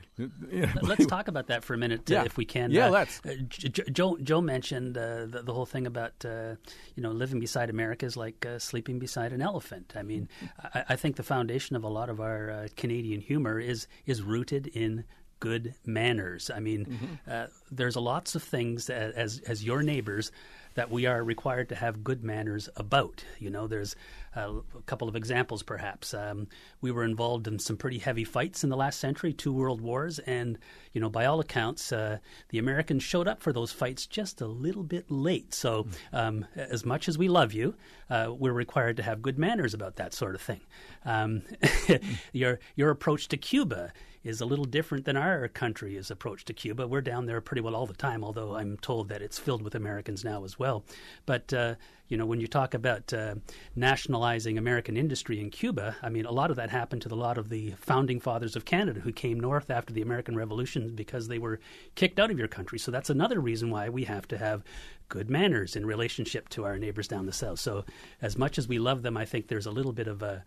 yeah. 0.51 0.73
Let's 0.83 1.07
talk 1.07 1.29
about 1.29 1.49
that 1.49 1.65
for 1.65 1.75
a 1.75 1.79
minute, 1.79 2.11
uh, 2.11 2.15
Yeah. 2.15 2.25
if 2.25 2.37
we 2.37 2.45
can. 2.45 2.71
Yeah, 2.71 2.87
Uh, 2.87 2.91
let's. 2.91 3.21
uh, 3.27 3.35
J- 3.49 3.69
J- 3.69 3.91
Joe 3.91 4.17
Joe 4.23 4.41
mentioned 4.41 4.97
uh, 4.97 5.27
the, 5.27 5.43
the 5.43 5.53
whole 5.53 5.67
thing 5.67 5.87
about 5.87 6.25
uh, 6.25 6.55
you 6.95 7.03
know 7.03 7.11
living 7.11 7.41
beside 7.41 7.71
America 7.71 8.07
is 8.07 8.17
like 8.17 8.45
uh, 8.47 8.59
sleeping 8.59 8.99
beside 8.99 9.33
an 9.33 9.43
elephant. 9.43 9.93
I 9.97 10.03
mean, 10.03 10.29
I, 10.75 10.85
I 10.91 10.97
think 10.97 11.17
the 11.17 11.23
foundation 11.25 11.75
of 11.77 11.85
a 11.85 11.89
lot 11.89 12.09
of 12.09 12.21
our 12.21 12.51
uh, 12.51 12.69
Canadian 12.77 13.21
humor 13.21 13.59
is 13.59 13.87
is 14.07 14.23
rooted 14.23 14.67
in 14.69 15.05
good 15.43 15.75
manners. 15.85 16.51
I 16.55 16.61
mean, 16.61 16.87
Mm-hmm. 16.87 17.15
uh, 17.31 17.47
there's 17.73 17.97
lots 17.97 18.35
of 18.37 18.43
things 18.45 18.89
a- 18.91 19.13
as 19.19 19.41
as 19.49 19.65
your 19.65 19.83
neighbors 19.83 20.31
that 20.75 20.91
we 20.91 21.05
are 21.05 21.23
required 21.23 21.69
to 21.69 21.75
have 21.75 22.03
good 22.03 22.25
manners 22.25 22.69
about. 22.77 23.25
You 23.39 23.51
know, 23.51 23.67
there's 23.67 23.95
uh, 24.35 24.53
a 24.79 24.83
couple 24.87 25.07
of 25.09 25.15
examples, 25.17 25.63
perhaps. 25.63 26.15
Um, 26.15 26.47
we 26.81 26.91
were 26.91 27.05
involved 27.05 27.47
in 27.47 27.59
some 27.59 27.77
pretty 27.77 27.99
heavy 27.99 28.25
fights 28.25 28.65
in 28.65 28.71
the 28.71 28.77
last 28.77 28.99
century, 28.99 29.33
two 29.35 29.53
world 29.53 29.81
wars, 29.83 30.19
and 30.21 30.59
you 30.95 31.01
know, 31.03 31.11
by 31.11 31.27
all 31.27 31.41
accounts, 31.41 31.93
uh, 31.93 32.19
the 32.49 32.59
Americans 32.59 33.03
showed 33.03 33.29
up 33.29 33.43
for 33.43 33.53
those 33.53 33.71
fights 33.73 34.07
just 34.07 34.41
a 34.41 34.47
little 34.47 34.83
bit 34.85 35.11
late. 35.11 35.53
So, 35.53 35.87
um, 36.13 36.47
as 36.57 36.87
much 36.87 37.07
as 37.09 37.19
we 37.19 37.29
love 37.29 37.53
you, 37.53 37.75
uh, 38.09 38.29
we're 38.43 38.53
required 38.67 38.97
to 38.97 39.03
have 39.03 39.21
good 39.21 39.39
manners 39.39 39.75
about 39.75 39.97
that 39.97 40.15
sort 40.15 40.35
of 40.35 40.41
thing. 40.41 40.61
Um, 41.05 41.43
your 42.33 42.61
your 42.77 42.91
approach 42.91 43.29
to 43.29 43.37
Cuba 43.37 43.93
is 44.25 44.41
a 44.41 44.47
little 44.47 44.65
different 44.65 45.05
than 45.05 45.17
our 45.17 45.49
country's 45.49 46.11
approach 46.11 46.45
to 46.45 46.53
Cuba. 46.53 46.87
We're 46.87 47.01
down 47.01 47.27
there 47.27 47.41
pretty 47.41 47.61
well 47.61 47.75
all 47.75 47.87
the 47.87 47.95
time, 47.95 48.25
although 48.25 48.57
I'm 48.57 48.77
told 48.79 49.09
that 49.09 49.23
it's 49.23 49.39
filled 49.39 49.63
with 49.63 49.75
Americans 49.75 50.25
now 50.25 50.45
as 50.45 50.59
well. 50.59 50.85
But 51.27 51.53
uh, 51.53 51.75
you 52.13 52.19
know, 52.19 52.27
when 52.27 52.41
you 52.41 52.47
talk 52.47 52.75
about 52.75 53.11
uh, 53.15 53.37
nationalizing 53.75 54.59
American 54.59 54.99
industry 54.99 55.41
in 55.41 55.49
Cuba, 55.49 55.97
I 56.03 56.11
mean, 56.11 56.27
a 56.27 56.31
lot 56.31 56.51
of 56.51 56.57
that 56.57 56.69
happened 56.69 57.01
to 57.03 57.15
a 57.15 57.17
lot 57.17 57.39
of 57.39 57.49
the 57.49 57.71
founding 57.79 58.21
fathers 58.21 58.55
of 58.55 58.67
Canada 58.67 59.01
who 59.01 59.13
came 59.13 59.41
north 59.41 59.71
after 59.71 59.95
the 59.95 60.03
American 60.03 60.37
Revolution 60.37 60.95
because 60.95 61.29
they 61.29 61.39
were 61.39 61.59
kicked 61.95 62.21
out 62.21 62.31
of 62.31 62.39
your 62.39 62.49
country. 62.49 62.79
So 62.79 62.91
that's 62.91 63.09
another 63.09 63.41
reason 63.41 63.71
why 63.71 63.89
we 63.89 64.05
have 64.05 64.29
to 64.29 64.37
have 64.37 64.63
good 65.09 65.31
manners 65.31 65.75
in 65.75 65.87
relationship 65.87 66.49
to 66.51 66.65
our 66.65 66.79
neighbors 66.79 67.09
down 67.09 67.27
the 67.27 67.33
south. 67.33 67.61
So, 67.61 67.85
as 68.21 68.37
much 68.37 68.59
as 68.59 68.69
we 68.69 68.79
love 68.79 69.03
them, 69.03 69.17
I 69.17 69.25
think 69.25 69.49
there's 69.49 69.67
a 69.67 69.71
little 69.71 69.93
bit 69.93 70.07
of 70.07 70.23
a 70.23 70.45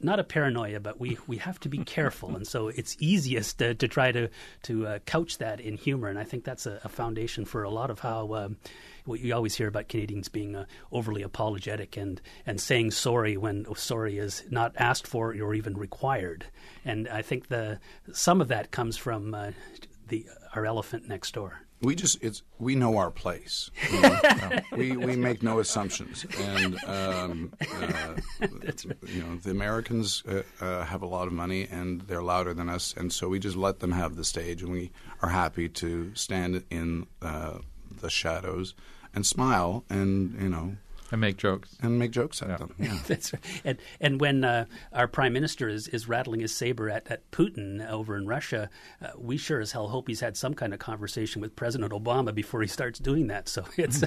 not 0.00 0.20
a 0.20 0.24
paranoia, 0.24 0.80
but 0.80 1.00
we, 1.00 1.18
we 1.26 1.36
have 1.38 1.58
to 1.60 1.68
be 1.68 1.78
careful, 1.78 2.36
and 2.36 2.46
so 2.46 2.68
it's 2.68 2.96
easiest 3.00 3.58
to, 3.58 3.74
to 3.74 3.88
try 3.88 4.12
to 4.12 4.28
to 4.62 4.86
uh, 4.86 4.98
couch 5.00 5.38
that 5.38 5.60
in 5.60 5.76
humor, 5.76 6.08
and 6.08 6.18
I 6.18 6.24
think 6.24 6.44
that's 6.44 6.66
a, 6.66 6.80
a 6.84 6.88
foundation 6.88 7.44
for 7.44 7.64
a 7.64 7.70
lot 7.70 7.90
of 7.90 7.98
how 8.00 8.34
um, 8.34 8.56
what 9.04 9.20
you 9.20 9.34
always 9.34 9.56
hear 9.56 9.68
about 9.68 9.88
Canadians 9.88 10.28
being 10.28 10.54
uh, 10.54 10.66
overly 10.92 11.22
apologetic 11.22 11.96
and 11.96 12.20
and 12.46 12.60
saying 12.60 12.92
sorry 12.92 13.36
when 13.36 13.66
sorry 13.74 14.18
is 14.18 14.44
not 14.50 14.72
asked 14.76 15.06
for 15.06 15.34
or 15.34 15.54
even 15.54 15.74
required, 15.74 16.46
and 16.84 17.08
I 17.08 17.22
think 17.22 17.48
the 17.48 17.80
some 18.12 18.40
of 18.40 18.48
that 18.48 18.70
comes 18.70 18.96
from 18.96 19.34
uh, 19.34 19.50
the 20.08 20.26
our 20.54 20.64
elephant 20.64 21.08
next 21.08 21.34
door. 21.34 21.62
We 21.82 21.94
just 21.96 22.22
it's 22.22 22.42
we 22.58 22.74
know 22.74 22.96
our 22.96 23.10
place. 23.10 23.70
You 23.92 24.00
know? 24.00 24.60
we 24.76 24.96
we 24.96 25.16
make 25.16 25.42
no 25.42 25.58
assumptions, 25.58 26.24
and 26.38 26.76
um, 26.84 27.52
uh, 27.60 28.14
you 29.06 29.22
know 29.22 29.36
the 29.42 29.50
Americans 29.50 30.22
uh, 30.28 30.42
uh, 30.60 30.84
have 30.84 31.02
a 31.02 31.06
lot 31.06 31.26
of 31.26 31.32
money 31.32 31.68
and 31.70 32.02
they're 32.02 32.22
louder 32.22 32.54
than 32.54 32.68
us, 32.68 32.94
and 32.96 33.12
so 33.12 33.28
we 33.28 33.38
just 33.38 33.56
let 33.56 33.80
them 33.80 33.92
have 33.92 34.16
the 34.16 34.24
stage, 34.24 34.62
and 34.62 34.72
we 34.72 34.90
are 35.20 35.28
happy 35.28 35.68
to 35.68 36.14
stand 36.14 36.64
in 36.70 37.06
uh, 37.20 37.58
the 38.00 38.10
shadows 38.10 38.74
and 39.14 39.26
smile 39.26 39.84
and 39.90 40.40
you 40.40 40.48
know 40.48 40.76
and 41.12 41.20
make 41.20 41.36
jokes 41.36 41.76
and 41.82 41.98
make 41.98 42.10
jokes 42.10 42.40
at 42.42 42.58
them. 42.58 42.74
Yeah. 42.78 42.98
That's 43.06 43.32
right. 43.32 43.42
And 43.64 43.78
and 44.00 44.20
when 44.20 44.44
uh, 44.44 44.64
our 44.92 45.06
prime 45.06 45.34
minister 45.34 45.68
is, 45.68 45.86
is 45.88 46.08
rattling 46.08 46.40
his 46.40 46.54
saber 46.54 46.88
at, 46.88 47.08
at 47.10 47.30
Putin 47.30 47.86
over 47.88 48.16
in 48.16 48.26
Russia, 48.26 48.70
uh, 49.02 49.08
we 49.18 49.36
sure 49.36 49.60
as 49.60 49.72
hell 49.72 49.88
hope 49.88 50.08
he's 50.08 50.20
had 50.20 50.36
some 50.36 50.54
kind 50.54 50.72
of 50.72 50.78
conversation 50.78 51.42
with 51.42 51.54
President 51.54 51.92
Obama 51.92 52.34
before 52.34 52.62
he 52.62 52.66
starts 52.66 52.98
doing 52.98 53.26
that. 53.26 53.48
So 53.48 53.64
it's 53.76 54.02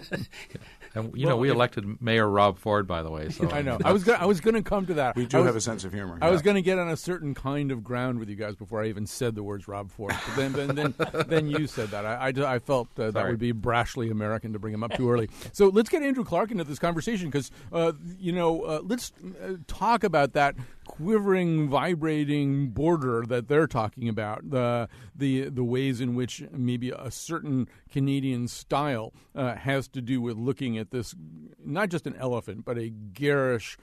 and 0.95 1.15
you 1.15 1.27
know 1.27 1.37
we 1.37 1.49
elected 1.49 2.01
Mayor 2.01 2.27
Rob 2.27 2.57
Ford, 2.57 2.87
by 2.87 3.03
the 3.03 3.11
way. 3.11 3.29
So 3.29 3.49
I 3.51 3.61
know. 3.61 3.77
I 3.85 3.93
was 3.93 4.03
gonna, 4.03 4.17
I 4.17 4.25
was 4.25 4.41
going 4.41 4.55
to 4.55 4.63
come 4.63 4.87
to 4.87 4.95
that. 4.95 5.15
We 5.15 5.27
do 5.27 5.37
was- 5.37 5.45
have 5.45 5.55
a 5.55 5.61
sense 5.61 5.85
of 5.85 5.93
humor. 5.93 6.17
I 6.21 6.31
was 6.31 6.41
going 6.41 6.55
to 6.55 6.61
get 6.63 6.79
on 6.79 6.89
a 6.89 6.97
certain 6.97 7.35
kind 7.35 7.71
of 7.71 7.83
ground 7.83 8.17
with 8.17 8.29
you 8.29 8.35
guys 8.35 8.55
before 8.55 8.81
I 8.81 8.87
even 8.87 9.05
said 9.05 9.35
the 9.35 9.43
words 9.43 9.67
Rob 9.67 9.91
Ford. 9.91 10.15
But 10.25 10.35
then, 10.35 10.53
then, 10.53 10.75
then, 10.75 11.25
then 11.27 11.47
you 11.47 11.67
said 11.67 11.89
that. 11.89 12.05
I, 12.05 12.29
I, 12.29 12.55
I 12.55 12.59
felt 12.59 12.87
uh, 12.97 13.11
that 13.11 13.27
would 13.27 13.37
be 13.37 13.53
brashly 13.53 14.09
American 14.09 14.53
to 14.53 14.59
bring 14.59 14.73
him 14.73 14.83
up 14.83 14.93
too 14.95 15.09
early. 15.11 15.29
So 15.51 15.67
let's 15.67 15.89
get 15.89 16.01
Andrew 16.01 16.23
Clark 16.23 16.49
into 16.49 16.63
this 16.63 16.79
conversation 16.79 16.94
because, 16.95 17.51
uh, 17.71 17.93
you 18.17 18.31
know, 18.31 18.62
uh, 18.63 18.81
let's 18.84 19.12
uh, 19.43 19.53
talk 19.67 20.03
about 20.03 20.34
that 20.34 20.55
quivering, 20.86 21.69
vibrating 21.69 22.69
border 22.69 23.23
that 23.27 23.47
they're 23.47 23.67
talking 23.67 24.08
about. 24.10 24.49
The 24.49 24.88
the 25.15 25.49
the 25.49 25.63
ways 25.63 26.01
in 26.01 26.15
which 26.15 26.43
maybe 26.51 26.91
a 26.91 27.12
certain 27.12 27.67
Canadian 27.91 28.47
style 28.47 29.13
uh, 29.36 29.55
has 29.55 29.88
to 29.89 30.01
do 30.01 30.21
with 30.21 30.38
looking 30.38 30.77
at 30.77 30.91
this, 30.91 31.15
not 31.63 31.89
just 31.89 32.08
an 32.08 32.15
elephant, 32.17 32.65
but 32.65 32.77
a 32.77 32.89
garish, 32.89 33.77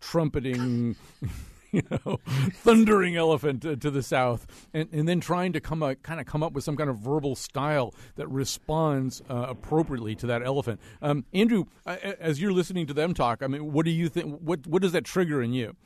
trumpeting. 0.00 0.96
you 1.72 1.82
know, 1.90 2.18
thundering 2.52 3.16
elephant 3.16 3.62
to, 3.62 3.76
to 3.76 3.90
the 3.90 4.02
south, 4.02 4.46
and, 4.72 4.88
and 4.92 5.08
then 5.08 5.20
trying 5.20 5.52
to 5.52 5.60
come 5.60 5.82
up, 5.82 6.02
kind 6.02 6.20
of 6.20 6.26
come 6.26 6.42
up 6.42 6.52
with 6.52 6.64
some 6.64 6.76
kind 6.76 6.88
of 6.88 6.98
verbal 6.98 7.34
style 7.34 7.94
that 8.16 8.26
responds 8.28 9.22
uh, 9.28 9.46
appropriately 9.48 10.14
to 10.14 10.26
that 10.26 10.42
elephant. 10.42 10.80
Um, 11.02 11.24
Andrew, 11.34 11.64
as 11.86 12.40
you're 12.40 12.52
listening 12.52 12.86
to 12.86 12.94
them 12.94 13.14
talk, 13.14 13.42
I 13.42 13.46
mean, 13.46 13.72
what 13.72 13.84
do 13.84 13.90
you 13.90 14.08
think? 14.08 14.40
What 14.40 14.66
what 14.66 14.82
does 14.82 14.92
that 14.92 15.04
trigger 15.04 15.42
in 15.42 15.52
you? 15.52 15.76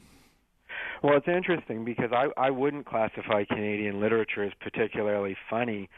Well, 1.03 1.17
it's 1.17 1.29
interesting 1.29 1.85
because 1.85 2.13
I, 2.13 2.29
I 2.41 2.51
wouldn't 2.51 2.87
classify 2.87 3.45
Canadian 3.45 4.01
literature 4.01 4.45
as 4.45 4.53
particularly 4.61 5.37
funny. 5.51 5.91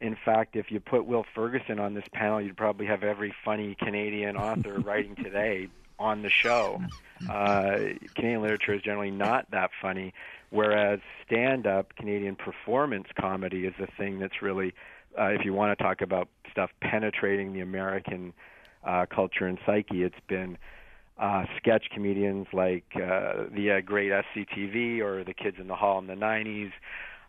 In 0.00 0.16
fact, 0.24 0.54
if 0.54 0.70
you 0.70 0.78
put 0.78 1.06
Will 1.06 1.24
Ferguson 1.34 1.80
on 1.80 1.94
this 1.94 2.04
panel, 2.12 2.40
you'd 2.40 2.56
probably 2.56 2.86
have 2.86 3.02
every 3.02 3.34
funny 3.44 3.76
Canadian 3.80 4.36
author 4.36 4.78
writing 4.78 5.16
today 5.16 5.68
on 5.98 6.22
the 6.22 6.30
show. 6.30 6.80
Uh, 7.28 7.76
Canadian 8.14 8.42
literature 8.42 8.74
is 8.74 8.82
generally 8.82 9.10
not 9.10 9.50
that 9.50 9.70
funny, 9.80 10.12
whereas 10.50 11.00
stand-up 11.26 11.94
Canadian 11.96 12.36
performance 12.36 13.06
comedy 13.18 13.66
is 13.66 13.74
the 13.78 13.86
thing 13.98 14.18
that's 14.18 14.42
really, 14.42 14.74
uh, 15.18 15.26
if 15.26 15.44
you 15.44 15.54
want 15.54 15.76
to 15.76 15.82
talk 15.82 16.00
about 16.00 16.28
stuff 16.50 16.70
penetrating 16.80 17.52
the 17.52 17.60
American 17.60 18.32
uh, 18.84 19.06
culture 19.06 19.46
and 19.46 19.58
psyche, 19.64 20.02
it's 20.02 20.20
been 20.28 20.58
uh, 21.18 21.44
sketch 21.56 21.86
comedians 21.92 22.46
like 22.52 22.84
uh, 22.96 23.44
the 23.54 23.76
uh, 23.76 23.80
great 23.80 24.10
SCTV 24.10 25.00
or 25.00 25.24
the 25.24 25.34
Kids 25.34 25.56
in 25.60 25.68
the 25.68 25.76
Hall 25.76 25.98
in 25.98 26.06
the 26.06 26.14
'90s, 26.14 26.72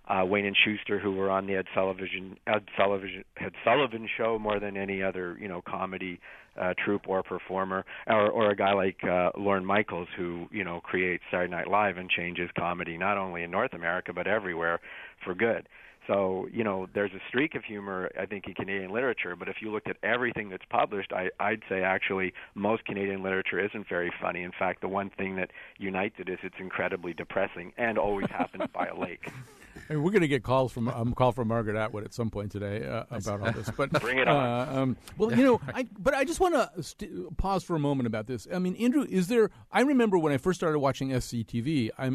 uh, 0.07 0.25
Wayne 0.25 0.45
and 0.45 0.55
Shuster, 0.55 0.99
who 0.99 1.13
were 1.13 1.29
on 1.29 1.47
the 1.47 1.55
Ed 1.55 1.65
Sullivan 1.73 2.37
Ed 2.47 2.63
Sullivan 2.77 3.23
Ed 3.39 3.53
Sullivan 3.63 4.07
show 4.17 4.37
more 4.39 4.59
than 4.59 4.77
any 4.77 5.01
other 5.01 5.37
you 5.39 5.47
know 5.47 5.61
comedy 5.61 6.19
uh, 6.59 6.73
troupe 6.83 7.07
or 7.07 7.23
performer, 7.23 7.85
or 8.07 8.29
or 8.29 8.51
a 8.51 8.55
guy 8.55 8.73
like 8.73 9.03
uh, 9.03 9.31
Lorne 9.37 9.65
Michaels, 9.65 10.07
who 10.17 10.47
you 10.51 10.63
know 10.63 10.79
creates 10.81 11.23
Saturday 11.31 11.51
Night 11.51 11.67
Live 11.67 11.97
and 11.97 12.09
changes 12.09 12.49
comedy 12.57 12.97
not 12.97 13.17
only 13.17 13.43
in 13.43 13.51
North 13.51 13.73
America 13.73 14.13
but 14.13 14.27
everywhere 14.27 14.79
for 15.23 15.33
good. 15.33 15.67
So 16.07 16.47
you 16.51 16.63
know, 16.63 16.87
there's 16.93 17.11
a 17.13 17.21
streak 17.29 17.55
of 17.55 17.63
humor 17.63 18.11
I 18.19 18.27
think 18.27 18.45
in 18.47 18.53
Canadian 18.53 18.91
literature, 18.91 19.35
but 19.35 19.49
if 19.49 19.55
you 19.61 19.71
looked 19.71 19.89
at 19.89 19.97
everything 20.03 20.49
that's 20.49 20.65
published, 20.69 21.11
I, 21.11 21.29
I'd 21.39 21.63
say 21.67 21.81
actually 21.81 22.33
most 22.53 22.85
Canadian 22.85 23.23
literature 23.23 23.59
isn't 23.59 23.89
very 23.89 24.11
funny. 24.21 24.43
In 24.43 24.51
fact, 24.51 24.81
the 24.81 24.87
one 24.87 25.09
thing 25.09 25.35
that 25.37 25.49
unites 25.77 26.15
it 26.19 26.29
is 26.29 26.37
it's 26.43 26.55
incredibly 26.59 27.13
depressing 27.13 27.73
and 27.77 27.97
always 27.97 28.29
happens 28.29 28.69
by 28.73 28.87
a 28.87 28.97
lake. 28.97 29.27
Mean, 29.89 30.03
we're 30.03 30.11
going 30.11 30.21
to 30.21 30.27
get 30.27 30.43
calls 30.43 30.71
from 30.71 30.87
um, 30.87 31.13
call 31.13 31.31
from 31.31 31.47
Margaret 31.47 31.77
Atwood 31.77 32.03
at 32.03 32.13
some 32.13 32.29
point 32.29 32.51
today 32.51 32.87
uh, 32.87 33.03
about 33.11 33.41
all 33.41 33.51
this. 33.51 33.69
But 33.75 33.91
Bring 34.01 34.17
it 34.17 34.27
on. 34.27 34.35
Uh, 34.45 34.81
um, 34.81 34.97
well, 35.17 35.31
you 35.33 35.43
know, 35.43 35.61
I, 35.73 35.87
but 35.97 36.13
I 36.13 36.23
just 36.23 36.39
want 36.39 36.55
to 36.55 36.83
st- 36.83 37.37
pause 37.37 37.63
for 37.63 37.75
a 37.75 37.79
moment 37.79 38.07
about 38.07 38.27
this. 38.27 38.47
I 38.51 38.59
mean, 38.59 38.75
Andrew, 38.77 39.05
is 39.07 39.27
there? 39.27 39.51
I 39.71 39.81
remember 39.81 40.17
when 40.17 40.33
I 40.33 40.37
first 40.37 40.59
started 40.59 40.79
watching 40.79 41.09
SCTV. 41.09 41.91
I 41.97 42.11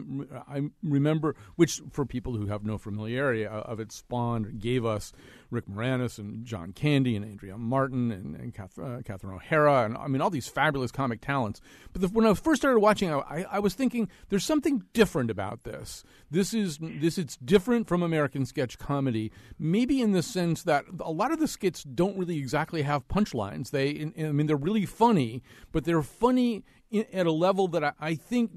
I 0.53 0.71
remember, 0.83 1.37
which 1.57 1.81
for 1.93 2.05
people 2.05 2.37
who 2.37 2.47
have 2.47 2.65
no 2.65 2.79
familiarity 2.79 3.47
uh, 3.47 3.61
of 3.61 3.81
it, 3.81 3.93
spawned 3.93 4.61
gave 4.61 4.85
us 4.85 5.13
Rick 5.51 5.67
Moranis 5.67 6.19
and 6.19 6.45
John 6.45 6.73
Candy 6.73 7.17
and 7.17 7.25
Andrea 7.25 7.59
Martin 7.59 8.11
and, 8.11 8.37
and 8.37 8.55
Kath, 8.55 8.79
uh, 8.79 9.03
Catherine 9.05 9.35
O'Hara 9.35 9.85
and 9.85 9.97
I 9.97 10.07
mean 10.07 10.21
all 10.21 10.31
these 10.31 10.49
fabulous 10.49 10.93
comic 10.93 11.21
talents. 11.21 11.61
But 11.93 12.03
the, 12.03 12.09
when 12.09 12.27
I 12.27 12.35
first 12.35 12.63
started 12.63 12.81
watching, 12.81 13.13
I, 13.13 13.45
I 13.51 13.59
was 13.59 13.75
thinking 13.75 14.09
there's 14.29 14.45
something 14.45 14.85
different 14.93 15.31
about 15.31 15.65
this. 15.65 16.05
This 16.31 16.55
is 16.55 16.79
this 16.81 17.19
it's 17.19 17.37
different 17.37 17.89
from 17.89 18.03
American 18.03 18.47
sketch 18.47 18.79
comedy, 18.79 19.33
maybe 19.59 20.01
in 20.01 20.13
the 20.13 20.23
sense 20.23 20.63
that 20.65 20.85
a 21.01 21.13
lot 21.13 21.33
of 21.33 21.41
the 21.41 21.49
skits 21.49 21.83
don't 21.83 22.17
really 22.17 22.39
exactly 22.39 22.83
have 22.83 23.09
punchlines. 23.09 23.71
They, 23.71 24.13
I 24.19 24.33
mean, 24.33 24.47
they're 24.47 24.57
really 24.57 24.87
funny, 24.87 25.43
but 25.73 25.85
they're 25.85 26.03
funny 26.03 26.65
in, 26.91 27.07
at 27.13 27.27
a 27.27 27.33
level 27.33 27.69
that 27.69 27.85
I, 27.85 27.93
I 28.01 28.15
think 28.15 28.51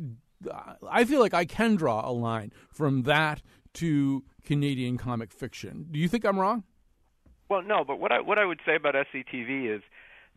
I 0.90 1.06
feel 1.06 1.20
like 1.20 1.34
I 1.34 1.46
can 1.46 1.76
draw 1.76 2.08
a 2.08 2.12
line 2.12 2.52
from 2.72 3.04
that 3.04 3.42
to 3.76 4.24
Canadian 4.44 4.98
comic 4.98 5.32
fiction. 5.32 5.88
Do 5.92 6.00
you 6.00 6.08
think 6.08 6.26
I'm 6.26 6.40
wrong? 6.40 6.64
Well, 7.50 7.62
no, 7.62 7.84
but 7.86 8.00
what 8.00 8.12
I 8.12 8.22
what 8.22 8.40
I 8.40 8.46
would 8.46 8.60
say 8.66 8.76
about 8.76 8.96
SCTV 8.96 9.76
is 9.76 9.82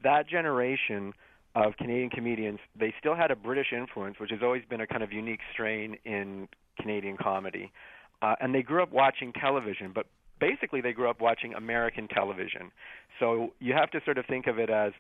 that 0.02 0.28
generation 0.28 1.12
of 1.54 1.76
Canadian 1.78 2.10
comedians, 2.10 2.58
they 2.78 2.92
still 2.98 3.14
had 3.14 3.30
a 3.30 3.36
British 3.36 3.68
influence, 3.72 4.16
which 4.20 4.30
has 4.30 4.40
always 4.42 4.62
been 4.68 4.82
a 4.82 4.86
kind 4.86 5.02
of 5.02 5.10
unique 5.10 5.40
strain 5.52 5.96
in 6.04 6.48
Canadian 6.78 7.16
comedy. 7.16 7.72
Uh, 8.20 8.34
and 8.40 8.54
they 8.54 8.62
grew 8.62 8.82
up 8.82 8.92
watching 8.92 9.32
television, 9.32 9.92
but 9.94 10.06
basically 10.38 10.82
they 10.82 10.92
grew 10.92 11.08
up 11.08 11.20
watching 11.20 11.54
American 11.54 12.08
television. 12.08 12.70
So 13.18 13.52
you 13.58 13.72
have 13.72 13.90
to 13.92 14.00
sort 14.04 14.18
of 14.18 14.26
think 14.26 14.46
of 14.46 14.58
it 14.58 14.68
as 14.68 14.92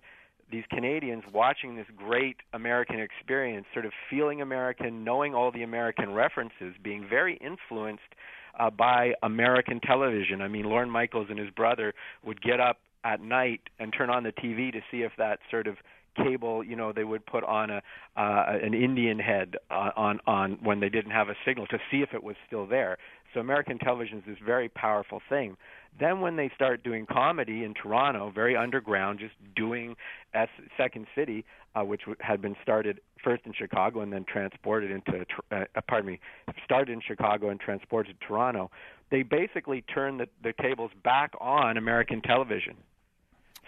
these 0.50 0.64
Canadians 0.70 1.24
watching 1.32 1.76
this 1.76 1.86
great 1.96 2.36
American 2.52 3.00
experience, 3.00 3.66
sort 3.72 3.84
of 3.84 3.92
feeling 4.08 4.40
American, 4.40 5.04
knowing 5.04 5.34
all 5.34 5.50
the 5.50 5.62
American 5.62 6.12
references, 6.14 6.74
being 6.82 7.06
very 7.08 7.36
influenced 7.36 8.14
uh, 8.58 8.70
by 8.70 9.14
American 9.22 9.80
television. 9.80 10.42
I 10.42 10.48
mean, 10.48 10.64
Lorne 10.64 10.90
Michaels 10.90 11.28
and 11.30 11.38
his 11.38 11.50
brother 11.50 11.94
would 12.24 12.40
get 12.42 12.60
up 12.60 12.78
at 13.04 13.20
night 13.20 13.60
and 13.78 13.92
turn 13.92 14.10
on 14.10 14.24
the 14.24 14.32
TV 14.32 14.72
to 14.72 14.80
see 14.90 15.02
if 15.02 15.12
that 15.18 15.38
sort 15.50 15.66
of 15.66 15.76
cable, 16.16 16.64
you 16.64 16.76
know, 16.76 16.92
they 16.92 17.04
would 17.04 17.24
put 17.26 17.44
on 17.44 17.70
a 17.70 17.82
uh, 18.16 18.58
an 18.62 18.74
Indian 18.74 19.18
head 19.18 19.56
uh, 19.70 19.90
on 19.96 20.20
on 20.26 20.58
when 20.62 20.80
they 20.80 20.88
didn't 20.88 21.10
have 21.10 21.28
a 21.28 21.34
signal 21.44 21.66
to 21.68 21.78
see 21.90 21.98
if 21.98 22.14
it 22.14 22.22
was 22.22 22.36
still 22.46 22.66
there. 22.66 22.98
So 23.36 23.40
American 23.40 23.78
television 23.78 24.16
is 24.16 24.24
this 24.26 24.38
very 24.42 24.70
powerful 24.70 25.20
thing. 25.28 25.58
Then 26.00 26.22
when 26.22 26.36
they 26.36 26.50
start 26.54 26.82
doing 26.82 27.04
comedy 27.04 27.64
in 27.64 27.74
Toronto, 27.74 28.32
very 28.34 28.56
underground, 28.56 29.18
just 29.18 29.34
doing 29.54 29.94
S- 30.32 30.48
Second 30.78 31.06
City, 31.14 31.44
uh, 31.74 31.84
which 31.84 32.00
w- 32.00 32.16
had 32.20 32.40
been 32.40 32.56
started 32.62 32.98
first 33.22 33.44
in 33.44 33.52
Chicago 33.52 34.00
and 34.00 34.10
then 34.10 34.24
transported 34.24 34.90
into, 34.90 35.26
uh, 35.52 35.64
uh, 35.74 35.80
pardon 35.86 36.12
me, 36.12 36.20
started 36.64 36.92
in 36.92 37.02
Chicago 37.06 37.50
and 37.50 37.60
transported 37.60 38.18
to 38.18 38.26
Toronto, 38.26 38.70
they 39.10 39.22
basically 39.22 39.82
turned 39.82 40.18
the, 40.18 40.28
the 40.42 40.54
tables 40.62 40.90
back 41.04 41.32
on 41.38 41.76
American 41.76 42.22
television. 42.22 42.74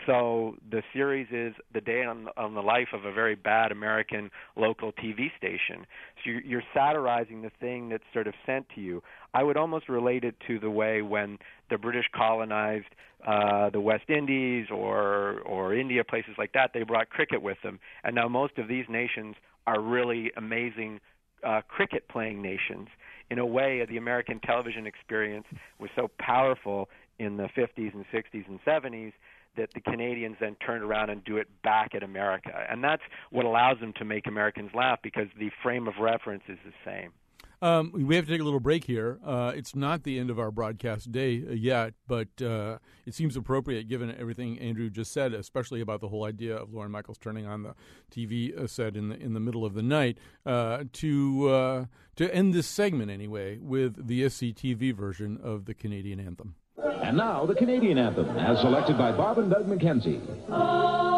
So 0.09 0.57
the 0.71 0.83
series 0.95 1.27
is 1.31 1.53
the 1.75 1.83
day 1.83 2.03
on, 2.03 2.29
on 2.39 2.55
the 2.55 2.63
life 2.63 2.89
of 2.95 3.05
a 3.05 3.13
very 3.13 3.35
bad 3.35 3.71
American 3.73 4.31
local 4.57 4.91
TV 4.91 5.27
station. 5.37 5.85
So 6.25 6.31
you're, 6.31 6.41
you're 6.41 6.63
satirizing 6.73 7.43
the 7.43 7.51
thing 7.61 7.91
that's 7.91 8.05
sort 8.15 8.27
of 8.27 8.33
sent 8.47 8.67
to 8.75 8.81
you. 8.81 9.03
I 9.35 9.43
would 9.43 9.59
almost 9.59 9.87
relate 9.87 10.25
it 10.25 10.35
to 10.47 10.59
the 10.59 10.71
way 10.71 11.03
when 11.03 11.37
the 11.69 11.77
British 11.77 12.07
colonized 12.17 12.87
uh, 13.27 13.69
the 13.69 13.81
West 13.81 14.09
Indies 14.09 14.69
or 14.71 15.41
or 15.41 15.75
India, 15.75 16.05
places 16.05 16.37
like 16.39 16.55
that. 16.55 16.71
They 16.73 16.85
brought 16.85 17.11
cricket 17.11 17.43
with 17.43 17.59
them, 17.63 17.79
and 18.03 18.15
now 18.15 18.29
most 18.29 18.57
of 18.57 18.67
these 18.67 18.87
nations 18.89 19.37
are 19.67 19.81
really 19.81 20.31
amazing 20.39 21.01
uh, 21.47 21.61
cricket 21.69 22.09
playing 22.09 22.41
nations. 22.41 22.89
In 23.31 23.39
a 23.39 23.45
way, 23.45 23.85
the 23.87 23.99
American 23.99 24.41
television 24.41 24.87
experience 24.87 25.45
was 25.79 25.91
so 25.95 26.09
powerful 26.19 26.89
in 27.19 27.37
the 27.37 27.49
50s 27.55 27.93
and 27.93 28.07
60s 28.15 28.49
and 28.49 28.59
70s 28.65 29.13
that 29.57 29.71
the 29.75 29.81
Canadians 29.81 30.37
then 30.41 30.57
turned 30.65 30.85
around 30.85 31.11
and 31.11 31.25
do 31.25 31.37
it 31.37 31.49
back 31.63 31.95
at 31.95 32.03
America. 32.03 32.67
And 32.71 32.83
that's 32.83 33.03
what 33.31 33.45
allows 33.45 33.81
them 33.81 33.93
to 33.95 34.05
make 34.05 34.27
Americans 34.27 34.71
laugh 34.75 35.01
because 35.03 35.27
the 35.39 35.51
frame 35.63 35.89
of 35.89 35.95
reference 36.01 36.45
is 36.49 36.59
the 36.65 36.73
same. 36.85 37.13
Um, 37.61 37.91
we 37.93 38.15
have 38.15 38.27
to 38.27 38.31
take 38.31 38.41
a 38.41 38.45
little 38.45 38.61
break 38.61 38.85
here. 38.85 39.19
Uh, 39.25 39.53
it's 39.55 39.75
not 39.75 40.05
the 40.05 40.19
end 40.19 40.31
of 40.31 40.39
our 40.39 40.53
broadcast 40.53 41.11
day 41.11 41.43
uh, 41.45 41.53
yet, 41.53 41.95
but 42.07 42.29
uh, 42.41 42.79
it 43.05 43.15
seems 43.15 43.37
appropriate 43.37 43.89
given 43.89 44.15
everything 44.17 44.59
Andrew 44.61 44.89
just 44.91 45.13
said, 45.13 45.35
especially 45.35 45.81
about 45.81 46.01
the 46.01 46.09
whole 46.09 46.25
idea 46.25 46.57
of 46.57 46.73
Lorne 46.73 46.93
Michaels 46.93 47.19
turning 47.19 47.47
on 47.47 47.65
the 47.65 47.75
TV 48.13 48.57
uh, 48.57 48.69
set 48.69 48.97
in 48.97 49.09
the 49.09 49.17
in 49.17 49.35
the 49.35 49.41
middle 49.41 49.65
of 49.65 49.75
the 49.75 49.83
night, 49.83 50.19
uh, 50.47 50.85
to 50.93 51.49
uh, 51.49 51.85
to 52.15 52.33
end 52.33 52.55
this 52.55 52.69
segment 52.69 53.11
anyway 53.11 53.59
with 53.59 54.07
the 54.07 54.23
SCTV 54.23 54.95
version 54.95 55.37
of 55.43 55.65
the 55.65 55.75
Canadian 55.75 56.21
anthem. 56.21 56.55
And 56.83 57.17
now 57.17 57.45
the 57.45 57.55
Canadian 57.55 57.99
anthem, 57.99 58.29
as 58.39 58.61
selected 58.61 58.97
by 58.97 59.11
Bob 59.13 59.39
and 59.39 59.51
Doug 59.51 59.67
McKenzie. 59.67 60.21
Oh. 60.49 61.09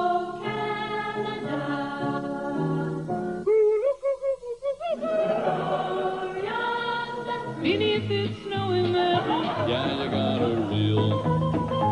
Beneath 7.63 8.11
it 8.11 8.31
snowing 8.47 8.93
there. 8.95 9.21
Yeah, 9.69 10.03
you 10.03 10.11
got 10.11 10.41
a 10.41 10.55
real 10.71 11.23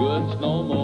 good 0.01 0.39
snowmobile. 0.39 0.78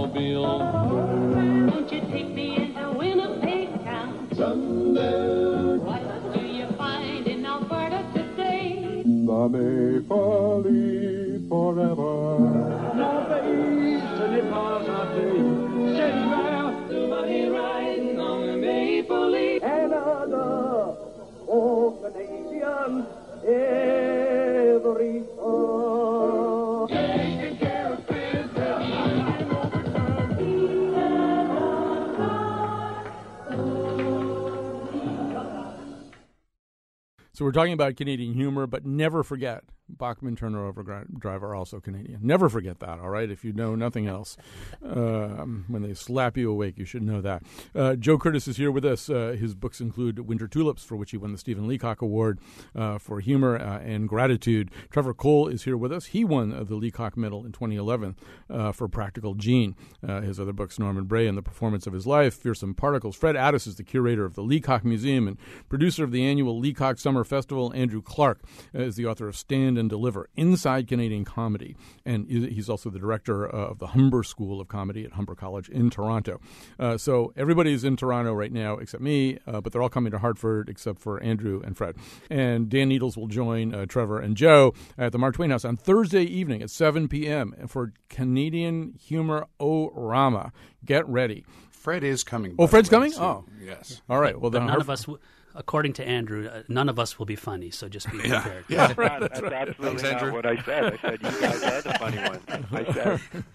Talking 37.55 37.73
about 37.73 37.97
Canadian 37.97 38.35
humor, 38.35 38.67
but 38.67 38.85
never 38.85 39.23
forget 39.23 39.65
Bachman 39.89 40.37
Turner 40.37 40.67
Overdrive 40.67 41.43
are 41.43 41.55
also 41.55 41.81
Canadian. 41.81 42.21
Never 42.23 42.49
forget 42.49 42.81
that, 42.81 42.99
all 43.01 43.11
right? 43.11 43.31
If 43.31 43.45
you 43.45 43.53
know 43.53 43.75
nothing 43.75 44.07
else, 44.07 44.37
um, 44.83 45.65
when 45.69 45.83
they 45.83 45.95
slap 45.95 46.37
you 46.37 46.51
awake, 46.51 46.79
you 46.79 46.85
should 46.85 47.03
know 47.03 47.21
that. 47.21 47.43
Uh, 47.75 47.95
Joe 47.95 48.19
Kertes 48.19 48.49
is 48.49 48.57
here 48.57 48.71
with 48.71 48.85
us. 48.85 49.11
Uh, 49.11 49.37
his 49.39 49.55
books 49.55 49.81
include 49.81 50.19
Winter 50.21 50.49
Tulips, 50.49 50.85
for 50.85 50.97
which 50.97 51.11
he 51.11 51.17
won 51.17 51.33
the 51.33 51.39
Stephen 51.39 51.69
Leacock 51.69 52.01
Award 52.01 52.39
uh, 52.75 52.99
for 52.99 53.21
humor 53.21 53.59
uh, 53.59 53.81
and 53.81 54.09
gratitude. 54.09 54.71
Trevor 54.91 55.15
Cole 55.15 55.49
is 55.49 55.65
here 55.65 55.77
with 55.77 55.93
us. 55.93 56.07
He 56.07 56.25
won 56.25 56.51
the 56.51 56.75
Leacock 56.75 57.17
Medal 57.17 57.45
in 57.45 57.53
2011 57.53 58.17
uh, 58.49 58.73
for 58.73 58.89
Practical 58.89 59.35
Jean. 59.35 59.77
Uh, 60.07 60.23
his 60.23 60.41
other 60.41 60.53
books, 60.53 60.79
Norman 60.79 61.05
Bray 61.05 61.27
and 61.27 61.37
the 61.37 61.43
Performance 61.43 61.87
of 61.87 61.93
His 61.93 62.07
Life, 62.07 62.35
Fearsome 62.35 62.75
Particles. 62.75 63.17
Fred 63.17 63.37
Addis 63.37 63.67
is 63.67 63.77
the 63.77 63.85
curator 63.85 64.25
of 64.25 64.35
the 64.35 64.43
Leacock 64.43 64.85
Museum 64.85 65.29
and 65.29 65.39
producer 65.69 66.05
of 66.05 66.11
the 66.11 66.25
annual 66.25 66.59
Leacock 66.59 66.99
Summer 66.99 67.25
Festival. 67.25 67.73
Andrew 67.75 68.03
Clark 68.03 68.43
is 68.73 68.97
the 68.97 69.07
author 69.07 69.29
of 69.29 69.37
Stand 69.37 69.74
and 69.79 69.89
Deliver 69.91 70.29
Inside 70.37 70.89
Canadian 70.89 71.25
Comedy. 71.25 71.77
And 72.05 72.27
he's 72.29 72.69
also 72.69 72.91
the 72.91 72.99
director 72.99 73.47
uh, 73.47 73.69
of 73.71 73.79
the 73.79 73.89
Humber 73.89 74.23
School 74.23 74.61
of 74.61 74.69
Comedy 74.69 75.05
at 75.05 75.13
Humber 75.13 75.35
College 75.35 75.69
in 75.69 75.91
Toronto. 75.91 76.41
Uh, 76.79 76.97
so 76.97 77.33
everybody's 77.37 77.85
in 77.85 77.97
Toronto 77.97 78.33
right 78.33 78.53
now 78.53 78.75
except 78.77 79.03
me, 79.03 79.39
uh, 79.47 79.61
but 79.61 79.73
they're 79.73 79.83
all 79.83 79.89
coming 79.89 80.11
to 80.13 80.19
Hartford 80.19 80.69
except 80.69 81.01
for 81.01 81.23
Andrew 81.23 81.61
and 81.65 81.77
Fred. 81.77 81.97
And 82.31 82.69
Dan 82.69 82.89
Needles 82.89 83.17
will 83.17 83.29
join 83.29 83.75
uh, 83.75 83.87
Trevor 83.87 84.21
and 84.21 84.37
Joe 84.37 84.75
at 84.99 85.13
the 85.13 85.19
Mark 85.19 85.35
Twain 85.35 85.51
House 85.51 85.65
on 85.65 85.77
Thursday 85.77 86.23
evening 86.23 86.63
at 86.63 86.71
7 86.71 87.09
p.m. 87.09 87.55
for 87.67 87.93
Canadian 88.09 88.95
Humor 89.01 89.47
O 89.61 89.91
Rama. 89.91 90.53
Get 90.85 91.09
ready. 91.09 91.45
Fred 91.71 92.03
is 92.03 92.25
coming. 92.25 92.55
Oh, 92.59 92.67
Fred's 92.67 92.89
coming? 92.89 93.13
So, 93.13 93.23
oh, 93.23 93.45
yes. 93.63 94.01
All 94.09 94.19
right. 94.19 94.33
Well, 94.41 94.51
but 94.51 94.59
then 94.59 94.67
none 94.67 94.77
Harf- 94.77 94.83
of 94.85 94.91
us. 94.91 95.03
W- 95.03 95.19
according 95.55 95.93
to 95.95 96.07
Andrew, 96.07 96.49
uh, 96.49 96.63
none 96.69 96.89
of 96.89 96.99
us 96.99 97.19
will 97.19 97.27
be 97.27 97.37
funny, 97.37 97.71
so 97.71 97.89
just 97.89 98.11
be 98.11 98.19
Yeah. 98.25 98.41
prepared. 98.43 98.65
Yeah. 98.69 98.87
That's, 98.89 98.97
not, 99.41 99.51
that's 99.51 99.71
absolutely 99.71 99.87
Thanks, 99.87 100.03
not 100.03 100.13
Andrew. 100.13 100.33
what 100.33 100.47
I 100.47 100.63
said. 100.63 100.85
I 100.85 100.97
said 101.01 101.19
you 101.23 101.41
guys 101.41 101.63
are 101.63 101.83
the 101.83 101.95
funny 101.99 102.17
ones. 102.19 102.43
I 102.73 102.93
said 102.93 103.21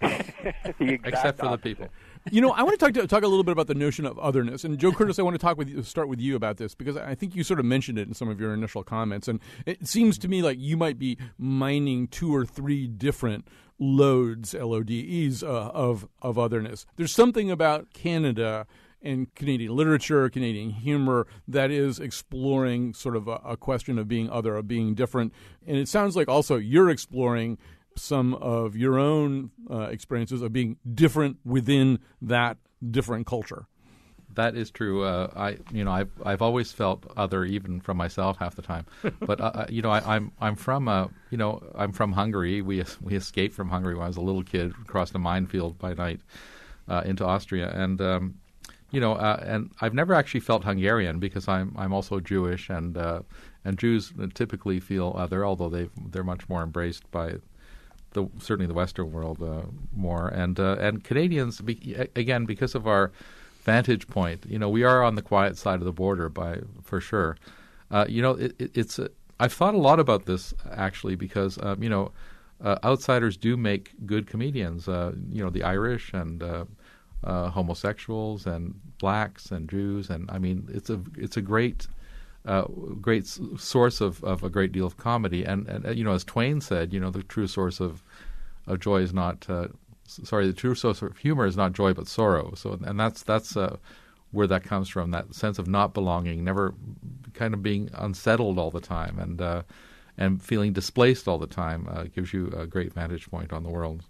the 0.78 0.84
exact 0.94 1.06
Except 1.06 1.38
for 1.40 1.50
the 1.50 1.58
people. 1.58 1.88
you 2.30 2.40
know, 2.40 2.50
I 2.52 2.62
want 2.62 2.78
to 2.78 2.84
talk 2.84 2.94
to, 2.94 3.06
talk 3.06 3.22
a 3.22 3.28
little 3.28 3.44
bit 3.44 3.52
about 3.52 3.66
the 3.66 3.74
notion 3.74 4.04
of 4.06 4.18
otherness. 4.18 4.64
And 4.64 4.78
Joe 4.78 4.92
Kertes, 4.92 5.18
I 5.18 5.22
want 5.22 5.34
to 5.34 5.38
talk 5.38 5.56
with 5.56 5.68
you, 5.68 5.82
start 5.82 6.08
with 6.08 6.20
you 6.20 6.36
about 6.36 6.56
this 6.58 6.74
because 6.74 6.96
I 6.96 7.14
think 7.14 7.34
you 7.34 7.44
sort 7.44 7.60
of 7.60 7.66
mentioned 7.66 7.98
it 7.98 8.08
in 8.08 8.14
some 8.14 8.28
of 8.28 8.40
your 8.40 8.52
initial 8.54 8.82
comments, 8.82 9.28
and 9.28 9.40
it 9.66 9.86
seems 9.86 10.18
to 10.18 10.28
me 10.28 10.42
like 10.42 10.58
you 10.58 10.76
might 10.76 10.98
be 10.98 11.16
mining 11.38 12.08
two 12.08 12.34
or 12.34 12.44
three 12.44 12.86
different 12.86 13.46
loads, 13.78 14.54
L 14.54 14.74
O 14.74 14.82
D 14.82 14.94
E's, 15.00 15.42
uh, 15.42 15.46
of 15.72 16.06
of 16.22 16.38
otherness. 16.38 16.84
There's 16.96 17.12
something 17.12 17.50
about 17.50 17.92
Canada 17.94 18.66
and 19.02 19.34
Canadian 19.34 19.74
literature, 19.74 20.28
Canadian 20.28 20.70
humor 20.70 21.26
that 21.48 21.70
is 21.70 21.98
exploring 21.98 22.94
sort 22.94 23.16
of 23.16 23.28
a, 23.28 23.40
a 23.44 23.56
question 23.56 23.98
of 23.98 24.08
being 24.08 24.30
other, 24.30 24.56
of 24.56 24.68
being 24.68 24.94
different, 24.94 25.32
and 25.66 25.76
it 25.76 25.88
sounds 25.88 26.16
like 26.16 26.28
also 26.28 26.56
you're 26.56 26.90
exploring 26.90 27.58
some 27.96 28.34
of 28.34 28.76
your 28.76 28.98
own 28.98 29.50
uh, 29.70 29.82
experiences 29.82 30.42
of 30.42 30.52
being 30.52 30.76
different 30.94 31.38
within 31.44 31.98
that 32.22 32.56
different 32.90 33.26
culture. 33.26 33.66
That 34.34 34.54
is 34.54 34.70
true. 34.70 35.02
Uh, 35.02 35.28
I, 35.34 35.58
you 35.72 35.84
know, 35.84 35.90
I've 35.90 36.10
I've 36.24 36.40
always 36.40 36.70
felt 36.70 37.04
other, 37.16 37.44
even 37.44 37.80
from 37.80 37.96
myself, 37.96 38.38
half 38.38 38.54
the 38.54 38.62
time. 38.62 38.86
But 39.20 39.40
uh, 39.40 39.44
uh, 39.54 39.66
you 39.68 39.82
know, 39.82 39.90
I, 39.90 40.16
I'm 40.16 40.32
I'm 40.40 40.54
from 40.54 40.88
uh, 40.88 41.08
you 41.30 41.36
know, 41.36 41.62
I'm 41.74 41.92
from 41.92 42.12
Hungary. 42.12 42.62
We 42.62 42.84
we 43.00 43.16
escaped 43.16 43.54
from 43.54 43.68
Hungary 43.68 43.94
when 43.94 44.04
I 44.04 44.08
was 44.08 44.16
a 44.16 44.20
little 44.20 44.44
kid, 44.44 44.72
crossed 44.86 45.14
a 45.14 45.18
minefield 45.18 45.78
by 45.78 45.94
night 45.94 46.20
uh, 46.88 47.02
into 47.04 47.24
Austria, 47.26 47.72
and 47.74 48.00
um, 48.00 48.34
you 48.90 49.00
know, 49.00 49.14
uh, 49.14 49.42
and 49.46 49.70
I've 49.80 49.94
never 49.94 50.14
actually 50.14 50.40
felt 50.40 50.64
Hungarian 50.64 51.18
because 51.18 51.48
I'm 51.48 51.74
I'm 51.76 51.92
also 51.92 52.20
Jewish, 52.20 52.68
and 52.68 52.96
uh, 52.96 53.22
and 53.64 53.78
Jews 53.78 54.12
typically 54.34 54.80
feel 54.80 55.14
other, 55.16 55.44
although 55.44 55.68
they 55.68 55.88
they're 56.10 56.24
much 56.24 56.48
more 56.48 56.62
embraced 56.62 57.10
by 57.10 57.36
the 58.12 58.28
certainly 58.38 58.66
the 58.66 58.74
Western 58.74 59.12
world 59.12 59.42
uh, 59.42 59.62
more, 59.94 60.28
and 60.28 60.58
uh, 60.58 60.76
and 60.80 61.04
Canadians 61.04 61.60
be, 61.60 61.94
again 62.16 62.44
because 62.44 62.74
of 62.74 62.86
our 62.86 63.12
vantage 63.62 64.08
point. 64.08 64.44
You 64.48 64.58
know, 64.58 64.68
we 64.68 64.82
are 64.82 65.02
on 65.02 65.14
the 65.14 65.22
quiet 65.22 65.56
side 65.56 65.78
of 65.78 65.84
the 65.84 65.92
border 65.92 66.28
by 66.28 66.60
for 66.82 67.00
sure. 67.00 67.36
Uh, 67.90 68.06
you 68.08 68.22
know, 68.22 68.32
it, 68.32 68.54
it, 68.58 68.70
it's 68.74 68.98
a, 68.98 69.10
I've 69.38 69.52
thought 69.52 69.74
a 69.74 69.78
lot 69.78 70.00
about 70.00 70.26
this 70.26 70.52
actually 70.72 71.14
because 71.14 71.58
um, 71.62 71.82
you 71.82 71.88
know 71.88 72.12
uh, 72.62 72.78
outsiders 72.84 73.36
do 73.36 73.56
make 73.56 73.92
good 74.06 74.26
comedians. 74.26 74.88
Uh, 74.88 75.12
you 75.30 75.42
know, 75.42 75.50
the 75.50 75.62
Irish 75.62 76.12
and 76.12 76.42
uh, 77.24 77.50
homosexuals 77.50 78.46
and 78.46 78.74
blacks 78.98 79.50
and 79.50 79.68
Jews, 79.68 80.10
and 80.10 80.30
I 80.30 80.38
mean, 80.38 80.68
it's 80.72 80.90
a 80.90 81.00
it's 81.16 81.36
a 81.36 81.42
great 81.42 81.86
uh, 82.46 82.62
great 83.00 83.26
source 83.26 84.00
of, 84.00 84.24
of 84.24 84.42
a 84.42 84.48
great 84.48 84.72
deal 84.72 84.86
of 84.86 84.96
comedy. 84.96 85.44
And, 85.44 85.68
and 85.68 85.86
uh, 85.86 85.90
you 85.90 86.04
know, 86.04 86.12
as 86.12 86.24
Twain 86.24 86.60
said, 86.60 86.92
you 86.92 87.00
know, 87.00 87.10
the 87.10 87.22
true 87.22 87.46
source 87.46 87.80
of 87.80 88.02
of 88.66 88.78
joy 88.78 88.98
is 88.98 89.12
not 89.12 89.46
uh, 89.48 89.68
sorry, 90.06 90.46
the 90.46 90.52
true 90.52 90.74
source 90.74 91.02
of 91.02 91.16
humor 91.18 91.46
is 91.46 91.56
not 91.56 91.72
joy 91.72 91.92
but 91.92 92.08
sorrow. 92.08 92.54
So, 92.54 92.78
and 92.82 92.98
that's 92.98 93.22
that's 93.22 93.56
uh, 93.56 93.76
where 94.32 94.46
that 94.46 94.64
comes 94.64 94.88
from. 94.88 95.10
That 95.10 95.34
sense 95.34 95.58
of 95.58 95.68
not 95.68 95.94
belonging, 95.94 96.44
never 96.44 96.74
kind 97.34 97.54
of 97.54 97.62
being 97.62 97.90
unsettled 97.94 98.58
all 98.58 98.70
the 98.70 98.80
time, 98.80 99.18
and 99.18 99.40
uh, 99.40 99.62
and 100.16 100.42
feeling 100.42 100.72
displaced 100.72 101.28
all 101.28 101.38
the 101.38 101.46
time 101.46 102.10
gives 102.14 102.32
you 102.32 102.48
a 102.56 102.66
great 102.66 102.92
vantage 102.92 103.30
point 103.30 103.52
on 103.52 103.62
the 103.62 103.70
world. 103.70 104.04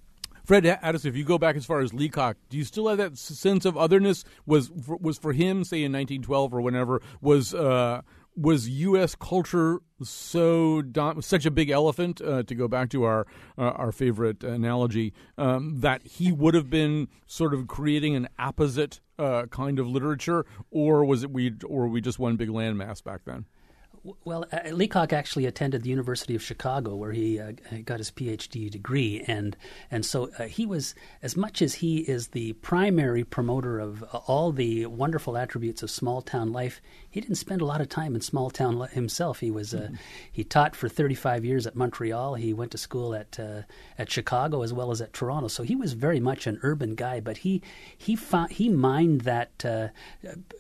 Fred 0.51 0.67
Addis, 0.67 1.05
if 1.05 1.15
you 1.15 1.23
go 1.23 1.39
back 1.39 1.55
as 1.55 1.65
far 1.65 1.79
as 1.79 1.95
Leacock, 1.95 2.37
do 2.49 2.57
you 2.57 2.65
still 2.65 2.89
have 2.89 2.99
that 2.99 3.17
sense 3.17 3.65
of 3.65 3.77
otherness? 3.77 4.25
Was 4.47 4.73
for, 4.85 4.97
was 4.97 5.17
for 5.17 5.33
him, 5.33 5.63
say 5.63 5.85
in 5.85 5.93
1912 5.93 6.53
or 6.53 6.61
whenever, 6.61 7.01
was 7.21 7.55
uh, 7.55 8.03
was 8.35 8.69
U.S. 8.69 9.15
culture 9.15 9.79
so 10.03 10.83
dom- 10.83 11.23
such 11.23 11.47
a 11.47 11.53
big 11.53 11.71
elephant? 11.71 12.21
Uh, 12.21 12.43
to 12.43 12.55
go 12.57 12.67
back 12.67 12.91
to 12.91 13.05
our 13.05 13.29
uh, 13.57 13.63
our 13.63 13.93
favorite 13.93 14.43
analogy, 14.43 15.13
um, 15.39 15.83
that 15.83 16.05
he 16.05 16.33
would 16.33 16.55
have 16.55 16.69
been 16.69 17.07
sort 17.27 17.55
of 17.55 17.69
creating 17.69 18.17
an 18.17 18.29
apposite 18.37 18.99
uh, 19.21 19.47
kind 19.53 19.79
of 19.79 19.87
literature, 19.87 20.45
or 20.73 21.05
was 21.05 21.23
it 21.23 21.31
we 21.31 21.53
or 21.65 21.83
were 21.83 21.89
we 21.89 22.01
just 22.01 22.19
one 22.19 22.35
big 22.35 22.49
landmass 22.49 23.05
back 23.05 23.21
then? 23.25 23.47
Well, 24.25 24.47
uh, 24.51 24.71
Leacock 24.71 25.13
actually 25.13 25.45
attended 25.45 25.83
the 25.83 25.91
University 25.91 26.35
of 26.35 26.43
Chicago, 26.43 26.97
where 26.97 27.13
he 27.13 27.39
uh, 27.39 27.53
got 27.85 27.99
his 27.99 28.11
PhD 28.11 28.71
degree, 28.71 29.23
and 29.27 29.57
and 29.91 30.07
so 30.07 30.31
uh, 30.39 30.45
he 30.45 30.65
was 30.65 30.95
as 31.23 31.37
much 31.37 31.61
as 31.61 31.75
he 31.75 31.99
is 31.99 32.29
the 32.29 32.55
primary 32.55 33.25
promoter 33.25 33.79
of 33.79 34.03
all 34.27 34.53
the 34.53 34.87
wonderful 34.87 35.37
attributes 35.37 35.83
of 35.83 35.91
small 35.91 36.23
town 36.23 36.51
life. 36.51 36.81
He 37.11 37.21
didn't 37.21 37.37
spend 37.37 37.61
a 37.61 37.65
lot 37.65 37.81
of 37.81 37.89
time 37.89 38.15
in 38.15 38.21
small 38.21 38.51
town 38.51 38.81
himself. 38.93 39.41
He 39.41 39.51
was 39.51 39.75
uh, 39.75 39.91
he 40.31 40.45
taught 40.45 40.77
for 40.77 40.89
35 40.89 41.45
years 41.45 41.67
at 41.67 41.75
Montreal. 41.75 42.35
He 42.35 42.53
went 42.53 42.71
to 42.71 42.79
school 42.79 43.15
at 43.15 43.39
uh, 43.39 43.63
at 43.99 44.11
Chicago 44.11 44.63
as 44.63 44.73
well 44.73 44.93
as 44.93 45.01
at 45.01 45.13
Toronto. 45.13 45.49
So 45.49 45.65
he 45.65 45.75
was 45.75 45.95
very 45.95 46.21
much 46.21 46.47
an 46.47 46.61
urban 46.63 46.95
guy, 46.95 47.19
but 47.19 47.39
he 47.39 47.63
he 47.97 48.15
found, 48.15 48.53
he 48.53 48.69
mined 48.69 49.23
that 49.23 49.65
uh, 49.65 49.89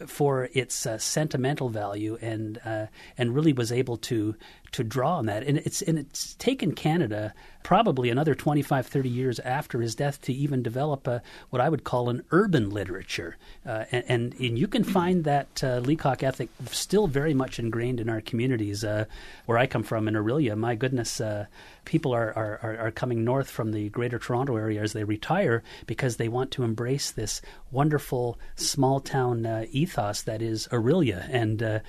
for 0.06 0.48
its 0.52 0.86
uh, 0.86 0.98
sentimental 0.98 1.68
value 1.68 2.18
and 2.20 2.60
uh, 2.64 2.86
and 3.16 3.34
really 3.34 3.52
was 3.52 3.70
able 3.70 3.96
to 3.98 4.34
to 4.72 4.84
draw 4.84 5.18
on 5.18 5.26
that. 5.26 5.44
And 5.44 5.58
it's 5.58 5.82
and 5.82 5.98
it's 5.98 6.34
taken 6.34 6.72
Canada 6.72 7.34
probably 7.62 8.10
another 8.10 8.34
25, 8.34 8.86
30 8.86 9.08
years 9.08 9.38
after 9.40 9.80
his 9.80 9.94
death 9.94 10.20
to 10.22 10.32
even 10.32 10.62
develop 10.62 11.06
a, 11.06 11.22
what 11.50 11.60
I 11.60 11.68
would 11.68 11.84
call 11.84 12.08
an 12.08 12.24
urban 12.30 12.70
literature. 12.70 13.36
Uh, 13.66 13.84
and, 13.92 14.34
and, 14.38 14.58
you 14.58 14.66
can 14.66 14.84
find 14.84 15.24
that 15.24 15.62
uh, 15.62 15.78
Leacock 15.78 16.22
ethic 16.22 16.48
still 16.70 17.06
very 17.06 17.34
much 17.34 17.58
ingrained 17.58 18.00
in 18.00 18.08
our 18.08 18.20
communities. 18.20 18.84
Uh, 18.84 19.04
where 19.46 19.58
I 19.58 19.66
come 19.66 19.82
from 19.82 20.08
in 20.08 20.14
Orillia, 20.14 20.56
my 20.56 20.74
goodness, 20.74 21.20
uh, 21.20 21.46
people 21.84 22.12
are, 22.12 22.32
are, 22.36 22.78
are 22.78 22.90
coming 22.90 23.24
north 23.24 23.48
from 23.48 23.72
the 23.72 23.88
greater 23.90 24.18
Toronto 24.18 24.56
area 24.56 24.82
as 24.82 24.92
they 24.92 25.04
retire 25.04 25.62
because 25.86 26.16
they 26.16 26.28
want 26.28 26.50
to 26.52 26.64
embrace 26.64 27.10
this 27.10 27.42
wonderful 27.70 28.38
small 28.56 29.00
town 29.00 29.46
uh, 29.46 29.66
ethos 29.70 30.22
that 30.22 30.42
is 30.42 30.68
Orillia. 30.68 31.28
And 31.30 31.62
uh, 31.62 31.80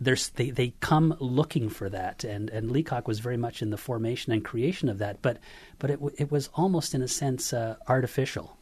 they, 0.00 0.50
they 0.50 0.74
come 0.80 1.16
looking 1.20 1.68
for 1.68 1.88
that. 1.88 2.24
And, 2.26 2.50
and 2.50 2.70
Leacock 2.70 3.08
was 3.08 3.20
very 3.20 3.36
much 3.36 3.62
in 3.62 3.70
the 3.70 3.76
formation 3.76 4.32
and 4.32 4.44
creation 4.44 4.88
of 4.88 4.98
that. 4.98 5.22
But, 5.22 5.38
but 5.78 5.90
it, 5.90 6.00
it 6.18 6.30
was 6.30 6.50
almost, 6.54 6.94
in 6.94 7.02
a 7.02 7.08
sense, 7.08 7.52
uh, 7.52 7.76
artificial. 7.88 8.56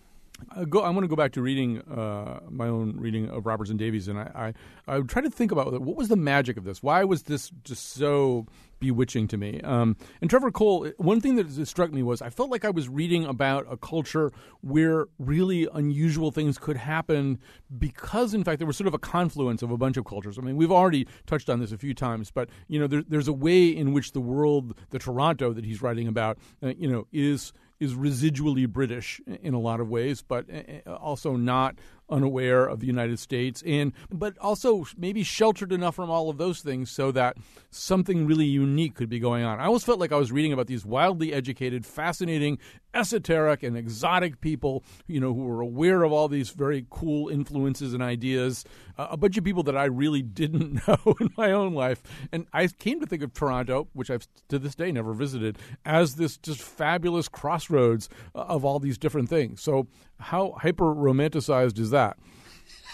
I, 0.55 0.65
go, 0.65 0.83
I 0.83 0.91
want 0.91 1.05
to 1.05 1.09
go 1.09 1.17
back 1.17 1.33
to 1.33 1.43
reading 1.43 1.81
uh, 1.83 2.41
my 2.51 2.67
own 2.67 2.97
reading 2.99 3.31
of 3.31 3.47
Robertson 3.47 3.77
Davies, 3.77 4.09
and 4.09 4.19
I, 4.19 4.55
I, 4.89 4.97
I 4.97 5.01
try 5.01 5.23
to 5.23 5.31
think 5.31 5.53
about 5.53 5.81
what 5.81 5.97
was 5.97 6.09
the 6.09 6.17
magic 6.17 6.57
of 6.57 6.65
this. 6.65 6.83
Why 6.83 7.05
was 7.05 7.25
this 7.25 7.51
just 7.63 7.91
so 7.91 8.47
bewitching 8.85 9.27
to 9.29 9.39
me? 9.39 9.61
Um, 9.63 9.97
and 10.21 10.29
Trevor 10.29 10.51
Cole, 10.51 10.91
one 10.99 11.21
thing 11.21 11.37
that 11.37 11.67
struck 11.67 11.91
me 11.91 12.03
was 12.03 12.21
I 12.21 12.29
felt 12.29 12.51
like 12.51 12.65
I 12.65 12.71
was 12.71 12.87
reading 12.89 13.25
about 13.25 13.67
a 13.71 13.79
culture 13.79 14.31
where 14.61 15.07
really 15.19 15.67
unusual 15.73 16.31
things 16.31 16.59
could 16.59 16.77
happen 16.77 17.39
because, 17.79 18.35
in 18.35 18.45
fact, 18.45 18.59
there 18.59 18.67
was 18.67 18.77
sort 18.77 18.89
of 18.89 18.95
a 18.95 18.99
confluence 18.99 19.63
of 19.63 19.71
a 19.71 19.79
bunch 19.79 19.97
of 19.97 20.05
cultures. 20.05 20.39
I 20.39 20.43
mean, 20.43 20.57
we've 20.57 20.73
already 20.73 21.09
touched 21.27 21.49
on 21.49 21.61
this 21.61 21.73
a 21.73 21.79
few 21.79 21.95
times, 21.95 22.31
but 22.31 22.51
you 22.69 22.79
know, 22.79 22.87
there, 22.87 23.03
there's 23.09 23.29
a 23.29 23.33
way 23.33 23.69
in 23.69 23.95
which 23.95 24.13
the 24.13 24.21
world, 24.21 24.79
the 24.91 24.99
Toronto 24.99 25.55
that 25.55 25.65
he's 25.65 25.81
writing 25.81 26.07
about, 26.07 26.39
uh, 26.63 26.75
you 26.77 26.91
know, 26.91 27.07
is 27.11 27.53
is 27.81 27.95
residually 27.95 28.69
British 28.69 29.21
in 29.27 29.53
a 29.53 29.59
lot 29.59 29.81
of 29.81 29.89
ways, 29.89 30.23
but 30.23 30.47
eh, 30.49 30.81
eh, 30.87 30.91
also 30.91 31.37
not 31.37 31.77
unaware 32.09 32.67
of 32.67 32.81
the 32.81 32.87
United 32.87 33.19
States, 33.19 33.63
and 33.67 33.93
but 34.11 34.37
also 34.39 34.87
maybe 34.97 35.23
sheltered 35.23 35.73
enough 35.73 35.95
from 35.95 36.11
all 36.11 36.29
of 36.29 36.39
those 36.39 36.61
things 36.61 36.91
so 36.91 37.11
that 37.13 37.37
something 37.71 38.27
really 38.27 38.45
unique 38.45 38.95
could 38.95 39.09
be 39.09 39.19
going 39.19 39.45
on. 39.45 39.61
I 39.61 39.67
always 39.67 39.85
felt 39.85 39.99
like 39.99 40.13
I 40.13 40.17
was 40.17 40.33
reading 40.33 40.53
about 40.53 40.67
these 40.67 40.85
wildly 40.85 41.33
educated, 41.33 41.87
fascinating, 41.87 42.59
esoteric, 42.93 43.63
and 43.63 43.77
exotic 43.77 44.41
people, 44.41 44.85
you 45.07 45.21
know, 45.21 45.35
who 45.35 45.45
were 45.45 45.61
aware 45.61 46.03
of 46.03 46.13
all 46.13 46.29
these 46.29 46.51
very 46.51 46.87
cool 46.91 47.29
influences 47.29 47.95
and 47.95 48.03
ideas. 48.03 48.65
Uh, 48.97 49.09
a 49.11 49.17
bunch 49.17 49.37
of 49.37 49.45
people 49.45 49.63
that 49.65 49.77
I 49.77 49.85
really 49.85 50.23
didn't 50.23 50.87
know 50.89 51.17
in 51.21 51.31
my 51.37 51.53
own 51.53 51.75
life, 51.75 52.03
and 52.33 52.47
I 52.53 52.67
came 52.69 53.01
to 53.01 53.07
think 53.07 53.23
of 53.23 53.33
Toronto, 53.33 53.89
which 53.93 54.11
I've 54.11 54.27
to 54.49 54.59
this 54.59 54.75
day 54.75 54.93
never 54.93 55.13
visited, 55.13 55.59
as 55.85 56.17
this 56.17 56.37
just 56.37 56.61
fabulous 56.61 57.29
crossroads 57.29 58.09
uh, 58.35 58.41
of 58.41 58.65
all 58.65 58.79
these 58.79 58.99
different 58.99 59.29
things. 59.29 59.63
So 59.63 59.89
how 60.25 60.53
hyper 60.59 60.95
romanticized 60.95 61.79
is 61.79 61.91
that? 61.91 62.17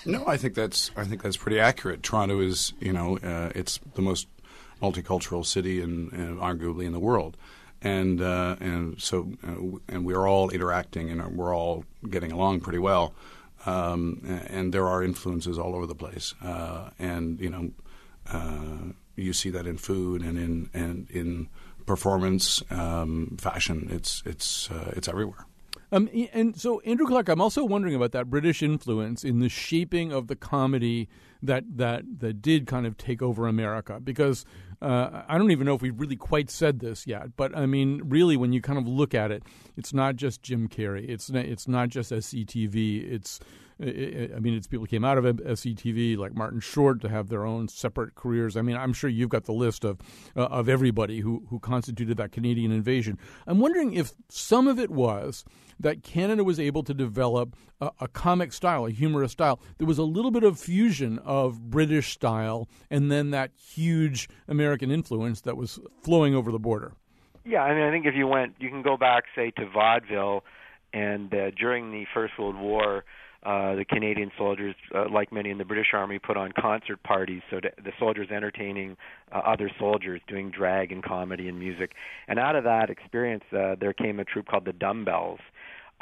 No, 0.04 0.26
I 0.26 0.36
think 0.36 0.54
that's 0.54 0.90
I 0.96 1.04
think 1.04 1.22
that's 1.22 1.36
pretty 1.36 1.60
accurate. 1.60 2.02
Toronto 2.02 2.40
is 2.40 2.72
you 2.80 2.92
know 2.92 3.18
uh, 3.18 3.50
it's 3.54 3.78
the 3.94 4.02
most 4.02 4.26
multicultural 4.82 5.44
city 5.44 5.82
in, 5.82 6.10
arguably 6.40 6.86
in 6.86 6.92
the 6.92 6.98
world, 6.98 7.36
and 7.82 8.20
uh, 8.20 8.56
and 8.60 9.00
so 9.00 9.32
uh, 9.46 9.78
and 9.88 10.04
we're 10.04 10.26
all 10.26 10.50
interacting 10.50 11.10
and 11.10 11.36
we're 11.36 11.54
all 11.54 11.84
getting 12.08 12.32
along 12.32 12.60
pretty 12.60 12.78
well, 12.78 13.14
um, 13.66 14.22
and 14.48 14.72
there 14.72 14.88
are 14.88 15.02
influences 15.02 15.58
all 15.58 15.74
over 15.74 15.86
the 15.86 15.94
place, 15.94 16.34
uh, 16.42 16.90
and 16.98 17.38
you 17.40 17.50
know 17.50 17.70
uh, 18.32 18.92
you 19.16 19.32
see 19.32 19.50
that 19.50 19.66
in 19.66 19.76
food 19.76 20.22
and 20.22 20.38
in 20.38 20.70
and 20.72 21.10
in 21.10 21.48
performance, 21.86 22.62
um, 22.70 23.36
fashion. 23.38 23.88
It's 23.90 24.22
it's 24.24 24.70
uh, 24.70 24.94
it's 24.96 25.08
everywhere. 25.08 25.46
Um, 25.92 26.08
and 26.32 26.58
so, 26.58 26.80
Andrew 26.80 27.06
Clark, 27.06 27.28
I'm 27.28 27.40
also 27.40 27.64
wondering 27.64 27.94
about 27.94 28.12
that 28.12 28.30
British 28.30 28.62
influence 28.62 29.24
in 29.24 29.40
the 29.40 29.48
shaping 29.48 30.12
of 30.12 30.28
the 30.28 30.36
comedy 30.36 31.08
that 31.42 31.64
that 31.76 32.04
that 32.20 32.42
did 32.42 32.66
kind 32.66 32.86
of 32.86 32.96
take 32.96 33.22
over 33.22 33.46
America. 33.46 33.98
Because 34.02 34.44
uh, 34.80 35.22
I 35.28 35.36
don't 35.36 35.50
even 35.50 35.66
know 35.66 35.74
if 35.74 35.82
we've 35.82 35.98
really 35.98 36.16
quite 36.16 36.50
said 36.50 36.80
this 36.80 37.06
yet, 37.06 37.36
but 37.36 37.56
I 37.56 37.66
mean, 37.66 38.02
really, 38.04 38.36
when 38.36 38.52
you 38.52 38.60
kind 38.60 38.78
of 38.78 38.86
look 38.86 39.14
at 39.14 39.30
it, 39.30 39.42
it's 39.76 39.92
not 39.92 40.16
just 40.16 40.42
Jim 40.42 40.68
Carrey. 40.68 41.08
It's 41.08 41.30
not, 41.30 41.44
it's 41.44 41.66
not 41.66 41.88
just 41.88 42.12
SCTV. 42.12 43.12
It's 43.12 43.40
I 43.80 44.38
mean, 44.40 44.54
it's 44.54 44.66
people 44.66 44.84
who 44.84 44.88
came 44.88 45.04
out 45.04 45.16
of 45.16 45.24
SCTV 45.24 46.18
like 46.18 46.34
Martin 46.34 46.60
Short 46.60 47.00
to 47.00 47.08
have 47.08 47.28
their 47.28 47.46
own 47.46 47.68
separate 47.68 48.14
careers. 48.14 48.56
I 48.56 48.62
mean, 48.62 48.76
I'm 48.76 48.92
sure 48.92 49.08
you've 49.08 49.30
got 49.30 49.44
the 49.44 49.52
list 49.52 49.84
of 49.84 49.98
uh, 50.36 50.44
of 50.46 50.68
everybody 50.68 51.20
who 51.20 51.44
who 51.48 51.58
constituted 51.58 52.18
that 52.18 52.30
Canadian 52.30 52.72
invasion. 52.72 53.18
I'm 53.46 53.58
wondering 53.58 53.94
if 53.94 54.12
some 54.28 54.68
of 54.68 54.78
it 54.78 54.90
was 54.90 55.44
that 55.78 56.02
Canada 56.02 56.44
was 56.44 56.60
able 56.60 56.82
to 56.82 56.92
develop 56.92 57.56
a, 57.80 57.90
a 58.00 58.08
comic 58.08 58.52
style, 58.52 58.84
a 58.84 58.90
humorous 58.90 59.32
style. 59.32 59.60
There 59.78 59.86
was 59.86 59.98
a 59.98 60.04
little 60.04 60.30
bit 60.30 60.44
of 60.44 60.58
fusion 60.58 61.18
of 61.20 61.70
British 61.70 62.12
style 62.12 62.68
and 62.90 63.10
then 63.10 63.30
that 63.30 63.52
huge 63.56 64.28
American 64.46 64.90
influence 64.90 65.40
that 65.42 65.56
was 65.56 65.80
flowing 66.02 66.34
over 66.34 66.52
the 66.52 66.58
border. 66.58 66.92
Yeah, 67.46 67.62
I 67.62 67.74
mean, 67.74 67.84
I 67.84 67.90
think 67.90 68.04
if 68.04 68.14
you 68.14 68.26
went, 68.26 68.56
you 68.60 68.68
can 68.68 68.82
go 68.82 68.98
back, 68.98 69.24
say, 69.34 69.50
to 69.52 69.66
vaudeville, 69.66 70.44
and 70.92 71.32
uh, 71.32 71.50
during 71.52 71.90
the 71.90 72.04
First 72.12 72.38
World 72.38 72.56
War, 72.56 73.04
uh, 73.42 73.74
the 73.74 73.84
Canadian 73.86 74.30
soldiers, 74.36 74.74
uh, 74.94 75.06
like 75.10 75.32
many 75.32 75.50
in 75.50 75.56
the 75.56 75.64
British 75.64 75.88
Army, 75.94 76.18
put 76.18 76.36
on 76.36 76.52
concert 76.52 77.02
parties. 77.02 77.40
So 77.50 77.60
the 77.60 77.92
soldiers 77.98 78.28
entertaining 78.30 78.98
uh, 79.32 79.38
other 79.38 79.70
soldiers, 79.78 80.20
doing 80.28 80.50
drag 80.50 80.92
and 80.92 81.02
comedy 81.02 81.48
and 81.48 81.58
music. 81.58 81.92
And 82.28 82.38
out 82.38 82.54
of 82.54 82.64
that 82.64 82.90
experience, 82.90 83.44
uh, 83.52 83.76
there 83.80 83.94
came 83.94 84.20
a 84.20 84.24
troupe 84.24 84.46
called 84.46 84.66
the 84.66 84.74
Dumbbells, 84.74 85.40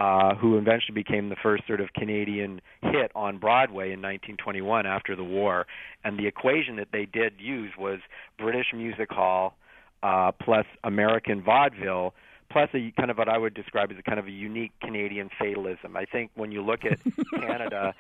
uh, 0.01 0.35
who 0.35 0.59
eventually 0.59 0.95
became 0.95 1.29
the 1.29 1.37
first 1.41 1.67
sort 1.67 1.81
of 1.81 1.93
Canadian 1.93 2.61
hit 2.83 3.13
on 3.15 3.39
Broadway 3.39 3.87
in 3.87 4.01
1921 4.03 4.87
after 4.87 5.15
the 5.15 5.25
war. 5.25 5.67
And 6.05 6.19
the 6.19 6.27
equation 6.27 6.77
that 6.77 6.89
they 6.93 7.07
did 7.07 7.35
use 7.39 7.73
was 7.79 8.01
British 8.37 8.67
music 8.75 9.11
hall 9.11 9.55
uh, 10.03 10.33
plus 10.33 10.67
American 10.85 11.43
vaudeville 11.43 12.15
plus 12.51 12.71
a 12.75 12.93
kind 12.97 13.11
of 13.11 13.19
what 13.19 13.29
I 13.29 13.39
would 13.39 13.55
describe 13.55 13.91
as 13.91 13.99
a 13.99 14.03
kind 14.03 14.19
of 14.19 14.27
a 14.27 14.31
unique 14.31 14.73
Canadian 14.81 15.31
fatalism. 15.39 15.97
I 15.97 16.05
think 16.05 16.31
when 16.35 16.53
you 16.53 16.63
look 16.63 16.85
at 16.85 16.99
Canada, 17.41 17.95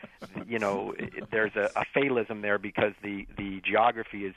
you 0.46 0.58
know, 0.58 0.94
there's 1.30 1.54
a, 1.56 1.70
a 1.76 1.84
fatalism 1.92 2.42
there 2.42 2.58
because 2.58 2.92
the 3.02 3.26
the 3.37 3.61
geography 3.64 4.24
is 4.24 4.34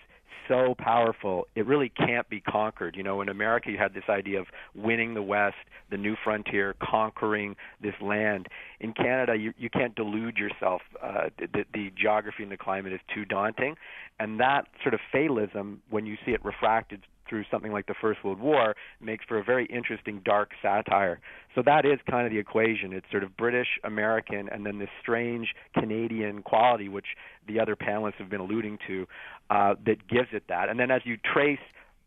so 0.48 0.76
powerful, 0.78 1.48
it 1.56 1.66
really 1.66 1.90
can't 1.90 2.28
be 2.30 2.42
conquered. 2.42 2.96
You 2.96 3.04
know, 3.04 3.22
in 3.22 3.30
America, 3.30 3.72
you 3.72 3.78
had 3.78 3.94
this 3.94 4.04
idea 4.10 4.40
of 4.40 4.48
winning 4.76 5.14
the 5.14 5.22
West, 5.22 5.56
the 5.90 5.98
new 5.98 6.16
frontier, 6.22 6.76
conquering 6.82 7.56
this 7.82 7.94
land. 8.02 8.48
In 8.80 8.94
Canada, 8.94 9.36
you, 9.36 9.54
you 9.58 9.70
can't 9.70 9.96
delude 9.96 10.38
yourself. 10.38 10.82
Uh, 11.02 11.30
the, 11.38 11.66
the 11.74 11.92
geography 11.96 12.44
and 12.44 12.52
the 12.52 12.58
climate 12.58 12.92
is 12.92 13.00
too 13.14 13.24
daunting. 13.24 13.76
And 14.20 14.40
that 14.40 14.68
sort 14.82 14.94
of 14.94 15.00
fatalism, 15.12 15.82
when 15.90 16.06
you 16.06 16.18
see 16.26 16.32
it 16.32 16.44
refracted 16.44 17.02
through 17.32 17.46
something 17.50 17.72
like 17.72 17.88
the 17.88 17.96
First 18.00 18.24
World 18.26 18.40
War 18.40 18.76
makes 19.00 19.24
for 19.26 19.40
a 19.40 19.44
very 19.44 19.66
interesting 19.68 20.22
dark 20.26 20.52
satire. 20.62 21.22
So 21.56 21.64
that 21.66 21.86
is 21.86 21.98
kind 22.10 22.28
of 22.28 22.34
the 22.34 22.38
equation. 22.38 22.92
It's 22.92 23.10
sort 23.10 23.24
of 23.24 23.36
British, 23.38 23.68
American, 23.86 24.50
and 24.50 24.66
then 24.66 24.78
this 24.78 24.90
strange 25.02 25.56
Canadian 25.74 26.44
quality, 26.44 26.90
which 26.90 27.06
the 27.48 27.60
other 27.60 27.78
panelists 27.78 28.16
have 28.16 28.30
been 28.30 28.42
alluding 28.42 28.80
to, 28.88 29.08
uh, 29.50 29.76
that 29.86 30.08
gives 30.10 30.28
it 30.34 30.44
that. 30.50 30.68
And 30.68 30.78
then 30.78 30.92
as 30.92 31.02
you 31.06 31.18
trace 31.34 31.60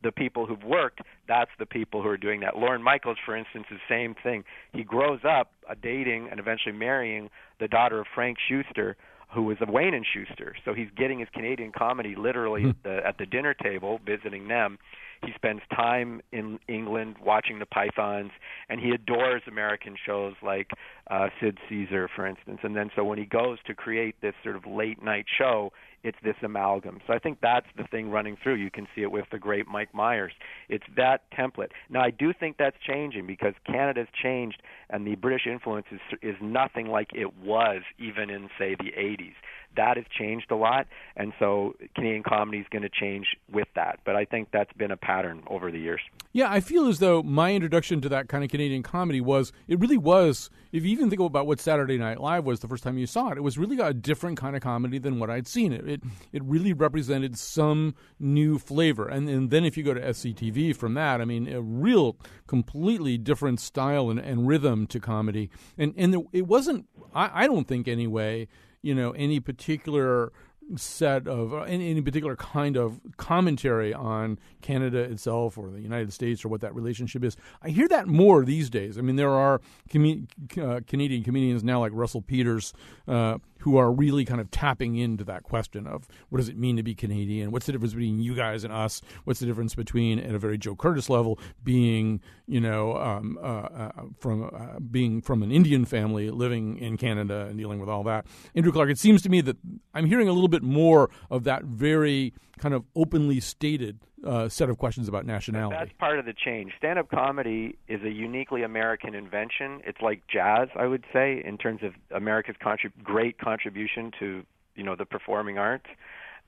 the 0.02 0.12
people 0.12 0.44
who've 0.44 0.62
worked, 0.62 1.00
that's 1.26 1.50
the 1.58 1.64
people 1.64 2.02
who 2.02 2.08
are 2.08 2.18
doing 2.18 2.40
that. 2.40 2.58
Lorne 2.58 2.82
Michaels, 2.82 3.16
for 3.24 3.34
instance, 3.34 3.64
is 3.70 3.78
the 3.88 3.94
same 3.94 4.14
thing. 4.22 4.44
He 4.74 4.84
grows 4.84 5.20
up 5.26 5.52
uh, 5.68 5.74
dating 5.82 6.28
and 6.30 6.38
eventually 6.38 6.74
marrying 6.74 7.30
the 7.58 7.68
daughter 7.68 7.98
of 7.98 8.06
Frank 8.14 8.36
Shuster, 8.46 8.98
who 9.34 9.42
was 9.42 9.56
a 9.60 9.70
Wayne 9.70 9.94
and 9.94 10.06
Shuster. 10.06 10.54
So 10.64 10.74
he's 10.74 10.88
getting 10.96 11.18
his 11.18 11.28
Canadian 11.32 11.72
comedy 11.72 12.14
literally 12.16 12.62
hmm. 12.62 12.68
at 12.68 12.82
the 12.84 13.06
at 13.06 13.18
the 13.18 13.26
dinner 13.26 13.54
table, 13.54 14.00
visiting 14.06 14.48
them. 14.48 14.78
He 15.24 15.32
spends 15.34 15.62
time 15.74 16.20
in 16.32 16.58
England 16.68 17.16
watching 17.24 17.58
the 17.58 17.66
Pythons, 17.66 18.30
and 18.68 18.80
he 18.80 18.90
adores 18.90 19.42
American 19.46 19.96
shows 20.04 20.34
like 20.42 20.70
uh, 21.10 21.28
Sid 21.40 21.58
Caesar, 21.68 22.08
for 22.14 22.26
instance. 22.26 22.60
And 22.62 22.76
then 22.76 22.90
so 22.94 23.04
when 23.04 23.18
he 23.18 23.24
goes 23.24 23.58
to 23.66 23.74
create 23.74 24.16
this 24.20 24.34
sort 24.42 24.56
of 24.56 24.66
late 24.66 25.02
night 25.02 25.26
show, 25.38 25.72
it's 26.02 26.18
this 26.22 26.36
amalgam. 26.42 27.00
So 27.06 27.14
I 27.14 27.18
think 27.18 27.38
that's 27.40 27.66
the 27.76 27.84
thing 27.84 28.10
running 28.10 28.36
through. 28.42 28.56
You 28.56 28.70
can 28.70 28.86
see 28.94 29.02
it 29.02 29.10
with 29.10 29.24
the 29.32 29.38
great 29.38 29.66
Mike 29.66 29.94
Myers. 29.94 30.32
It's 30.68 30.84
that 30.96 31.22
template. 31.32 31.70
Now 31.88 32.02
I 32.02 32.10
do 32.10 32.32
think 32.38 32.56
that's 32.58 32.76
changing 32.86 33.26
because 33.26 33.54
Canada's 33.66 34.08
changed, 34.22 34.62
and 34.90 35.06
the 35.06 35.14
British 35.14 35.46
influence 35.46 35.86
is, 35.90 36.00
is 36.20 36.36
nothing 36.42 36.88
like 36.88 37.08
it 37.14 37.36
was 37.38 37.82
even 37.98 38.28
in 38.28 38.48
say 38.58 38.74
the 38.74 38.92
80s 38.92 39.34
that 39.76 39.96
has 39.96 40.06
changed 40.16 40.50
a 40.50 40.56
lot, 40.56 40.86
and 41.16 41.32
so 41.38 41.74
Canadian 41.94 42.22
comedy 42.22 42.58
is 42.58 42.66
going 42.70 42.82
to 42.82 42.88
change 42.88 43.26
with 43.52 43.68
that. 43.74 44.00
But 44.04 44.16
I 44.16 44.24
think 44.24 44.48
that's 44.52 44.72
been 44.74 44.90
a 44.90 44.96
pattern 44.96 45.42
over 45.48 45.70
the 45.70 45.78
years. 45.78 46.00
Yeah, 46.32 46.50
I 46.50 46.60
feel 46.60 46.88
as 46.88 46.98
though 46.98 47.22
my 47.22 47.52
introduction 47.52 48.00
to 48.02 48.08
that 48.10 48.28
kind 48.28 48.44
of 48.44 48.50
Canadian 48.50 48.82
comedy 48.82 49.20
was 49.20 49.52
it 49.68 49.78
really 49.78 49.98
was. 49.98 50.50
If 50.72 50.84
you 50.84 50.90
even 50.90 51.08
think 51.08 51.20
about 51.20 51.46
what 51.46 51.60
Saturday 51.60 51.98
Night 51.98 52.20
Live 52.20 52.44
was 52.44 52.60
the 52.60 52.68
first 52.68 52.82
time 52.82 52.98
you 52.98 53.06
saw 53.06 53.30
it, 53.30 53.38
it 53.38 53.42
was 53.42 53.56
really 53.56 53.78
a 53.78 53.94
different 53.94 54.38
kind 54.38 54.56
of 54.56 54.62
comedy 54.62 54.98
than 54.98 55.18
what 55.18 55.30
I'd 55.30 55.46
seen. 55.46 55.72
It 55.72 55.88
it, 55.88 56.02
it 56.32 56.42
really 56.44 56.72
represented 56.72 57.38
some 57.38 57.94
new 58.18 58.58
flavor, 58.58 59.08
and 59.08 59.28
and 59.28 59.50
then 59.50 59.64
if 59.64 59.76
you 59.76 59.84
go 59.84 59.94
to 59.94 60.00
SCTV 60.00 60.74
from 60.76 60.94
that, 60.94 61.20
I 61.20 61.24
mean, 61.24 61.48
a 61.48 61.60
real 61.60 62.16
completely 62.46 63.18
different 63.18 63.60
style 63.60 64.10
and, 64.10 64.18
and 64.18 64.46
rhythm 64.46 64.86
to 64.88 65.00
comedy, 65.00 65.50
and 65.78 65.94
and 65.96 66.26
it 66.32 66.46
wasn't. 66.46 66.86
I, 67.14 67.44
I 67.44 67.46
don't 67.46 67.68
think 67.68 67.88
anyway. 67.88 68.48
You 68.84 68.94
know, 68.94 69.12
any 69.12 69.40
particular 69.40 70.30
set 70.76 71.28
of 71.28 71.52
uh, 71.52 71.62
any, 71.62 71.90
any 71.90 72.00
particular 72.00 72.36
kind 72.36 72.76
of 72.76 73.00
commentary 73.16 73.92
on 73.92 74.38
Canada 74.62 74.98
itself 74.98 75.58
or 75.58 75.70
the 75.70 75.80
United 75.80 76.12
States 76.12 76.44
or 76.44 76.48
what 76.48 76.60
that 76.60 76.74
relationship 76.74 77.24
is. 77.24 77.36
I 77.62 77.70
hear 77.70 77.88
that 77.88 78.06
more 78.06 78.44
these 78.44 78.70
days. 78.70 78.98
I 78.98 79.02
mean, 79.02 79.16
there 79.16 79.30
are 79.30 79.60
com- 79.90 80.28
uh, 80.60 80.80
Canadian 80.86 81.22
comedians 81.22 81.62
now 81.62 81.80
like 81.80 81.92
Russell 81.94 82.22
Peters 82.22 82.72
uh, 83.06 83.38
who 83.64 83.78
are 83.78 83.90
really 83.90 84.26
kind 84.26 84.42
of 84.42 84.50
tapping 84.50 84.94
into 84.94 85.24
that 85.24 85.42
question 85.42 85.86
of 85.86 86.06
what 86.28 86.36
does 86.36 86.50
it 86.50 86.58
mean 86.58 86.76
to 86.76 86.82
be 86.82 86.94
Canadian? 86.94 87.50
What's 87.50 87.64
the 87.64 87.72
difference 87.72 87.94
between 87.94 88.20
you 88.20 88.34
guys 88.34 88.62
and 88.62 88.70
us? 88.70 89.00
What's 89.24 89.40
the 89.40 89.46
difference 89.46 89.74
between, 89.74 90.18
at 90.18 90.34
a 90.34 90.38
very 90.38 90.58
Joe 90.58 90.76
Kertes 90.76 91.08
level, 91.08 91.38
being 91.62 92.20
you 92.46 92.60
know 92.60 92.94
um, 92.98 93.38
uh, 93.42 93.46
uh, 93.46 93.92
from 94.18 94.50
uh, 94.54 94.80
being 94.80 95.22
from 95.22 95.42
an 95.42 95.50
Indian 95.50 95.86
family 95.86 96.28
living 96.28 96.76
in 96.76 96.98
Canada 96.98 97.46
and 97.48 97.56
dealing 97.56 97.80
with 97.80 97.88
all 97.88 98.02
that? 98.04 98.26
Andrew 98.54 98.70
Clark, 98.70 98.90
it 98.90 98.98
seems 98.98 99.22
to 99.22 99.30
me 99.30 99.40
that 99.40 99.56
I'm 99.94 100.04
hearing 100.04 100.28
a 100.28 100.32
little 100.34 100.48
bit 100.48 100.62
more 100.62 101.08
of 101.30 101.44
that 101.44 101.64
very 101.64 102.34
kind 102.58 102.74
of 102.74 102.84
openly 102.94 103.40
stated 103.40 103.98
uh, 104.24 104.48
set 104.48 104.70
of 104.70 104.78
questions 104.78 105.08
about 105.08 105.26
nationality. 105.26 105.76
That's 105.78 105.92
part 105.98 106.18
of 106.18 106.24
the 106.24 106.32
change. 106.32 106.72
Stand 106.78 106.98
up 106.98 107.10
comedy 107.10 107.76
is 107.88 108.02
a 108.02 108.10
uniquely 108.10 108.62
American 108.62 109.14
invention. 109.14 109.80
It's 109.84 110.00
like 110.00 110.22
jazz, 110.26 110.68
I 110.76 110.86
would 110.86 111.04
say, 111.12 111.42
in 111.44 111.58
terms 111.58 111.80
of 111.82 111.94
America's 112.10 112.56
contrib- 112.60 113.02
great 113.02 113.38
contribution 113.38 114.10
to 114.20 114.44
you 114.74 114.84
know 114.84 114.96
the 114.96 115.06
performing 115.06 115.58
arts. 115.58 115.86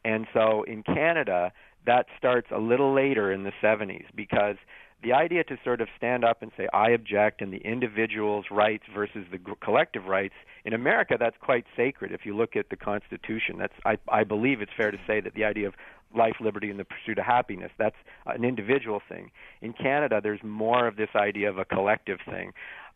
And 0.04 0.26
so 0.32 0.62
in 0.62 0.82
Canada, 0.82 1.52
that 1.86 2.06
starts 2.18 2.48
a 2.50 2.58
little 2.58 2.94
later 2.94 3.32
in 3.32 3.44
the 3.44 3.52
70s 3.62 4.04
because 4.14 4.56
the 5.02 5.12
idea 5.12 5.44
to 5.44 5.58
sort 5.62 5.80
of 5.80 5.88
stand 5.96 6.24
up 6.24 6.42
and 6.42 6.50
say 6.56 6.68
I 6.72 6.90
object 6.90 7.42
and 7.42 7.52
the 7.52 7.58
individual's 7.58 8.46
rights 8.50 8.84
versus 8.92 9.26
the 9.30 9.38
collective 9.60 10.06
rights 10.06 10.34
in 10.64 10.72
America 10.72 11.16
that's 11.18 11.36
quite 11.40 11.64
sacred 11.76 12.12
if 12.12 12.24
you 12.24 12.36
look 12.36 12.56
at 12.56 12.70
the 12.70 12.76
constitution 12.76 13.58
that's 13.58 13.74
I 13.84 13.98
I 14.08 14.24
believe 14.24 14.60
it's 14.62 14.72
fair 14.76 14.90
to 14.90 14.98
say 15.06 15.20
that 15.20 15.34
the 15.34 15.44
idea 15.44 15.68
of 15.68 15.74
life 16.16 16.36
liberty 16.40 16.70
and 16.70 16.78
the 16.78 16.84
pursuit 16.84 17.18
of 17.18 17.24
happiness 17.24 17.70
that's 17.78 17.96
an 18.26 18.44
individual 18.44 19.00
thing 19.08 19.30
in 19.60 19.72
Canada 19.72 20.20
there's 20.22 20.42
more 20.42 20.86
of 20.86 20.96
this 20.96 21.10
idea 21.14 21.48
of 21.48 21.58
a 21.58 21.64
collective 21.64 22.18
thing 22.28 22.52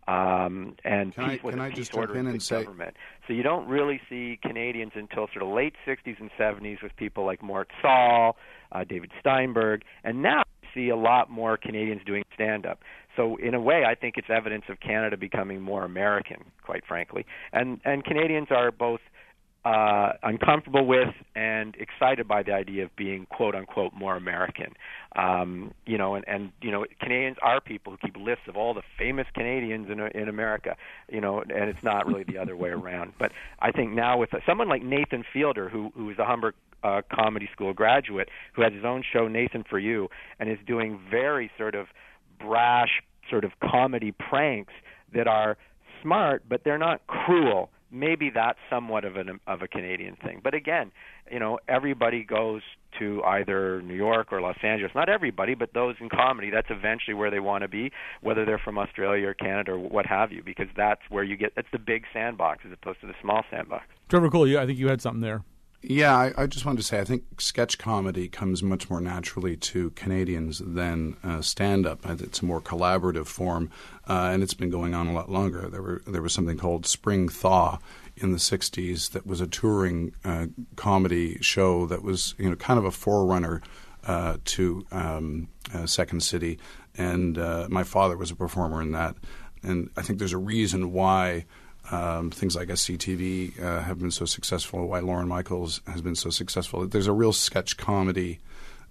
um, 0.08 0.74
and 0.84 1.14
can 1.14 1.28
peace 1.28 1.40
I, 1.42 1.46
with 1.46 1.54
can 1.54 1.60
I 1.60 1.68
peace 1.68 1.76
just 1.76 1.94
order 1.94 2.14
jump 2.14 2.26
in 2.26 2.32
and 2.32 2.42
say 2.42 2.64
government. 2.64 2.96
So 3.26 3.32
you 3.32 3.42
don't 3.42 3.68
really 3.68 4.00
see 4.08 4.38
Canadians 4.42 4.92
until 4.94 5.28
sort 5.32 5.42
of 5.42 5.48
late 5.48 5.74
60s 5.86 6.18
and 6.18 6.30
70s 6.38 6.82
with 6.82 6.96
people 6.96 7.24
like 7.24 7.42
Mort 7.42 7.68
Sahl, 7.80 8.36
uh, 8.72 8.84
David 8.84 9.12
Steinberg, 9.20 9.82
and 10.02 10.22
now 10.22 10.42
you 10.62 10.68
see 10.74 10.88
a 10.88 10.96
lot 10.96 11.30
more 11.30 11.56
Canadians 11.56 12.00
doing 12.04 12.24
stand-up. 12.34 12.80
So 13.16 13.36
in 13.36 13.54
a 13.54 13.60
way, 13.60 13.84
I 13.86 13.94
think 13.94 14.16
it's 14.16 14.28
evidence 14.30 14.64
of 14.68 14.80
Canada 14.80 15.16
becoming 15.16 15.60
more 15.60 15.84
American, 15.84 16.44
quite 16.64 16.84
frankly. 16.86 17.26
And 17.52 17.80
and 17.84 18.04
Canadians 18.04 18.48
are 18.50 18.72
both 18.72 19.00
uh, 19.64 20.12
uncomfortable 20.22 20.86
with 20.86 21.14
and 21.34 21.76
excited 21.78 22.26
by 22.26 22.42
the 22.42 22.52
idea 22.52 22.84
of 22.84 22.96
being 22.96 23.26
quote 23.26 23.54
unquote 23.54 23.92
more 23.92 24.16
American. 24.16 24.72
Um, 25.16 25.74
you 25.86 25.98
know, 25.98 26.14
and, 26.14 26.24
and 26.26 26.52
you 26.62 26.70
know, 26.70 26.86
Canadians 27.00 27.36
are 27.42 27.60
people 27.60 27.92
who 27.92 27.98
keep 27.98 28.16
lists 28.16 28.44
of 28.48 28.56
all 28.56 28.72
the 28.72 28.82
famous 28.98 29.26
Canadians 29.34 29.90
in 29.90 30.00
in 30.00 30.28
America. 30.28 30.76
You 31.10 31.20
know, 31.20 31.40
and 31.40 31.68
it's 31.68 31.82
not 31.82 32.06
really 32.06 32.24
the 32.24 32.38
other 32.38 32.56
way 32.56 32.70
around. 32.70 33.12
But 33.18 33.32
I 33.60 33.70
think 33.70 33.92
now 33.92 34.18
with 34.18 34.30
someone 34.46 34.68
like 34.68 34.82
Nathan 34.82 35.24
Fielder, 35.30 35.68
who 35.68 35.92
who 35.94 36.08
is 36.10 36.18
a 36.18 36.24
Humber 36.24 36.54
uh, 36.82 37.02
Comedy 37.12 37.48
School 37.52 37.74
graduate, 37.74 38.30
who 38.54 38.62
has 38.62 38.72
his 38.72 38.84
own 38.84 39.04
show 39.12 39.28
Nathan 39.28 39.64
for 39.68 39.78
You, 39.78 40.08
and 40.38 40.50
is 40.50 40.58
doing 40.66 40.98
very 41.10 41.50
sort 41.58 41.74
of 41.74 41.88
brash 42.38 43.02
sort 43.28 43.44
of 43.44 43.52
comedy 43.60 44.12
pranks 44.12 44.72
that 45.12 45.26
are 45.26 45.58
smart, 46.02 46.42
but 46.48 46.64
they're 46.64 46.78
not 46.78 47.06
cruel 47.06 47.70
maybe 47.90 48.30
that's 48.30 48.58
somewhat 48.68 49.04
of 49.04 49.16
an 49.16 49.40
of 49.46 49.62
a 49.62 49.68
Canadian 49.68 50.16
thing. 50.16 50.40
But 50.42 50.54
again, 50.54 50.92
you 51.30 51.38
know, 51.38 51.58
everybody 51.68 52.24
goes 52.24 52.62
to 52.98 53.22
either 53.24 53.82
New 53.82 53.94
York 53.94 54.32
or 54.32 54.40
Los 54.40 54.56
Angeles. 54.62 54.92
Not 54.94 55.08
everybody, 55.08 55.54
but 55.54 55.72
those 55.74 55.94
in 56.00 56.08
comedy, 56.08 56.50
that's 56.50 56.68
eventually 56.70 57.14
where 57.14 57.30
they 57.30 57.40
want 57.40 57.62
to 57.62 57.68
be, 57.68 57.92
whether 58.20 58.44
they're 58.44 58.58
from 58.58 58.78
Australia 58.78 59.28
or 59.28 59.34
Canada 59.34 59.72
or 59.72 59.78
what 59.78 60.06
have 60.06 60.32
you, 60.32 60.42
because 60.42 60.68
that's 60.76 61.02
where 61.08 61.24
you 61.24 61.36
get 61.36 61.52
that's 61.54 61.68
the 61.72 61.78
big 61.78 62.04
sandbox 62.12 62.64
as 62.66 62.72
opposed 62.72 63.00
to 63.00 63.06
the 63.06 63.14
small 63.20 63.42
sandbox. 63.50 63.84
Trevor 64.08 64.30
Cole, 64.30 64.58
I 64.58 64.66
think 64.66 64.78
you 64.78 64.88
had 64.88 65.00
something 65.00 65.20
there. 65.20 65.42
Yeah, 65.82 66.14
I, 66.14 66.32
I, 66.36 66.46
just 66.46 66.66
wanted 66.66 66.76
to 66.78 66.82
say 66.82 67.00
I 67.00 67.04
think 67.04 67.40
sketch 67.40 67.78
comedy 67.78 68.28
comes 68.28 68.62
much 68.62 68.90
more 68.90 69.00
naturally 69.00 69.56
to 69.56 69.90
Canadians 69.90 70.58
than 70.58 71.16
uh, 71.24 71.40
stand 71.40 71.86
up. 71.86 72.04
It's 72.04 72.42
a 72.42 72.44
more 72.44 72.60
collaborative 72.60 73.26
form, 73.26 73.70
uh, 74.06 74.28
and 74.30 74.42
it's 74.42 74.52
been 74.52 74.68
going 74.68 74.94
on 74.94 75.06
a 75.06 75.14
lot 75.14 75.30
longer. 75.30 75.70
There 75.70 75.80
were 75.80 76.02
there 76.06 76.20
was 76.20 76.34
something 76.34 76.58
called 76.58 76.84
Spring 76.84 77.30
Thaw 77.30 77.78
in 78.14 78.32
the 78.32 78.38
'60s 78.38 79.12
that 79.12 79.26
was 79.26 79.40
a 79.40 79.46
touring 79.46 80.12
uh, 80.22 80.48
comedy 80.76 81.38
show 81.40 81.86
that 81.86 82.02
was 82.02 82.34
you 82.36 82.50
know 82.50 82.56
kind 82.56 82.78
of 82.78 82.84
a 82.84 82.90
forerunner 82.90 83.62
uh, 84.04 84.36
to 84.44 84.84
um, 84.92 85.48
uh, 85.72 85.86
Second 85.86 86.22
City, 86.22 86.58
and 86.94 87.38
uh, 87.38 87.68
my 87.70 87.84
father 87.84 88.18
was 88.18 88.30
a 88.30 88.36
performer 88.36 88.82
in 88.82 88.92
that. 88.92 89.16
And 89.62 89.88
I 89.96 90.02
think 90.02 90.18
there's 90.18 90.34
a 90.34 90.38
reason 90.38 90.92
why 90.92 91.46
um, 91.90 92.30
things 92.30 92.54
like 92.54 92.68
SCTV 92.68 93.60
uh, 93.60 93.82
have 93.82 93.98
been 93.98 94.10
so 94.10 94.24
successful, 94.24 94.86
why 94.86 95.00
Lorne 95.00 95.28
Michaels 95.28 95.80
has 95.86 96.00
been 96.00 96.14
so 96.14 96.30
successful. 96.30 96.86
There's 96.86 97.06
a 97.06 97.12
real 97.12 97.32
sketch 97.32 97.76
comedy 97.76 98.38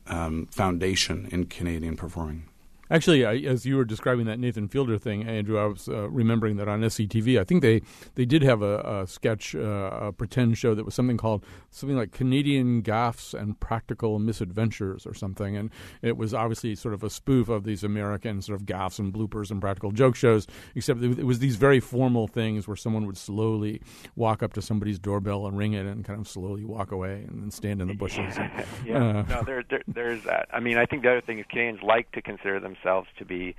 um, 0.08 0.48
foundation 0.48 1.28
in 1.32 1.46
Canadian 1.46 1.96
performing. 1.96 2.49
Actually, 2.92 3.24
I, 3.24 3.36
as 3.36 3.66
you 3.66 3.78
were 3.78 3.86
describing 3.86 4.26
that 4.26 4.40
Nathan 4.40 4.68
Fielder 4.68 4.98
thing, 4.98 5.28
Andrew, 5.28 5.60
I 5.60 5.66
was 5.66 5.88
uh, 5.88 6.10
remembering 6.10 6.58
that 6.58 6.68
on 6.68 6.82
SCTV, 6.82 7.40
I 7.40 7.44
think 7.44 7.62
they, 7.62 7.82
they 8.16 8.26
did 8.26 8.42
have 8.42 8.64
a, 8.64 9.02
a 9.02 9.08
sketch, 9.08 9.54
uh, 9.54 9.60
a 9.60 10.12
pretend 10.12 10.58
show 10.58 10.74
that 10.74 10.86
was 10.86 10.96
something 10.96 11.18
called 11.18 11.46
something 11.70 11.96
like 11.96 12.12
Canadian 12.12 12.82
Gaffes 12.82 13.40
and 13.40 13.60
Practical 13.60 14.18
Misadventures 14.18 15.06
or 15.06 15.14
something, 15.14 15.56
and 15.56 15.70
it 16.02 16.18
was 16.18 16.34
obviously 16.34 16.74
sort 16.74 16.96
of 16.96 17.04
a 17.04 17.12
spoof 17.12 17.48
of 17.48 17.64
these 17.64 17.84
American 17.84 18.42
sort 18.42 18.60
of 18.60 18.66
gaffes 18.66 18.98
and 18.98 19.14
bloopers 19.14 19.52
and 19.52 19.62
practical 19.62 19.92
joke 19.92 20.16
shows, 20.16 20.48
except 20.74 21.04
it 21.04 21.26
was 21.26 21.38
these 21.38 21.58
very 21.58 21.80
formal 21.80 22.28
things 22.28 22.68
where 22.68 22.78
someone 22.78 23.06
would 23.06 23.18
slowly 23.18 23.82
walk 24.16 24.42
up 24.42 24.54
to 24.54 24.64
somebody's 24.64 24.98
doorbell 24.98 25.46
and 25.46 25.58
ring 25.58 25.74
it, 25.74 25.86
and 25.86 26.04
kind 26.06 26.20
of 26.20 26.28
slowly 26.28 26.66
walk 26.66 26.92
away 26.92 27.24
and 27.28 27.44
then 27.44 27.52
stand 27.52 27.82
in 27.82 27.88
the 27.88 27.94
bushes. 27.94 28.36
And, 28.36 28.52
yeah, 28.86 28.96
uh, 28.98 29.26
no, 29.30 29.44
there, 29.44 29.64
there, 29.70 29.84
there's 29.88 30.24
that. 30.24 30.50
I 30.52 30.60
mean, 30.60 30.78
I 30.78 30.88
think 30.88 31.04
the 31.04 31.12
other 31.12 31.22
thing 31.22 31.38
is 31.38 31.46
Canadians 31.50 31.84
like 31.84 32.12
to 32.14 32.22
consider 32.24 32.60
themselves 32.60 32.79
themselves 32.82 33.08
to 33.18 33.26
be 33.26 33.56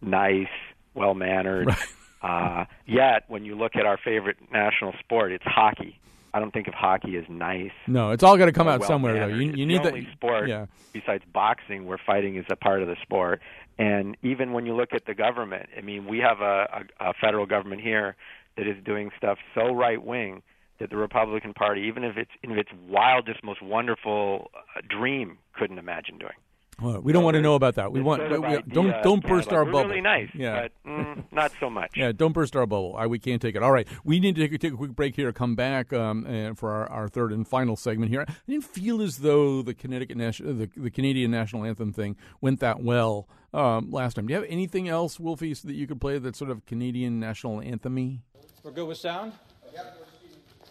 nice, 0.00 0.48
well 0.94 1.14
mannered. 1.14 1.66
Right. 1.68 1.78
Uh, 2.24 2.64
yet, 2.86 3.24
when 3.28 3.44
you 3.44 3.54
look 3.54 3.76
at 3.76 3.84
our 3.84 3.98
favorite 4.02 4.38
national 4.50 4.94
sport, 4.98 5.30
it's 5.30 5.44
hockey. 5.44 6.00
I 6.32 6.40
don't 6.40 6.52
think 6.54 6.68
of 6.68 6.72
hockey 6.72 7.18
as 7.18 7.24
nice. 7.28 7.70
No, 7.86 8.12
it's 8.12 8.22
all 8.22 8.38
got 8.38 8.46
to 8.46 8.52
come 8.52 8.66
out 8.66 8.82
somewhere 8.82 9.12
though. 9.12 9.26
You, 9.26 9.42
you 9.42 9.48
It's 9.50 9.56
need 9.58 9.78
the 9.80 9.82
that 9.82 9.88
only 9.92 10.08
sport 10.12 10.48
Yeah. 10.48 10.64
besides 10.94 11.22
boxing 11.34 11.84
where 11.84 11.98
fighting 11.98 12.36
is 12.36 12.46
a 12.48 12.56
part 12.56 12.80
of 12.80 12.88
the 12.88 12.96
sport. 13.02 13.42
And 13.78 14.16
even 14.22 14.54
when 14.54 14.64
you 14.64 14.74
look 14.74 14.94
at 14.94 15.04
the 15.04 15.12
government, 15.14 15.68
I 15.76 15.82
mean, 15.82 16.06
we 16.06 16.20
have 16.20 16.40
a, 16.40 16.86
a, 16.98 17.10
a 17.10 17.12
federal 17.20 17.44
government 17.44 17.82
here 17.82 18.16
that 18.56 18.66
is 18.66 18.82
doing 18.82 19.10
stuff 19.18 19.36
so 19.54 19.74
right 19.74 20.02
wing 20.02 20.42
that 20.78 20.88
the 20.88 20.96
Republican 20.96 21.52
Party, 21.52 21.82
even 21.82 22.04
if 22.04 22.16
it's 22.16 22.30
in 22.42 22.52
its 22.52 22.70
wildest, 22.88 23.44
most 23.44 23.60
wonderful 23.60 24.50
uh, 24.54 24.80
dream, 24.88 25.36
couldn't 25.52 25.76
imagine 25.76 26.16
doing. 26.16 26.32
Well, 26.80 27.00
we 27.00 27.12
don't 27.12 27.22
want 27.24 27.34
to 27.36 27.40
know 27.40 27.54
about 27.54 27.76
that. 27.76 27.92
We 27.92 28.00
want 28.00 28.20
sort 28.20 28.32
of 28.32 28.40
we- 28.40 28.46
idea 28.48 28.62
don't 28.68 29.02
don't 29.02 29.26
burst 29.26 29.48
like, 29.48 29.56
our 29.56 29.64
we're 29.64 29.72
bubble. 29.72 29.90
Really 29.90 30.00
nice, 30.00 30.28
Yeah. 30.34 30.62
but 30.84 30.90
mm, 30.90 31.24
not 31.32 31.52
so 31.60 31.70
much. 31.70 31.92
Yeah, 31.96 32.12
don't 32.12 32.32
burst 32.32 32.56
our 32.56 32.66
bubble. 32.66 32.94
I, 32.98 33.06
we 33.06 33.18
can't 33.18 33.40
take 33.40 33.54
it. 33.54 33.62
All 33.62 33.72
right, 33.72 33.86
we 34.04 34.18
need 34.20 34.34
to 34.36 34.48
take, 34.48 34.60
take 34.60 34.72
a 34.72 34.76
quick 34.76 34.92
break 34.96 35.14
here. 35.16 35.32
Come 35.32 35.54
back 35.54 35.92
um, 35.92 36.26
and 36.26 36.58
for 36.58 36.70
our, 36.72 36.90
our 36.90 37.08
third 37.08 37.32
and 37.32 37.46
final 37.46 37.76
segment 37.76 38.10
here. 38.10 38.24
I 38.28 38.32
didn't 38.48 38.64
feel 38.64 39.00
as 39.02 39.18
though 39.18 39.62
the 39.62 39.74
Connecticut 39.74 40.16
national, 40.16 40.54
the, 40.54 40.70
the 40.76 40.90
Canadian 40.90 41.30
national 41.30 41.64
anthem 41.64 41.92
thing 41.92 42.16
went 42.40 42.60
that 42.60 42.82
well 42.82 43.28
um, 43.52 43.90
last 43.90 44.14
time. 44.14 44.26
Do 44.26 44.32
you 44.34 44.40
have 44.40 44.48
anything 44.48 44.88
else, 44.88 45.20
Wolfie, 45.20 45.54
so 45.54 45.68
that 45.68 45.74
you 45.74 45.86
could 45.86 46.00
play 46.00 46.18
that's 46.18 46.38
sort 46.38 46.50
of 46.50 46.66
Canadian 46.66 47.20
national 47.20 47.60
anthem-y? 47.60 48.20
We're 48.62 48.72
good 48.72 48.88
with 48.88 48.98
sound? 48.98 49.32
Yep. 49.72 50.06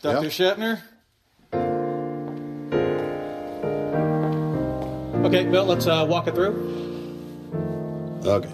Dr. 0.02 0.28
Shatner? 0.28 0.82
Okay, 5.24 5.46
Bill, 5.46 5.66
let's 5.66 5.88
uh, 5.88 6.06
walk 6.08 6.28
it 6.28 6.36
through. 6.36 6.54
Okay. 8.26 8.52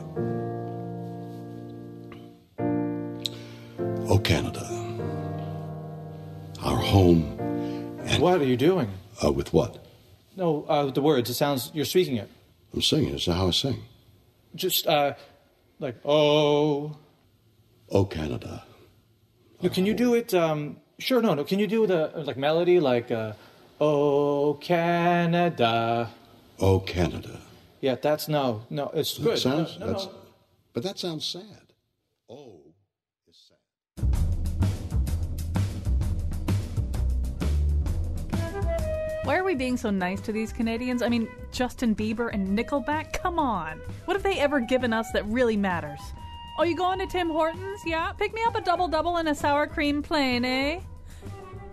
Oh, 4.08 4.20
Canada, 4.20 4.66
our 6.64 6.78
home 6.78 7.40
Thank 8.10 8.24
What 8.24 8.42
are 8.42 8.46
you 8.46 8.58
doing? 8.58 8.90
Uh, 9.24 9.32
with 9.32 9.54
what? 9.54 9.86
No, 10.36 10.64
uh, 10.64 10.90
the 10.90 11.02
words. 11.02 11.30
It 11.30 11.36
sounds 11.36 11.70
you're 11.74 11.86
speaking 11.86 12.18
it. 12.18 12.30
I'm 12.74 12.82
singing. 12.82 13.14
Is 13.14 13.26
that 13.26 13.34
how 13.34 13.48
I 13.48 13.52
sing? 13.52 13.84
Just 14.56 14.88
uh, 14.88 15.14
like 15.80 15.96
oh. 16.04 16.98
Oh, 17.92 18.06
Canada. 18.06 18.64
No, 19.62 19.70
can 19.70 19.86
you 19.86 19.94
do 19.94 20.16
it? 20.16 20.34
Um, 20.34 20.78
sure. 20.98 21.22
No, 21.22 21.34
no. 21.34 21.44
Can 21.44 21.60
you 21.60 21.68
do 21.68 21.86
the 21.86 22.12
like 22.16 22.38
melody 22.38 22.80
like 22.80 23.12
uh, 23.12 23.34
oh 23.80 24.56
Canada? 24.56 26.10
Oh, 26.60 26.80
Canada. 26.80 27.40
Yeah, 27.82 27.96
that's 27.96 28.28
no, 28.28 28.64
no. 28.70 28.92
It's 28.94 29.16
That 29.18 29.24
good. 29.24 29.40
sounds. 29.40 29.80
No, 29.80 29.86
no, 29.86 29.92
that's, 29.94 30.06
no. 30.06 30.12
But 30.74 30.84
that 30.84 31.00
sounds 31.00 31.26
sad. 31.26 31.74
Oh. 32.30 32.62
Why 39.24 39.38
are 39.38 39.44
we 39.44 39.54
being 39.54 39.78
so 39.78 39.92
nice 39.92 40.22
to 40.22 40.32
these 40.32 40.52
Canadians? 40.52 41.02
I 41.04 41.10
mean, 41.10 41.28
Justin 41.52 41.94
Bieber 41.96 42.34
and 42.34 42.58
Nickelback? 42.58 43.14
Come 43.14 43.38
on. 43.38 43.80
What 44.06 44.16
have 44.16 44.24
they 44.24 44.40
ever 44.40 44.60
given 44.60 44.92
us 44.92 45.12
that 45.12 45.24
really 45.28 45.56
matters? 45.58 46.00
Oh, 46.58 46.64
you 46.64 46.76
going 46.76 46.98
to 47.00 47.06
Tim 47.06 47.30
Hortons? 47.30 47.82
Yeah? 47.86 48.12
Pick 48.14 48.34
me 48.34 48.42
up 48.44 48.56
a 48.56 48.62
double 48.62 48.88
double 48.88 49.18
and 49.18 49.30
a 49.30 49.36
sour 49.36 49.68
cream 49.68 50.02
plain, 50.02 50.44
eh? 50.46 50.80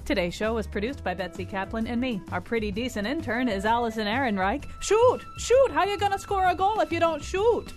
Today's 0.06 0.34
show 0.34 0.54
was 0.54 0.68
produced 0.68 1.02
by 1.02 1.14
Betsy 1.14 1.44
Kaplan 1.44 1.88
and 1.88 2.00
me. 2.00 2.22
Our 2.30 2.40
pretty 2.40 2.70
decent 2.70 3.08
intern 3.08 3.48
is 3.48 3.64
Allison 3.64 4.06
Ehrenreich. 4.06 4.66
Shoot! 4.78 5.26
Shoot! 5.36 5.72
How 5.72 5.84
you 5.84 5.98
gonna 5.98 6.16
score 6.16 6.46
a 6.46 6.54
goal 6.54 6.78
if 6.78 6.92
you 6.92 7.00
don't 7.00 7.24
shoot? 7.24 7.72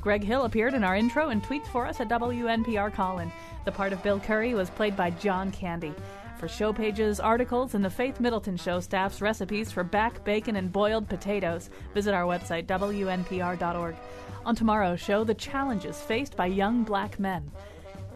Greg 0.00 0.22
Hill 0.22 0.44
appeared 0.44 0.74
in 0.74 0.84
our 0.84 0.94
intro 0.94 1.30
and 1.30 1.42
tweets 1.42 1.66
for 1.66 1.84
us 1.84 1.98
at 1.98 2.08
WNPR 2.08 2.94
Colin. 2.94 3.32
The 3.64 3.72
part 3.72 3.92
of 3.92 4.04
Bill 4.04 4.20
Curry 4.20 4.54
was 4.54 4.70
played 4.70 4.96
by 4.96 5.10
John 5.10 5.50
Candy. 5.50 5.92
For 6.38 6.46
show 6.46 6.72
pages, 6.72 7.18
articles, 7.18 7.74
and 7.74 7.84
the 7.84 7.90
Faith 7.90 8.20
Middleton 8.20 8.56
Show 8.56 8.78
staff's 8.78 9.20
recipes 9.20 9.72
for 9.72 9.82
back, 9.82 10.22
bacon, 10.24 10.54
and 10.54 10.72
boiled 10.72 11.08
potatoes, 11.08 11.70
visit 11.92 12.14
our 12.14 12.22
website, 12.22 12.66
WNPR.org. 12.66 13.96
On 14.46 14.54
tomorrow's 14.54 15.00
show, 15.00 15.24
the 15.24 15.34
challenges 15.34 16.00
faced 16.00 16.36
by 16.36 16.46
young 16.46 16.84
black 16.84 17.18
men. 17.18 17.50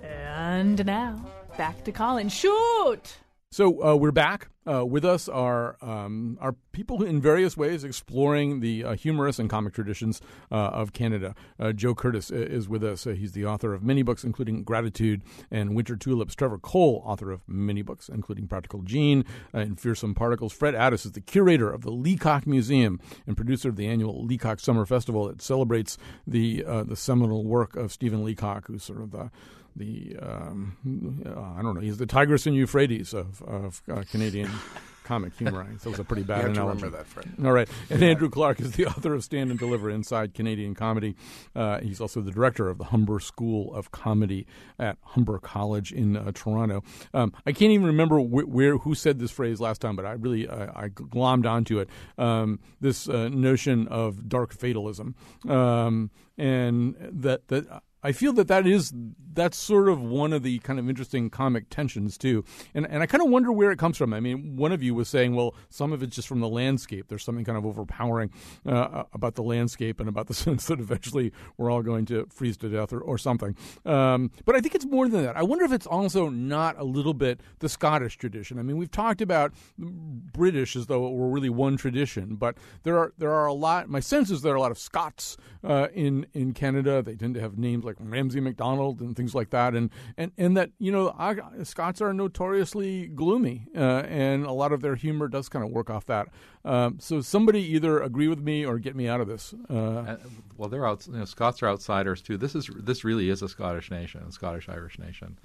And 0.05 0.87
now, 0.87 1.27
back 1.57 1.83
to 1.83 1.91
Colin. 1.91 2.29
Shoot! 2.29 3.17
So 3.51 3.83
uh, 3.83 3.97
we're 3.97 4.13
back. 4.13 4.49
Uh, 4.71 4.85
with 4.85 5.07
us 5.07 5.27
are 5.27 5.79
um, 5.81 6.37
are 6.39 6.55
people 6.73 7.03
in 7.03 7.19
various 7.23 7.57
ways 7.57 7.83
exploring 7.83 8.61
the 8.61 8.85
uh, 8.85 8.93
humorous 8.93 9.39
and 9.39 9.49
comic 9.49 9.73
traditions 9.73 10.21
uh, 10.53 10.57
of 10.57 10.93
Canada. 10.93 11.35
Uh, 11.59 11.73
Joe 11.73 11.95
Kertes 11.95 12.31
is 12.31 12.69
with 12.69 12.85
us. 12.85 13.07
Uh, 13.07 13.13
he's 13.13 13.33
the 13.33 13.47
author 13.47 13.73
of 13.73 13.83
many 13.83 14.03
books, 14.03 14.23
including 14.23 14.65
Gratitude 14.65 15.23
and 15.51 15.75
Winter 15.75 15.97
Tulips. 15.97 16.35
Trevor 16.35 16.59
Cole, 16.59 17.03
author 17.07 17.31
of 17.31 17.41
many 17.49 17.81
books, 17.81 18.11
including 18.11 18.49
Practical 18.49 18.83
Jean 18.83 19.25
uh, 19.55 19.61
and 19.61 19.81
Fearsome 19.81 20.15
Particles. 20.15 20.53
Fred 20.53 20.75
Addis 20.75 21.07
is 21.07 21.13
the 21.13 21.23
curator 21.23 21.71
of 21.71 21.81
the 21.81 21.91
Leacock 21.91 22.47
Museum 22.47 23.01
and 23.27 23.35
producer 23.35 23.71
of 23.71 23.77
the 23.77 23.87
annual 23.89 24.23
Leacock 24.23 24.61
Summer 24.61 24.85
Festival 24.85 25.27
that 25.27 25.41
celebrates 25.41 25.97
the 26.27 26.63
uh, 26.67 26.85
the 26.85 26.97
seminal 26.97 27.47
work 27.47 27.77
of 27.77 27.93
Stephen 27.93 28.23
Leacock, 28.23 28.67
who's 28.67 28.85
sort 28.85 29.01
of 29.01 29.11
the 29.13 29.31
the 29.79 30.17
um, 30.21 31.23
uh, 31.27 31.41
I 31.59 31.63
don't 31.63 31.75
know. 31.75 31.81
He's 31.81 31.99
the 31.99 32.07
Tigris 32.07 32.47
and 32.47 32.55
Euphrates 32.57 33.15
of, 33.15 33.43
of 33.43 33.83
uh, 33.91 34.03
Canadian 34.11 34.51
comic 35.05 35.35
humor. 35.39 35.63
I 35.63 35.67
think 35.69 35.81
that 35.81 35.91
was 35.91 35.99
a 35.99 36.05
pretty 36.05 36.23
bad 36.23 36.41
You 36.43 36.47
have 36.49 36.55
to 36.57 36.61
analogy. 36.61 36.83
remember 36.83 36.99
that, 36.99 37.07
Fred. 37.07 37.33
All 37.43 37.53
right. 37.53 37.67
And 37.89 38.03
Andrew 38.03 38.29
Clark 38.29 38.61
is 38.61 38.73
the 38.73 38.85
author 38.89 39.15
of 39.15 39.25
Stand 39.25 39.51
and 39.51 39.59
Deliver 39.59 39.89
Inside 39.89 40.35
Canadian 40.35 40.75
Comedy. 40.75 41.17
Uh, 41.57 41.81
he's 41.81 41.99
also 41.99 42.21
the 42.21 42.31
director 42.31 42.69
of 42.69 42.77
the 42.77 42.85
Humber 42.85 43.19
School 43.19 43.75
of 43.75 43.91
Comedy 43.91 44.47
at 44.79 44.99
Humber 45.03 45.39
College 45.39 45.93
in 45.93 46.15
uh, 46.15 46.31
Toronto. 46.35 46.83
Um, 47.15 47.33
I 47.47 47.53
can't 47.53 47.73
even 47.73 47.87
remember 47.87 48.19
wh- 48.21 48.49
where 48.53 48.77
who 48.77 48.95
said 48.95 49.19
this 49.19 49.31
phrase 49.31 49.61
last 49.63 49.81
time, 49.81 49.97
but 49.97 50.05
I 50.05 50.13
really 50.13 50.47
uh, 50.47 50.73
I 50.77 50.89
glommed 50.91 51.47
onto 51.47 51.79
it. 51.79 51.89
Um, 52.19 52.61
this 52.83 53.09
uh, 53.09 53.31
notion 53.31 53.89
of 53.89 54.29
dark 54.29 54.53
fatalism, 54.53 55.15
um, 55.49 56.11
and 56.37 56.97
that 57.01 57.49
that. 57.49 57.83
I 58.09 58.13
feel 58.13 58.33
that 58.33 58.49
that 58.49 58.67
is 58.67 58.91
that's 59.35 59.59
sort 59.59 59.91
of 59.91 60.01
one 60.01 60.33
of 60.33 60.43
the 60.43 60.61
kind 60.61 60.79
of 60.79 60.89
interesting 60.89 61.29
comic 61.29 61.69
tensions 61.69 62.17
too, 62.17 62.43
and 62.75 62.87
and 62.89 63.03
I 63.03 63.07
kind 63.07 63.23
of 63.23 63.29
wonder 63.29 63.53
where 63.53 63.71
it 63.71 63.79
comes 63.79 63.99
from. 63.99 64.15
I 64.15 64.21
mean, 64.21 64.57
one 64.57 64.73
of 64.73 64.83
you 64.83 64.95
was 64.95 65.11
saying, 65.11 65.35
well, 65.35 65.55
some 65.69 65.93
of 65.93 66.03
it's 66.03 66.17
just 66.17 66.27
from 66.27 66.41
the 66.41 66.49
landscape. 66.49 67.09
There's 67.09 67.23
something 67.23 67.45
kind 67.45 67.59
of 67.59 67.67
overpowering 67.67 68.31
uh, 68.65 69.05
about 69.13 69.35
the 69.35 69.43
landscape 69.43 70.01
and 70.01 70.09
about 70.09 70.27
the 70.27 70.33
sense 70.47 70.65
that 70.69 70.81
eventually 70.81 71.33
we're 71.59 71.71
all 71.71 71.83
going 71.83 72.07
to 72.07 72.27
freeze 72.31 72.57
to 72.59 72.71
death 72.71 72.95
or, 72.95 73.01
or 73.01 73.19
something. 73.19 73.55
Um, 73.85 74.31
but 74.47 74.57
I 74.57 74.61
think 74.61 74.75
it's 74.75 74.87
more 74.87 75.07
than 75.07 75.23
that. 75.25 75.37
I 75.37 75.43
wonder 75.43 75.67
if 75.67 75.73
it's 75.73 75.87
also 75.87 76.31
not 76.31 76.79
a 76.79 76.85
little 76.85 77.15
bit 77.15 77.43
the 77.59 77.69
Scottish 77.69 78.17
tradition. 78.17 78.59
I 78.59 78.63
mean, 78.63 78.79
we've 78.79 78.91
talked 78.91 79.21
about 79.21 79.53
British 79.77 80.77
as 80.77 80.87
though 80.87 81.07
it 81.09 81.13
were 81.13 81.29
really 81.29 81.51
one 81.51 81.77
tradition, 81.77 82.37
but 82.37 82.57
there 82.85 82.97
are 82.97 83.13
there 83.19 83.33
are 83.33 83.45
a 83.45 83.53
lot. 83.53 83.91
My 83.91 84.01
sense 84.01 84.31
is 84.31 84.41
there 84.41 84.55
are 84.55 84.57
a 84.57 84.63
lot 84.63 84.71
of 84.71 84.79
Scots 84.79 85.37
uh, 85.63 85.89
in 85.93 86.27
in 86.33 86.55
Canada. 86.55 87.03
They 87.03 87.15
tend 87.15 87.35
to 87.35 87.41
have 87.43 87.59
names 87.59 87.85
like 87.85 87.98
Ramsay 88.01 88.41
MacDonald 88.41 89.01
and 89.01 89.17
things 89.17 89.35
like 89.35 89.51
that, 89.51 89.75
and 89.75 89.91
and 90.17 90.33
and 90.39 90.57
that 90.57 90.71
you 90.79 90.93
know 90.93 91.15
I, 91.19 91.37
Scots 91.63 92.01
are 92.01 92.13
notoriously 92.13 93.07
gloomy, 93.09 93.67
uh, 93.77 94.03
and 94.09 94.45
a 94.45 94.53
lot 94.53 94.73
of 94.73 94.81
their 94.81 94.95
humor 94.95 95.29
does 95.29 95.49
kind 95.49 95.65
of 95.65 95.71
work 95.71 95.91
off 95.91 96.07
that. 96.07 96.29
Um, 96.65 96.99
so 97.01 97.21
somebody 97.21 97.61
either 97.61 98.01
agree 98.01 98.29
with 98.29 98.41
me 98.41 98.65
or 98.67 98.79
get 98.79 98.95
me 98.95 99.09
out 99.09 99.21
of 99.21 99.29
this. 99.29 99.55
Uh, 99.71 99.75
Uh, 99.75 100.17
well, 100.57 100.69
they're 100.69 100.87
out. 100.87 101.07
You 101.07 101.15
know, 101.19 101.25
Scots 101.25 101.63
are 101.63 101.69
outsiders 101.69 102.23
too. 102.23 102.37
This 102.37 102.55
is 102.55 102.71
this 102.77 103.05
really 103.05 103.31
is 103.31 103.43
a 103.43 103.49
Scottish 103.49 103.91
nation, 103.91 104.23
a 104.29 104.33
Scottish 104.33 104.69
Irish 104.69 104.99
nation. 104.99 105.39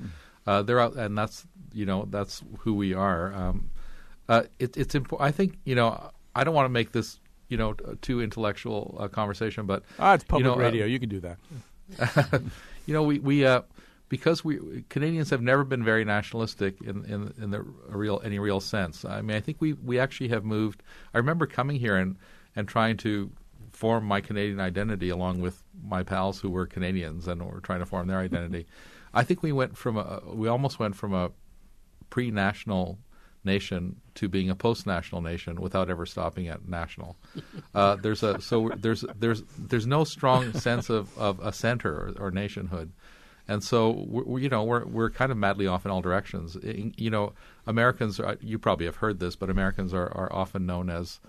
Uh, 0.46 0.62
they're 0.62 0.80
out, 0.80 0.96
and 0.96 1.18
that's 1.18 1.48
you 1.74 1.86
know 1.86 2.08
that's 2.10 2.44
who 2.60 2.74
we 2.74 2.94
are. 2.94 3.34
Um, 3.34 3.70
uh, 4.30 4.44
it, 4.60 4.76
it's 4.78 4.96
important. 4.96 5.28
I 5.28 5.32
think 5.32 5.58
you 5.66 5.76
know. 5.76 6.12
I 6.36 6.44
don't 6.44 6.56
want 6.56 6.66
to 6.66 6.70
make 6.70 6.94
this 6.94 7.20
you 7.48 7.58
know 7.58 7.74
too 8.02 8.22
intellectual 8.22 8.98
uh, 9.00 9.08
conversation, 9.08 9.68
but 9.68 9.84
ah, 10.00 10.16
it's 10.16 10.24
public 10.24 10.46
you 10.46 10.50
know, 10.50 10.56
uh, 10.56 10.58
radio. 10.58 10.86
you 10.88 11.00
can 11.00 11.10
do 11.10 11.20
that. 11.20 11.38
you 12.86 12.94
know, 12.94 13.04
we 13.04 13.20
we 13.20 13.46
uh, 13.46 13.62
because 14.10 14.44
we 14.44 14.84
Canadians 14.90 15.30
have 15.32 15.42
never 15.42 15.64
been 15.64 15.84
very 15.84 16.06
nationalistic 16.06 16.82
in 16.82 17.04
in, 17.06 17.34
in 17.42 17.52
the 17.52 17.62
real 17.88 18.22
any 18.24 18.40
real 18.40 18.60
sense. 18.60 19.06
I 19.06 19.22
mean, 19.22 19.36
I 19.36 19.40
think 19.40 19.60
we 19.60 19.74
we 19.74 20.00
actually 20.00 20.30
have 20.30 20.46
moved. 20.46 20.84
I 21.14 21.18
remember 21.18 21.46
coming 21.46 21.80
here 21.80 21.96
and 21.96 22.18
and 22.56 22.68
trying 22.68 22.98
to 22.98 23.32
form 23.72 24.06
my 24.06 24.22
Canadian 24.22 24.60
identity 24.60 25.10
along 25.10 25.42
with 25.42 25.64
my 25.84 26.04
pals 26.04 26.40
who 26.40 26.50
were 26.50 26.68
Canadians 26.68 27.28
and 27.28 27.42
were 27.42 27.60
trying 27.60 27.80
to 27.80 27.86
form 27.86 28.08
their 28.08 28.20
identity. 28.20 28.68
I 29.14 29.24
think 29.24 29.44
we 29.44 29.52
went 29.52 29.78
from 29.78 29.98
a 29.98 30.22
we 30.26 30.48
almost 30.48 30.80
went 30.80 30.96
from 30.96 31.14
a 31.14 31.32
pre-national 32.10 33.00
nation 33.46 33.96
to 34.16 34.30
being 34.30 34.50
a 34.50 34.56
post-national 34.56 35.22
nation 35.22 35.60
without 35.60 35.90
ever 35.90 36.06
stopping 36.06 36.48
at 36.48 36.68
national. 36.68 37.16
Uh, 37.74 37.96
there's 37.96 38.24
a 38.24 38.40
so 38.42 38.72
there's 38.78 39.04
there's 39.20 39.44
there's 39.58 39.88
no 39.88 40.04
strong 40.04 40.54
sense 40.54 40.90
of, 40.90 41.18
of 41.18 41.40
a 41.40 41.52
center 41.52 42.14
or, 42.20 42.28
or 42.28 42.32
nationhood, 42.32 42.92
and 43.48 43.64
so 43.64 44.06
we're, 44.08 44.24
we, 44.24 44.44
you 44.44 44.50
know 44.50 44.64
we're 44.64 44.86
we're 44.86 45.10
kind 45.10 45.32
of 45.32 45.38
madly 45.38 45.68
off 45.68 45.86
in 45.86 45.92
all 45.92 46.02
directions. 46.02 46.58
You 46.64 47.10
know, 47.10 47.34
Americans 47.68 48.20
are, 48.20 48.38
you 48.42 48.60
probably 48.60 48.86
have 48.86 48.98
heard 48.98 49.20
this, 49.20 49.36
but 49.36 49.50
Americans 49.50 49.94
are, 49.94 50.12
are 50.16 50.32
often 50.32 50.66
known 50.66 50.90
as 50.90 51.20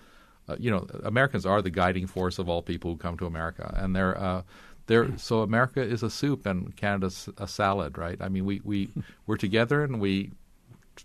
uh, 0.47 0.55
you 0.59 0.71
know 0.71 0.87
Americans 1.03 1.45
are 1.45 1.61
the 1.61 1.69
guiding 1.69 2.07
force 2.07 2.39
of 2.39 2.47
all 2.47 2.61
people 2.61 2.91
who 2.91 2.97
come 2.97 3.17
to 3.17 3.25
America, 3.25 3.73
and 3.77 3.95
they're 3.95 4.17
uh, 4.17 4.43
they're 4.87 5.17
so 5.17 5.41
America 5.41 5.81
is 5.81 6.03
a 6.03 6.09
soup 6.09 6.45
and 6.45 6.75
Canada's 6.75 7.29
a 7.37 7.47
salad, 7.47 7.97
right? 7.97 8.21
I 8.21 8.29
mean, 8.29 8.45
we 8.45 8.61
we 8.63 8.89
we're 9.25 9.37
together 9.37 9.83
and 9.83 9.99
we 9.99 10.31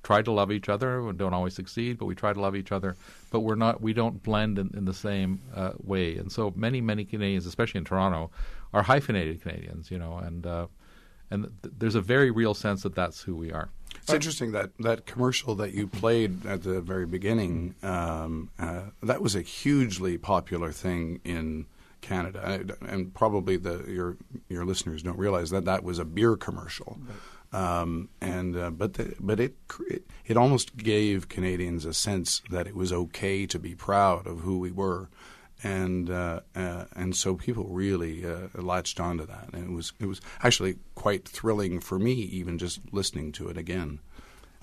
try 0.03 0.23
to 0.23 0.31
love 0.31 0.53
each 0.53 0.69
other. 0.69 1.03
We 1.03 1.13
don't 1.13 1.35
always 1.35 1.55
succeed, 1.55 1.99
but 1.99 2.07
we 2.07 2.15
try 2.15 2.33
to 2.33 2.41
love 2.41 2.57
each 2.57 2.73
other. 2.73 2.97
But 3.31 3.41
we're 3.41 3.55
not. 3.55 3.81
We 3.81 3.93
don't 3.93 4.23
blend 4.23 4.59
in, 4.59 4.71
in 4.77 4.85
the 4.85 4.95
same 4.95 5.41
uh, 5.55 5.73
way. 5.83 6.17
And 6.17 6.31
so 6.31 6.53
many, 6.57 6.81
many 6.81 7.05
Canadians, 7.05 7.47
especially 7.47 7.79
in 7.79 7.85
Toronto, 7.85 8.31
are 8.73 8.83
hyphenated 8.83 9.43
Canadians. 9.43 9.91
You 9.91 9.99
know, 9.99 10.19
and 10.19 10.47
uh, 10.47 10.67
and 11.31 11.51
th- 11.63 11.75
there's 11.79 11.95
a 11.95 12.01
very 12.01 12.31
real 12.31 12.55
sense 12.55 12.83
that 12.83 12.95
that's 12.95 13.23
who 13.23 13.37
we 13.37 13.53
are. 13.53 13.71
It's 14.03 14.13
interesting 14.13 14.53
that 14.53 14.71
that 14.79 15.07
commercial 15.07 15.55
that 15.57 15.73
you 15.75 15.87
played 15.87 16.47
at 16.47 16.63
the 16.63 16.81
very 16.81 17.07
beginning. 17.07 17.75
Um, 17.83 18.51
uh, 18.59 18.83
that 19.03 19.23
was 19.23 19.35
a 19.35 19.43
hugely 19.43 20.19
popular 20.19 20.73
thing 20.73 21.21
in 21.25 21.67
Canada, 22.01 22.43
and, 22.45 22.73
and 22.89 23.15
probably 23.15 23.57
the 23.57 23.85
your 23.87 24.17
your 24.49 24.65
listeners 24.65 25.03
don't 25.03 25.19
realize 25.19 25.51
that 25.51 25.65
that 25.65 25.85
was 25.85 25.99
a 25.99 26.05
beer 26.05 26.37
commercial. 26.37 26.99
Um, 27.53 28.11
and 28.21 28.57
uh, 28.57 28.71
but 28.71 28.95
the, 28.95 29.15
but 29.19 29.41
it, 29.41 29.57
it 29.89 30.03
it 30.25 30.37
almost 30.37 30.77
gave 30.77 31.29
Canadians 31.29 31.85
a 31.85 31.93
sense 31.93 32.43
that 32.51 32.69
it 32.69 32.77
was 32.77 32.93
okay 32.93 33.45
to 33.47 33.59
be 33.59 33.75
proud 33.75 34.27
of 34.27 34.41
who 34.41 34.61
we 34.61 34.71
were, 34.71 35.09
and 35.65 36.09
uh, 36.11 36.41
uh, 36.55 36.85
and 36.95 37.17
so 37.17 37.35
people 37.35 37.65
really 37.65 38.25
uh, 38.25 38.49
latched 38.55 39.01
onto 39.01 39.27
that, 39.27 39.49
and 39.53 39.65
it 39.69 39.73
was 39.73 39.93
it 39.99 40.07
was 40.07 40.21
actually 40.45 40.77
quite 40.95 41.27
thrilling 41.27 41.81
for 41.81 41.99
me, 41.99 42.13
even 42.13 42.57
just 42.57 42.81
listening 42.93 43.33
to 43.33 43.49
it 43.49 43.57
again. 43.57 43.99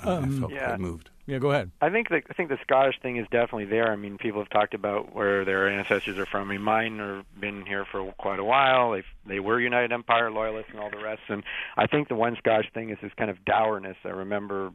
Uh, 0.05 0.21
I 0.23 0.27
felt 0.29 0.51
Yeah. 0.51 0.67
quite 0.67 0.79
moved. 0.79 1.09
Yeah, 1.25 1.39
go 1.39 1.51
ahead. 1.51 1.71
I 1.81 1.89
think 1.89 2.07
the 2.09 2.21
I 2.29 2.33
think 2.33 2.49
the 2.49 2.57
Scottish 2.61 2.99
thing 3.01 3.17
is 3.17 3.25
definitely 3.29 3.65
there. 3.65 3.91
I 3.91 3.95
mean, 3.97 4.17
people 4.17 4.39
have 4.39 4.49
talked 4.49 4.73
about 4.73 5.13
where 5.13 5.43
their 5.43 5.67
ancestors 5.67 6.17
are 6.17 6.25
from. 6.25 6.49
I 6.49 6.53
mean, 6.53 6.61
mine 6.61 6.99
have 6.99 7.25
been 7.39 7.65
here 7.65 7.83
for 7.85 8.11
quite 8.13 8.39
a 8.39 8.43
while. 8.43 8.91
They 8.91 9.03
they 9.25 9.39
were 9.39 9.59
United 9.59 9.91
Empire 9.91 10.31
loyalists 10.31 10.71
and 10.71 10.79
all 10.79 10.89
the 10.89 11.03
rest. 11.03 11.23
And 11.27 11.43
I 11.75 11.87
think 11.87 12.07
the 12.07 12.15
one 12.15 12.35
Scottish 12.37 12.71
thing 12.73 12.91
is 12.91 12.97
this 13.01 13.11
kind 13.17 13.29
of 13.29 13.43
dourness. 13.43 13.97
I 14.05 14.09
remember 14.09 14.71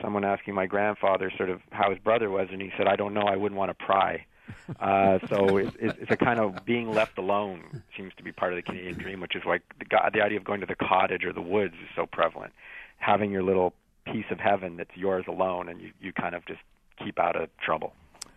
someone 0.00 0.24
asking 0.24 0.54
my 0.54 0.66
grandfather 0.66 1.30
sort 1.36 1.48
of 1.50 1.60
how 1.70 1.90
his 1.90 1.98
brother 2.00 2.28
was, 2.30 2.48
and 2.52 2.60
he 2.60 2.70
said, 2.76 2.86
"I 2.86 2.96
don't 2.96 3.14
know. 3.14 3.22
I 3.22 3.36
wouldn't 3.36 3.58
want 3.58 3.76
to 3.76 3.84
pry." 3.84 4.26
Uh, 4.80 5.18
so 5.28 5.56
it, 5.56 5.66
it, 5.80 5.96
it's 6.00 6.10
a 6.10 6.16
kind 6.16 6.38
of 6.38 6.64
being 6.64 6.90
left 6.90 7.16
alone 7.18 7.82
seems 7.96 8.12
to 8.16 8.22
be 8.22 8.32
part 8.32 8.52
of 8.52 8.56
the 8.56 8.62
Canadian 8.62 8.94
dream, 8.98 9.20
which 9.20 9.34
is 9.34 9.42
like 9.46 9.62
the, 9.78 9.84
the 10.12 10.20
idea 10.22 10.36
of 10.38 10.44
going 10.44 10.60
to 10.60 10.66
the 10.66 10.74
cottage 10.74 11.24
or 11.24 11.32
the 11.32 11.40
woods 11.42 11.74
is 11.74 11.88
so 11.96 12.06
prevalent. 12.06 12.52
Having 12.98 13.30
your 13.32 13.42
little 13.42 13.72
piece 14.04 14.26
of 14.30 14.40
heaven 14.40 14.76
that's 14.76 14.96
yours 14.96 15.24
alone, 15.28 15.68
and 15.68 15.80
you, 15.80 15.92
you 16.00 16.12
kind 16.12 16.34
of 16.34 16.44
just 16.46 16.60
keep 17.02 17.18
out 17.18 17.36
of 17.36 17.48
trouble. 17.58 17.94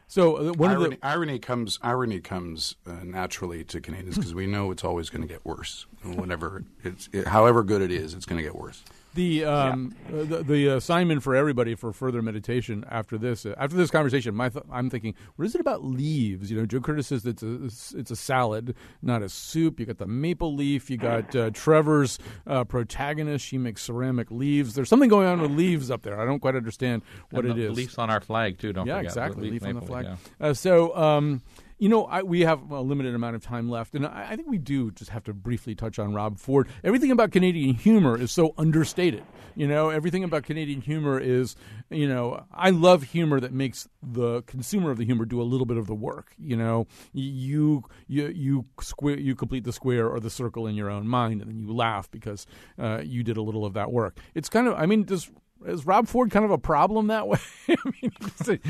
So 0.08 0.38
uh, 0.38 0.54
one 0.54 0.72
irony, 0.72 0.86
of 0.86 0.92
the 0.92 1.08
irony 1.08 1.40
comes 1.40 1.80
irony 1.82 2.20
comes 2.20 2.76
uh, 2.86 3.04
naturally 3.04 3.64
to 3.66 3.82
Canadians 3.82 4.18
because 4.18 4.36
we 4.36 4.46
know 4.46 4.72
it's 4.72 4.84
always 4.84 5.10
going 5.10 5.24
to 5.24 5.28
get 5.28 5.44
worse. 5.46 5.88
Whenever 6.04 6.64
it's 6.84 7.10
it, 7.12 7.28
however 7.28 7.64
good 7.64 7.82
it 7.82 7.92
is, 7.92 8.14
it's 8.14 8.26
going 8.26 8.38
to 8.38 8.44
get 8.44 8.56
worse. 8.56 8.84
The 9.16 9.46
um, 9.46 9.96
uh, 10.10 10.24
the, 10.26 10.44
the 10.44 10.68
assignment 10.68 11.24
for 11.24 11.36
everybody 11.36 11.74
for 11.74 11.94
further 11.94 12.22
meditation 12.22 12.84
after 12.90 13.18
this 13.18 13.46
uh, 13.46 13.56
after 13.58 13.78
this 13.78 13.90
conversation, 13.90 14.36
my 14.36 14.50
th- 14.50 14.66
I'm 14.70 14.90
thinking, 14.90 15.16
what 15.38 15.46
is 15.46 15.56
it 15.56 15.62
about 15.62 15.86
leaves? 15.86 16.52
You 16.52 16.60
know, 16.60 16.66
Joe 16.66 16.82
Kertes 16.82 17.06
says 17.06 17.26
it's 17.26 17.42
a 17.42 17.66
it's 17.98 18.12
a 18.12 18.16
salad, 18.16 18.76
not 19.02 19.24
a 19.24 19.30
soup. 19.30 19.80
You 19.80 19.86
got 19.86 20.00
the 20.00 20.06
maple 20.06 20.54
leaf. 20.54 20.90
You 20.90 20.98
got 20.98 21.34
uh, 21.34 21.50
Trevor's 21.52 22.20
uh, 22.46 22.66
protagonist. 22.66 23.46
She 23.46 23.58
makes 23.58 23.82
ceramic 23.84 24.30
leaves. 24.32 24.76
There's 24.76 24.90
something 24.90 25.10
going 25.10 25.28
on 25.28 25.42
with 25.42 25.52
leaves 25.52 25.90
up 25.90 26.02
there. 26.02 26.20
I 26.20 26.26
don't 26.26 26.40
quite 26.40 26.56
understand 26.56 27.02
what 27.32 27.46
And 27.46 27.54
it 27.54 27.56
the 27.58 27.72
is. 27.72 27.78
Leafs 27.78 27.98
on 27.98 28.10
our 28.10 28.20
flag 28.20 28.58
too. 28.60 28.74
Don't 28.74 28.86
yeah, 28.86 28.98
forget. 28.98 29.12
exactly. 29.12 29.50
Leaf 29.50 29.62
Leaf 29.62 29.76
on 29.76 29.80
the 29.80 29.86
flag. 29.88 30.06
yeah. 30.06 30.16
Uh, 30.48 30.54
so, 30.54 30.94
um, 30.98 31.42
you 31.78 31.90
know, 31.90 32.06
I, 32.06 32.24
we 32.24 32.42
have 32.42 32.72
a 32.72 32.82
limited 32.82 33.16
amount 33.16 33.36
of 33.36 33.44
time 33.44 33.70
left, 33.70 33.96
and 33.96 34.06
I, 34.06 34.28
I 34.32 34.36
think 34.36 34.48
we 34.48 34.58
do 34.58 34.92
just 34.92 35.12
have 35.12 35.24
to 35.26 35.34
briefly 35.34 35.76
touch 35.76 36.00
on 36.00 36.14
Rob 36.14 36.40
Ford. 36.40 36.68
Everything 36.84 37.12
about 37.12 37.32
Canadian 37.32 37.76
humor 37.76 38.20
is 38.20 38.32
so 38.32 38.54
understated. 38.58 39.24
You 39.56 39.68
know, 39.68 39.90
everything 39.90 40.24
about 40.24 40.44
Canadian 40.44 40.82
humor 40.82 41.20
is, 41.20 41.56
you 41.90 42.08
know, 42.08 42.46
I 42.54 42.70
love 42.72 43.04
humor 43.04 43.40
that 43.40 43.54
makes 43.54 43.88
the 44.04 44.42
consumer 44.44 44.92
of 44.92 44.98
the 44.98 45.06
humor 45.06 45.26
do 45.26 45.42
a 45.42 45.44
little 45.44 45.66
bit 45.66 45.78
of 45.78 45.88
the 45.88 45.96
work. 45.96 46.34
You 46.38 46.58
know, 46.58 46.88
you 47.14 47.84
you 48.08 48.28
you 48.28 48.66
square 48.82 49.18
you 49.18 49.36
complete 49.36 49.64
the 49.64 49.74
square 49.74 50.10
or 50.10 50.20
the 50.20 50.30
circle 50.30 50.68
in 50.68 50.76
your 50.76 50.90
own 50.90 51.08
mind, 51.08 51.42
and 51.42 51.50
then 51.50 51.60
you 51.60 51.74
laugh 51.74 52.10
because 52.12 52.46
uh, 52.78 53.02
you 53.04 53.24
did 53.24 53.38
a 53.38 53.42
little 53.42 53.66
of 53.66 53.74
that 53.74 53.92
work. 53.92 54.20
It's 54.34 54.50
kind 54.50 54.68
of, 54.68 54.76
I 54.76 54.86
mean, 54.86 55.04
does 55.04 55.32
is 55.66 55.86
Rob 55.86 56.08
Ford 56.08 56.32
kind 56.32 56.46
of 56.46 56.52
a 56.52 56.58
problem 56.58 57.08
that 57.08 57.28
way? 57.28 57.38
I 57.70 57.76
mean, 58.02 58.12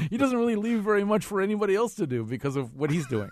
he 0.09 0.17
doesn't- 0.17 0.37
really 0.37 0.55
leave 0.55 0.81
very 0.81 1.03
much 1.03 1.25
for 1.25 1.41
anybody 1.41 1.75
else 1.75 1.95
to 1.95 2.07
do 2.07 2.23
because 2.23 2.55
of 2.55 2.75
what 2.75 2.89
he's 2.91 3.07
doing. 3.07 3.29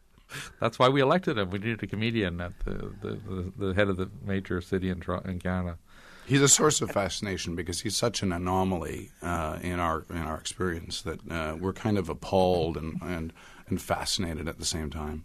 That's 0.60 0.78
why 0.78 0.88
we 0.88 1.00
elected 1.02 1.36
him. 1.38 1.50
We 1.50 1.58
needed 1.58 1.82
a 1.82 1.86
comedian 1.86 2.40
at 2.40 2.58
the 2.64 2.92
the, 3.02 3.10
the, 3.10 3.52
the 3.66 3.74
head 3.74 3.88
of 3.88 3.96
the 3.98 4.10
major 4.24 4.60
city 4.60 4.88
in, 4.88 5.02
in 5.26 5.38
Canada. 5.38 5.76
He's 6.24 6.40
a 6.40 6.48
source 6.48 6.80
of 6.80 6.90
fascination 6.90 7.54
because 7.56 7.80
he's 7.82 7.96
such 7.96 8.22
an 8.22 8.32
anomaly 8.32 9.10
uh, 9.22 9.58
in 9.60 9.78
our 9.80 10.04
in 10.08 10.18
our 10.18 10.36
experience 10.38 11.02
that 11.02 11.20
uh, 11.30 11.56
we're 11.60 11.72
kind 11.74 11.98
of 11.98 12.08
appalled 12.08 12.76
and, 12.78 12.98
and 13.02 13.32
and 13.68 13.80
fascinated 13.82 14.48
at 14.48 14.58
the 14.58 14.64
same 14.64 14.88
time. 14.88 15.24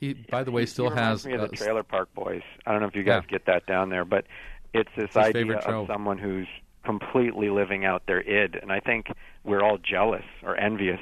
He, 0.00 0.14
by 0.14 0.42
the 0.42 0.50
way, 0.50 0.62
He- 0.62 0.66
still 0.66 0.90
he 0.90 0.96
has 0.96 1.24
me 1.26 1.34
of 1.34 1.42
uh, 1.42 1.46
the 1.46 1.56
Trailer 1.56 1.82
Park 1.84 2.12
Boys. 2.14 2.42
I 2.66 2.72
don't 2.72 2.80
know 2.80 2.88
if 2.88 2.96
you 2.96 3.02
guys 3.04 3.22
Yeah. 3.26 3.30
get 3.38 3.46
that 3.46 3.66
down 3.66 3.90
there, 3.90 4.04
but 4.04 4.24
it's 4.72 4.90
this 4.96 5.08
his 5.08 5.16
idea 5.16 5.42
favorite 5.42 5.62
show. 5.64 5.82
of 5.82 5.86
someone 5.86 6.18
who's 6.18 6.48
completely 6.84 7.50
living 7.50 7.84
out 7.84 8.02
their 8.06 8.20
id, 8.20 8.56
and 8.60 8.72
I 8.72 8.80
think 8.80 9.06
we're 9.42 9.62
all 9.62 9.78
jealous 9.78 10.24
or 10.42 10.56
envious. 10.56 11.00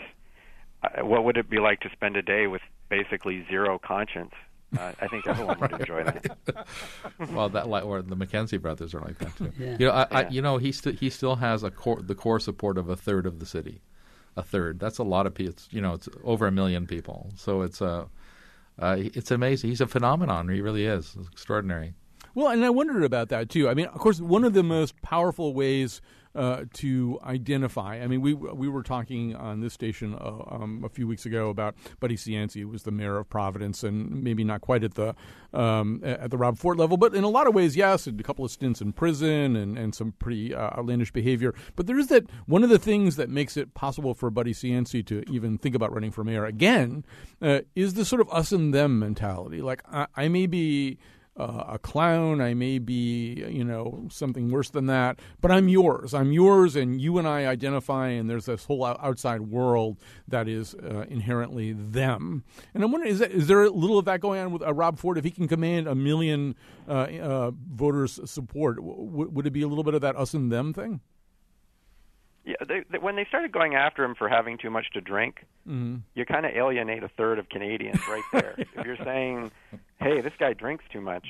Uh, 0.83 1.05
what 1.05 1.25
would 1.25 1.37
it 1.37 1.49
be 1.49 1.59
like 1.59 1.81
to 1.81 1.91
spend 1.93 2.17
a 2.17 2.23
day 2.23 2.47
with 2.47 2.63
basically 2.89 3.45
zero 3.49 3.79
conscience? 3.79 4.33
Uh, 4.79 4.93
I 5.01 5.09
think 5.09 5.27
everyone 5.27 5.61
would 5.61 5.73
enjoy 5.81 6.05
that. 6.05 6.67
well, 7.33 7.49
that 7.51 7.69
like 7.69 7.85
or 7.85 8.01
the 8.03 8.17
Mackenzie 8.17 8.57
brothers 8.57 8.95
are 8.95 9.01
like 9.01 9.19
that 9.19 9.37
too. 9.37 9.53
Yeah. 9.59 9.77
You 9.79 9.87
know, 9.87 9.93
I, 9.93 10.07
I, 10.11 10.29
you 10.29 10.41
know, 10.41 10.59
he 10.59 10.73
still 10.73 10.93
he 10.93 11.11
still 11.11 11.37
has 11.37 11.63
a 11.63 11.71
core 11.71 12.01
the 12.01 12.15
core 12.15 12.41
support 12.41 12.79
of 12.79 12.89
a 12.89 12.97
third 12.97 13.27
of 13.27 13.39
the 13.39 13.47
city, 13.47 13.83
a 14.37 14.43
third. 14.43 14.81
That's 14.81 14.99
a 14.99 15.05
lot 15.05 15.27
of 15.27 15.35
people. 15.35 15.55
You 15.71 15.83
know, 15.83 15.95
it's 15.95 16.09
over 16.25 16.47
a 16.47 16.53
million 16.53 16.87
people. 16.87 17.31
So 17.37 17.63
it's 17.63 17.81
a, 17.81 18.09
uh, 18.79 18.97
it's 18.99 19.31
amazing. 19.31 19.71
He's 19.71 19.83
a 19.83 19.87
phenomenon. 19.87 20.49
He 20.49 20.61
really 20.61 20.87
is. 20.87 21.15
It's 21.19 21.29
extraordinary. 21.29 21.95
Well, 22.35 22.49
and 22.49 22.65
I 22.65 22.71
wondered 22.71 23.05
about 23.05 23.29
that 23.29 23.49
too. 23.49 23.69
I 23.69 23.75
mean, 23.75 23.87
of 23.87 23.99
course, 23.99 24.21
one 24.21 24.45
of 24.45 24.55
the 24.55 24.63
most 24.63 25.01
powerful 25.03 25.53
ways 25.53 26.01
uh, 26.35 26.65
to 26.73 27.19
identify. 27.25 28.01
I 28.01 28.07
mean, 28.07 28.21
we 28.23 28.35
we 28.35 28.69
were 28.69 28.83
talking 28.83 29.37
on 29.37 29.61
this 29.61 29.75
station 29.75 30.15
uh, 30.15 30.43
um, 30.51 30.83
a 30.85 30.89
few 30.89 31.07
weeks 31.07 31.27
ago 31.27 31.51
about 31.51 31.75
Buddy 32.01 32.17
Cianci, 32.17 32.63
who 32.63 32.69
was 32.69 32.85
the 32.85 32.91
mayor 32.91 33.19
of 33.19 33.29
Providence, 33.29 33.83
and 33.83 34.23
maybe 34.23 34.45
not 34.45 34.63
quite 34.63 34.83
at 34.83 34.95
the 34.95 35.15
um, 35.53 36.01
at 36.03 36.31
the 36.31 36.39
Rob 36.39 36.57
Ford 36.57 36.79
level, 36.79 36.97
but 36.97 37.15
in 37.15 37.25
a 37.25 37.29
lot 37.29 37.47
of 37.47 37.55
ways, 37.55 37.77
yes, 37.77 38.07
a 38.07 38.13
couple 38.13 38.45
of 38.45 38.51
stints 38.51 38.81
in 38.81 38.93
prison 38.93 39.57
and 39.57 39.77
and 39.77 39.95
some 39.95 40.13
pretty 40.13 40.55
uh, 40.55 40.71
outlandish 40.79 41.13
behavior. 41.13 41.55
But 41.77 41.87
there 41.87 41.99
is 41.99 42.07
that 42.09 42.25
one 42.47 42.65
of 42.65 42.71
the 42.71 42.79
things 42.79 43.17
that 43.17 43.29
makes 43.29 43.57
it 43.57 43.75
possible 43.75 44.15
for 44.15 44.31
Buddy 44.31 44.55
Cianci 44.55 45.05
to 45.07 45.23
even 45.31 45.59
think 45.59 45.75
about 45.75 45.93
running 45.93 46.13
for 46.13 46.25
mayor 46.25 46.47
again 46.47 47.05
uh, 47.43 47.61
is 47.75 47.95
the 47.95 48.05
sort 48.05 48.23
of 48.23 48.31
us 48.31 48.53
and 48.53 48.73
them 48.73 48.99
mentality. 48.99 49.61
Like 49.61 49.83
I, 49.91 50.07
I 50.17 50.29
may 50.29 50.47
be 50.47 50.99
uh, 51.37 51.65
a 51.69 51.79
clown. 51.79 52.41
I 52.41 52.53
may 52.55 52.79
be, 52.79 53.45
you 53.49 53.65
know, 53.65 54.07
something 54.11 54.51
worse 54.51 54.69
than 54.71 54.87
that, 54.87 55.19
but 55.41 55.51
I'm 55.51 55.69
yours. 55.69 56.13
I'm 56.13 56.33
yours, 56.33 56.77
and 56.77 57.01
you 57.01 57.19
and 57.19 57.27
I 57.27 57.47
identify, 57.47 58.09
and 58.09 58.29
there's 58.29 58.47
this 58.47 58.65
whole 58.67 58.85
outside 58.85 59.41
world 59.43 59.99
that 60.29 60.47
is 60.49 60.75
uh, 60.75 61.07
inherently 61.09 61.73
them. 61.73 62.45
And 62.75 62.85
I'm 62.85 62.93
wondering, 62.93 63.13
is, 63.13 63.21
that, 63.21 63.31
is 63.33 63.47
there 63.47 63.63
a 63.63 63.71
little 63.71 63.99
of 63.99 64.05
that 64.05 64.21
going 64.21 64.41
on 64.41 64.53
with 64.53 64.63
uh, 64.63 64.75
Rob 64.75 64.99
Ford? 64.99 65.17
If 65.17 65.25
he 65.25 65.31
can 65.31 65.49
command 65.49 65.87
a 65.89 65.95
million 65.95 66.55
uh, 66.87 66.93
uh, 66.93 67.51
voters' 67.73 68.21
support, 68.31 68.77
w- 68.77 69.29
would 69.31 69.47
it 69.47 69.53
be 69.53 69.63
a 69.63 69.69
little 69.69 69.85
bit 69.85 69.95
of 69.95 70.01
that 70.03 70.17
us 70.17 70.35
and 70.35 70.53
them 70.53 70.73
thing? 70.75 71.01
Yeah, 72.45 72.57
they, 72.67 72.83
they, 72.91 72.99
when 72.99 73.15
they 73.15 73.25
started 73.27 73.53
going 73.53 73.77
after 73.77 74.03
him 74.03 74.17
for 74.17 74.29
having 74.29 74.59
too 74.59 74.71
much 74.71 74.91
to 74.95 75.01
drink, 75.01 75.47
Mm-hmm. 75.69 75.99
you 76.17 76.25
kind 76.27 76.45
of 76.45 76.51
alienate 76.57 77.05
a 77.05 77.09
third 77.17 77.39
of 77.39 77.49
Canadians 77.49 78.01
right 78.09 78.25
there. 78.33 78.55
if 78.59 78.85
you're 78.85 78.97
saying, 79.05 79.53
"Hey, 80.03 80.21
this 80.21 80.33
guy 80.39 80.53
drinks 80.53 80.85
too 80.93 81.01
much," 81.01 81.27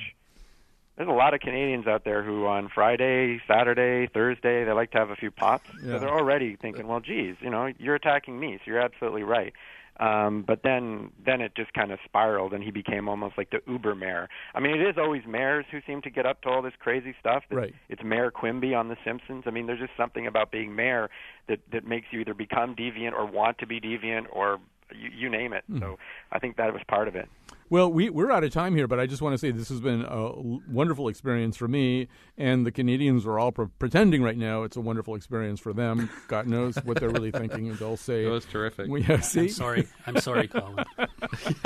there's 0.95 1.09
a 1.09 1.13
lot 1.13 1.33
of 1.33 1.39
Canadians 1.39 1.87
out 1.87 2.03
there 2.03 2.21
who 2.23 2.45
on 2.45 2.69
Friday, 2.69 3.39
Saturday, 3.47 4.07
Thursday 4.07 4.63
they 4.63 4.71
like 4.71 4.91
to 4.91 4.97
have 4.99 5.09
a 5.09 5.15
few 5.15 5.31
pops. 5.31 5.69
Yeah. 5.81 5.93
So 5.93 5.99
they're 5.99 6.09
already 6.13 6.55
thinking, 6.55 6.87
"Well, 6.87 6.99
geez, 6.99 7.35
you 7.41 7.49
know, 7.49 7.67
you're 7.79 7.95
attacking 7.95 8.39
me, 8.39 8.57
so 8.57 8.63
you're 8.71 8.79
absolutely 8.81 9.23
right." 9.23 9.53
Um, 9.99 10.41
but 10.41 10.63
then, 10.63 11.11
then 11.23 11.39
it 11.39 11.53
just 11.55 11.71
kind 11.73 11.91
of 11.91 11.99
spiraled, 12.03 12.51
and 12.53 12.63
he 12.63 12.71
became 12.71 13.07
almost 13.07 13.37
like 13.37 13.51
the 13.51 13.61
Uber 13.67 13.93
mayor. 13.93 14.27
I 14.55 14.59
mean, 14.59 14.73
it 14.81 14.81
is 14.87 14.97
always 14.97 15.21
mayors 15.27 15.67
who 15.69 15.81
seem 15.85 16.01
to 16.01 16.09
get 16.09 16.25
up 16.25 16.41
to 16.41 16.49
all 16.49 16.63
this 16.63 16.73
crazy 16.79 17.13
stuff. 17.19 17.43
It's- 17.51 17.55
Right. 17.57 17.75
It's 17.89 18.01
Mayor 18.03 18.31
Quimby 18.31 18.73
on 18.73 18.87
The 18.87 18.97
Simpsons. 19.03 19.43
I 19.45 19.51
mean, 19.51 19.67
there's 19.67 19.79
just 19.79 19.95
something 19.95 20.25
about 20.25 20.49
being 20.49 20.75
mayor 20.75 21.11
that 21.45 21.59
that 21.71 21.85
makes 21.85 22.07
you 22.11 22.21
either 22.21 22.33
become 22.33 22.75
deviant 22.75 23.13
or 23.13 23.25
want 23.27 23.59
to 23.59 23.67
be 23.67 23.79
deviant, 23.79 24.25
or 24.31 24.59
you, 24.91 25.09
you 25.09 25.29
name 25.29 25.53
it. 25.53 25.63
Mhm. 25.71 25.79
So 25.79 25.99
I 26.31 26.39
think 26.39 26.55
that 26.57 26.73
was 26.73 26.81
part 26.87 27.07
of 27.07 27.15
it. 27.15 27.29
Well, 27.73 27.91
we, 27.91 28.11
we're 28.11 28.29
out 28.29 28.43
of 28.43 28.53
time 28.53 28.75
here, 28.75 28.87
but 28.87 28.99
I 28.99 29.07
just 29.07 29.23
want 29.23 29.33
to 29.33 29.37
say 29.39 29.49
this 29.49 29.69
has 29.69 29.81
been 29.81 30.05
a 30.07 30.31
wonderful 30.71 31.07
experience 31.07 31.57
for 31.57 31.67
me, 31.67 32.07
and 32.37 32.67
the 32.67 32.71
Canadians 32.71 33.25
are 33.25 33.39
all 33.39 33.51
pre- 33.51 33.65
pretending 33.79 34.21
right 34.21 34.37
now 34.37 34.61
it's 34.61 34.77
a 34.77 34.79
wonderful 34.79 35.15
experience 35.15 35.59
for 35.59 35.73
them. 35.73 36.07
God 36.27 36.45
knows 36.45 36.75
what 36.83 36.99
they're 36.99 37.09
really 37.09 37.31
thinking. 37.31 37.73
They'll 37.73 37.97
say 37.97 38.25
It 38.25 38.29
was 38.29 38.45
terrific. 38.45 38.89
We, 38.91 39.01
yeah, 39.01 39.21
see? 39.21 39.39
I'm 39.39 39.49
sorry. 39.49 39.87
I'm 40.05 40.19
sorry, 40.19 40.49
Colin. 40.49 40.85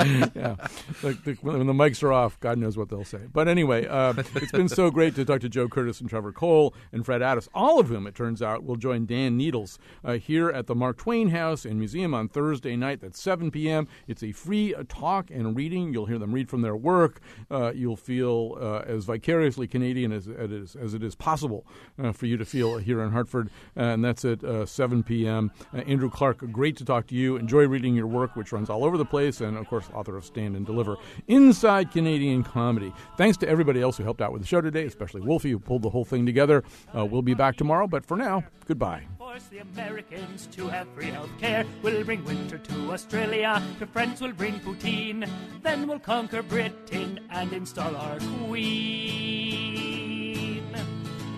yeah, 0.34 0.56
like 1.02 1.22
the, 1.24 1.36
when 1.42 1.66
the 1.66 1.74
mics 1.74 2.02
are 2.02 2.14
off, 2.14 2.40
God 2.40 2.56
knows 2.56 2.78
what 2.78 2.88
they'll 2.88 3.04
say. 3.04 3.20
But 3.30 3.46
anyway, 3.46 3.86
uh, 3.86 4.14
it's 4.16 4.52
been 4.52 4.70
so 4.70 4.90
great 4.90 5.14
to 5.16 5.26
talk 5.26 5.42
to 5.42 5.50
Joe 5.50 5.68
Kertes 5.68 6.00
and 6.00 6.08
Trevor 6.08 6.32
Cole 6.32 6.72
and 6.90 7.04
Fred 7.04 7.20
Addis, 7.20 7.50
all 7.52 7.78
of 7.78 7.88
whom, 7.88 8.06
it 8.06 8.14
turns 8.14 8.40
out, 8.40 8.64
will 8.64 8.76
join 8.76 9.04
Dan 9.04 9.36
Needles 9.36 9.78
uh, 10.02 10.14
here 10.14 10.48
at 10.48 10.68
the 10.68 10.74
Mark 10.74 10.96
Twain 10.96 11.28
House 11.28 11.66
and 11.66 11.78
Museum 11.78 12.14
on 12.14 12.30
Thursday 12.30 12.76
night 12.76 13.04
at 13.04 13.14
7 13.14 13.50
p.m. 13.50 13.86
It's 14.06 14.22
a 14.22 14.32
free 14.32 14.74
uh, 14.74 14.84
talk 14.88 15.30
and 15.30 15.54
reading. 15.54 15.97
You'll 15.98 16.06
hear 16.06 16.18
them 16.18 16.30
read 16.30 16.48
from 16.48 16.62
their 16.62 16.76
work. 16.76 17.20
Uh, 17.50 17.72
you'll 17.74 17.96
feel 17.96 18.56
uh, 18.60 18.84
as 18.86 19.04
vicariously 19.04 19.66
Canadian 19.66 20.12
as 20.12 20.28
it 20.28 20.52
is, 20.52 20.76
as 20.76 20.94
it 20.94 21.02
is 21.02 21.16
possible 21.16 21.66
uh, 22.00 22.12
for 22.12 22.26
you 22.26 22.36
to 22.36 22.44
feel 22.44 22.78
here 22.78 23.02
in 23.02 23.10
Hartford, 23.10 23.50
and 23.74 24.04
that's 24.04 24.24
at 24.24 24.44
uh, 24.44 24.64
7 24.64 25.02
p.m. 25.02 25.50
Uh, 25.74 25.78
Andrew 25.78 26.08
Clark, 26.08 26.52
great 26.52 26.76
to 26.76 26.84
talk 26.84 27.08
to 27.08 27.16
you. 27.16 27.34
Enjoy 27.36 27.66
reading 27.66 27.96
your 27.96 28.06
work, 28.06 28.36
which 28.36 28.52
runs 28.52 28.70
all 28.70 28.84
over 28.84 28.96
the 28.96 29.04
place, 29.04 29.40
and 29.40 29.56
of 29.56 29.66
course, 29.66 29.86
author 29.92 30.16
of 30.16 30.24
Stand 30.24 30.54
and 30.54 30.64
Deliver 30.64 30.96
Inside 31.26 31.90
Canadian 31.90 32.44
Comedy. 32.44 32.92
Thanks 33.16 33.36
to 33.38 33.48
everybody 33.48 33.82
else 33.82 33.96
who 33.96 34.04
helped 34.04 34.20
out 34.20 34.32
with 34.32 34.42
the 34.42 34.46
show 34.46 34.60
today, 34.60 34.86
especially 34.86 35.22
Wolfie, 35.22 35.50
who 35.50 35.58
pulled 35.58 35.82
the 35.82 35.90
whole 35.90 36.04
thing 36.04 36.24
together. 36.24 36.62
Uh, 36.96 37.04
we'll 37.04 37.22
be 37.22 37.34
back 37.34 37.56
tomorrow, 37.56 37.88
but 37.88 38.06
for 38.06 38.16
now, 38.16 38.44
goodbye. 38.68 39.02
the 39.50 39.58
Americans 39.58 40.46
to 40.52 40.68
have 40.68 40.88
free 40.94 41.06
health 41.06 41.30
care. 41.40 41.64
We'll 41.82 42.04
bring 42.04 42.24
winter 42.24 42.58
to 42.58 42.92
Australia. 42.92 43.62
We'll 43.80 44.32
bring 44.32 44.60
poutine. 44.60 45.28
Then 45.62 45.77
we'll 45.86 45.98
conquer 45.98 46.42
Britain 46.42 47.20
and 47.30 47.52
install 47.52 47.94
our 47.94 48.18
queen. 48.46 49.78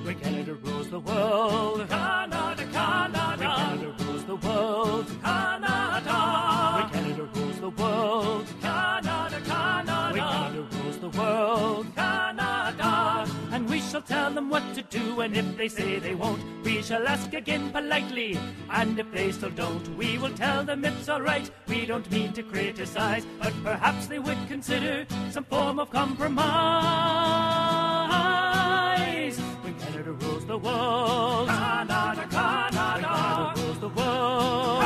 When 0.05 0.18
Canada 0.20 0.55
rules 0.55 0.88
the 0.88 1.01
world, 1.01 1.88
Canada, 1.88 2.66
Canada. 2.72 3.36
When 3.38 3.49
Canada 3.49 3.95
rules 3.99 4.24
the 4.24 4.36
world, 4.36 5.07
Canada. 5.22 6.18
When 6.76 6.88
Canada 6.91 7.28
rules 7.34 7.61
the 7.61 7.70
world, 7.70 8.47
Canada, 8.61 9.41
Canada. 9.45 10.11
When 10.12 10.22
Canada 10.22 10.66
rules 10.72 10.99
the 10.99 11.09
world, 11.11 11.86
Canada. 11.95 12.30
And 13.53 13.69
we 13.69 13.81
shall 13.81 14.03
tell 14.03 14.31
them 14.31 14.49
what 14.49 14.63
to 14.75 14.83
do, 14.83 15.21
and 15.23 15.37
if 15.37 15.57
they 15.57 15.67
say 15.69 15.99
they 15.99 16.15
won't, 16.15 16.41
we 16.63 16.83
shall 16.83 17.07
ask 17.09 17.35
again 17.35 17.71
politely. 17.73 18.39
And 18.71 18.99
if 18.99 19.11
they 19.11 19.33
still 19.33 19.51
don't, 19.51 19.89
we 19.97 20.19
will 20.19 20.33
tell 20.35 20.63
them 20.65 20.85
it's 20.85 21.09
alright. 21.09 21.51
We 21.67 21.85
don't 21.85 22.09
mean 22.13 22.33
to 22.35 22.45
criticize, 22.45 23.27
but 23.41 23.53
perhaps 23.65 24.07
they 24.07 24.21
would 24.21 24.39
consider 24.47 25.05
some 25.31 25.45
form 25.45 25.81
of 25.81 25.91
compromise. 25.91 26.61
When 29.63 29.75
Canada 29.81 30.13
rules 30.13 30.47
the 30.47 30.59
world, 30.59 31.49
Canada, 31.49 32.29
Canada, 32.31 32.77
Canada 33.01 33.53
rules 33.57 33.79
the 33.81 33.89
world, 33.89 34.80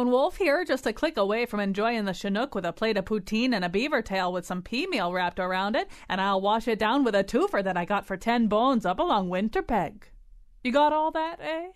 Kyone 0.00 0.10
Wolf 0.10 0.38
here, 0.38 0.64
just 0.64 0.86
a 0.86 0.94
click 0.94 1.18
away 1.18 1.44
from 1.44 1.60
enjoying 1.60 2.06
the 2.06 2.14
Chinook 2.14 2.54
with 2.54 2.64
a 2.64 2.72
plate 2.72 2.96
of 2.96 3.04
poutine 3.04 3.52
and 3.52 3.62
a 3.62 3.68
beaver 3.68 4.00
tail 4.00 4.32
with 4.32 4.46
some 4.46 4.62
pea 4.62 4.86
meal 4.86 5.12
wrapped 5.12 5.38
around 5.38 5.76
it, 5.76 5.90
and 6.08 6.22
I'll 6.22 6.40
wash 6.40 6.66
it 6.66 6.78
down 6.78 7.04
with 7.04 7.14
a 7.14 7.22
twofer 7.22 7.62
that 7.62 7.76
I 7.76 7.84
got 7.84 8.06
for 8.06 8.16
ten 8.16 8.46
bones 8.46 8.86
up 8.86 8.98
along 8.98 9.28
Winterpeg. 9.28 10.04
You 10.64 10.72
got 10.72 10.94
all 10.94 11.10
that, 11.10 11.38
eh? 11.42 11.72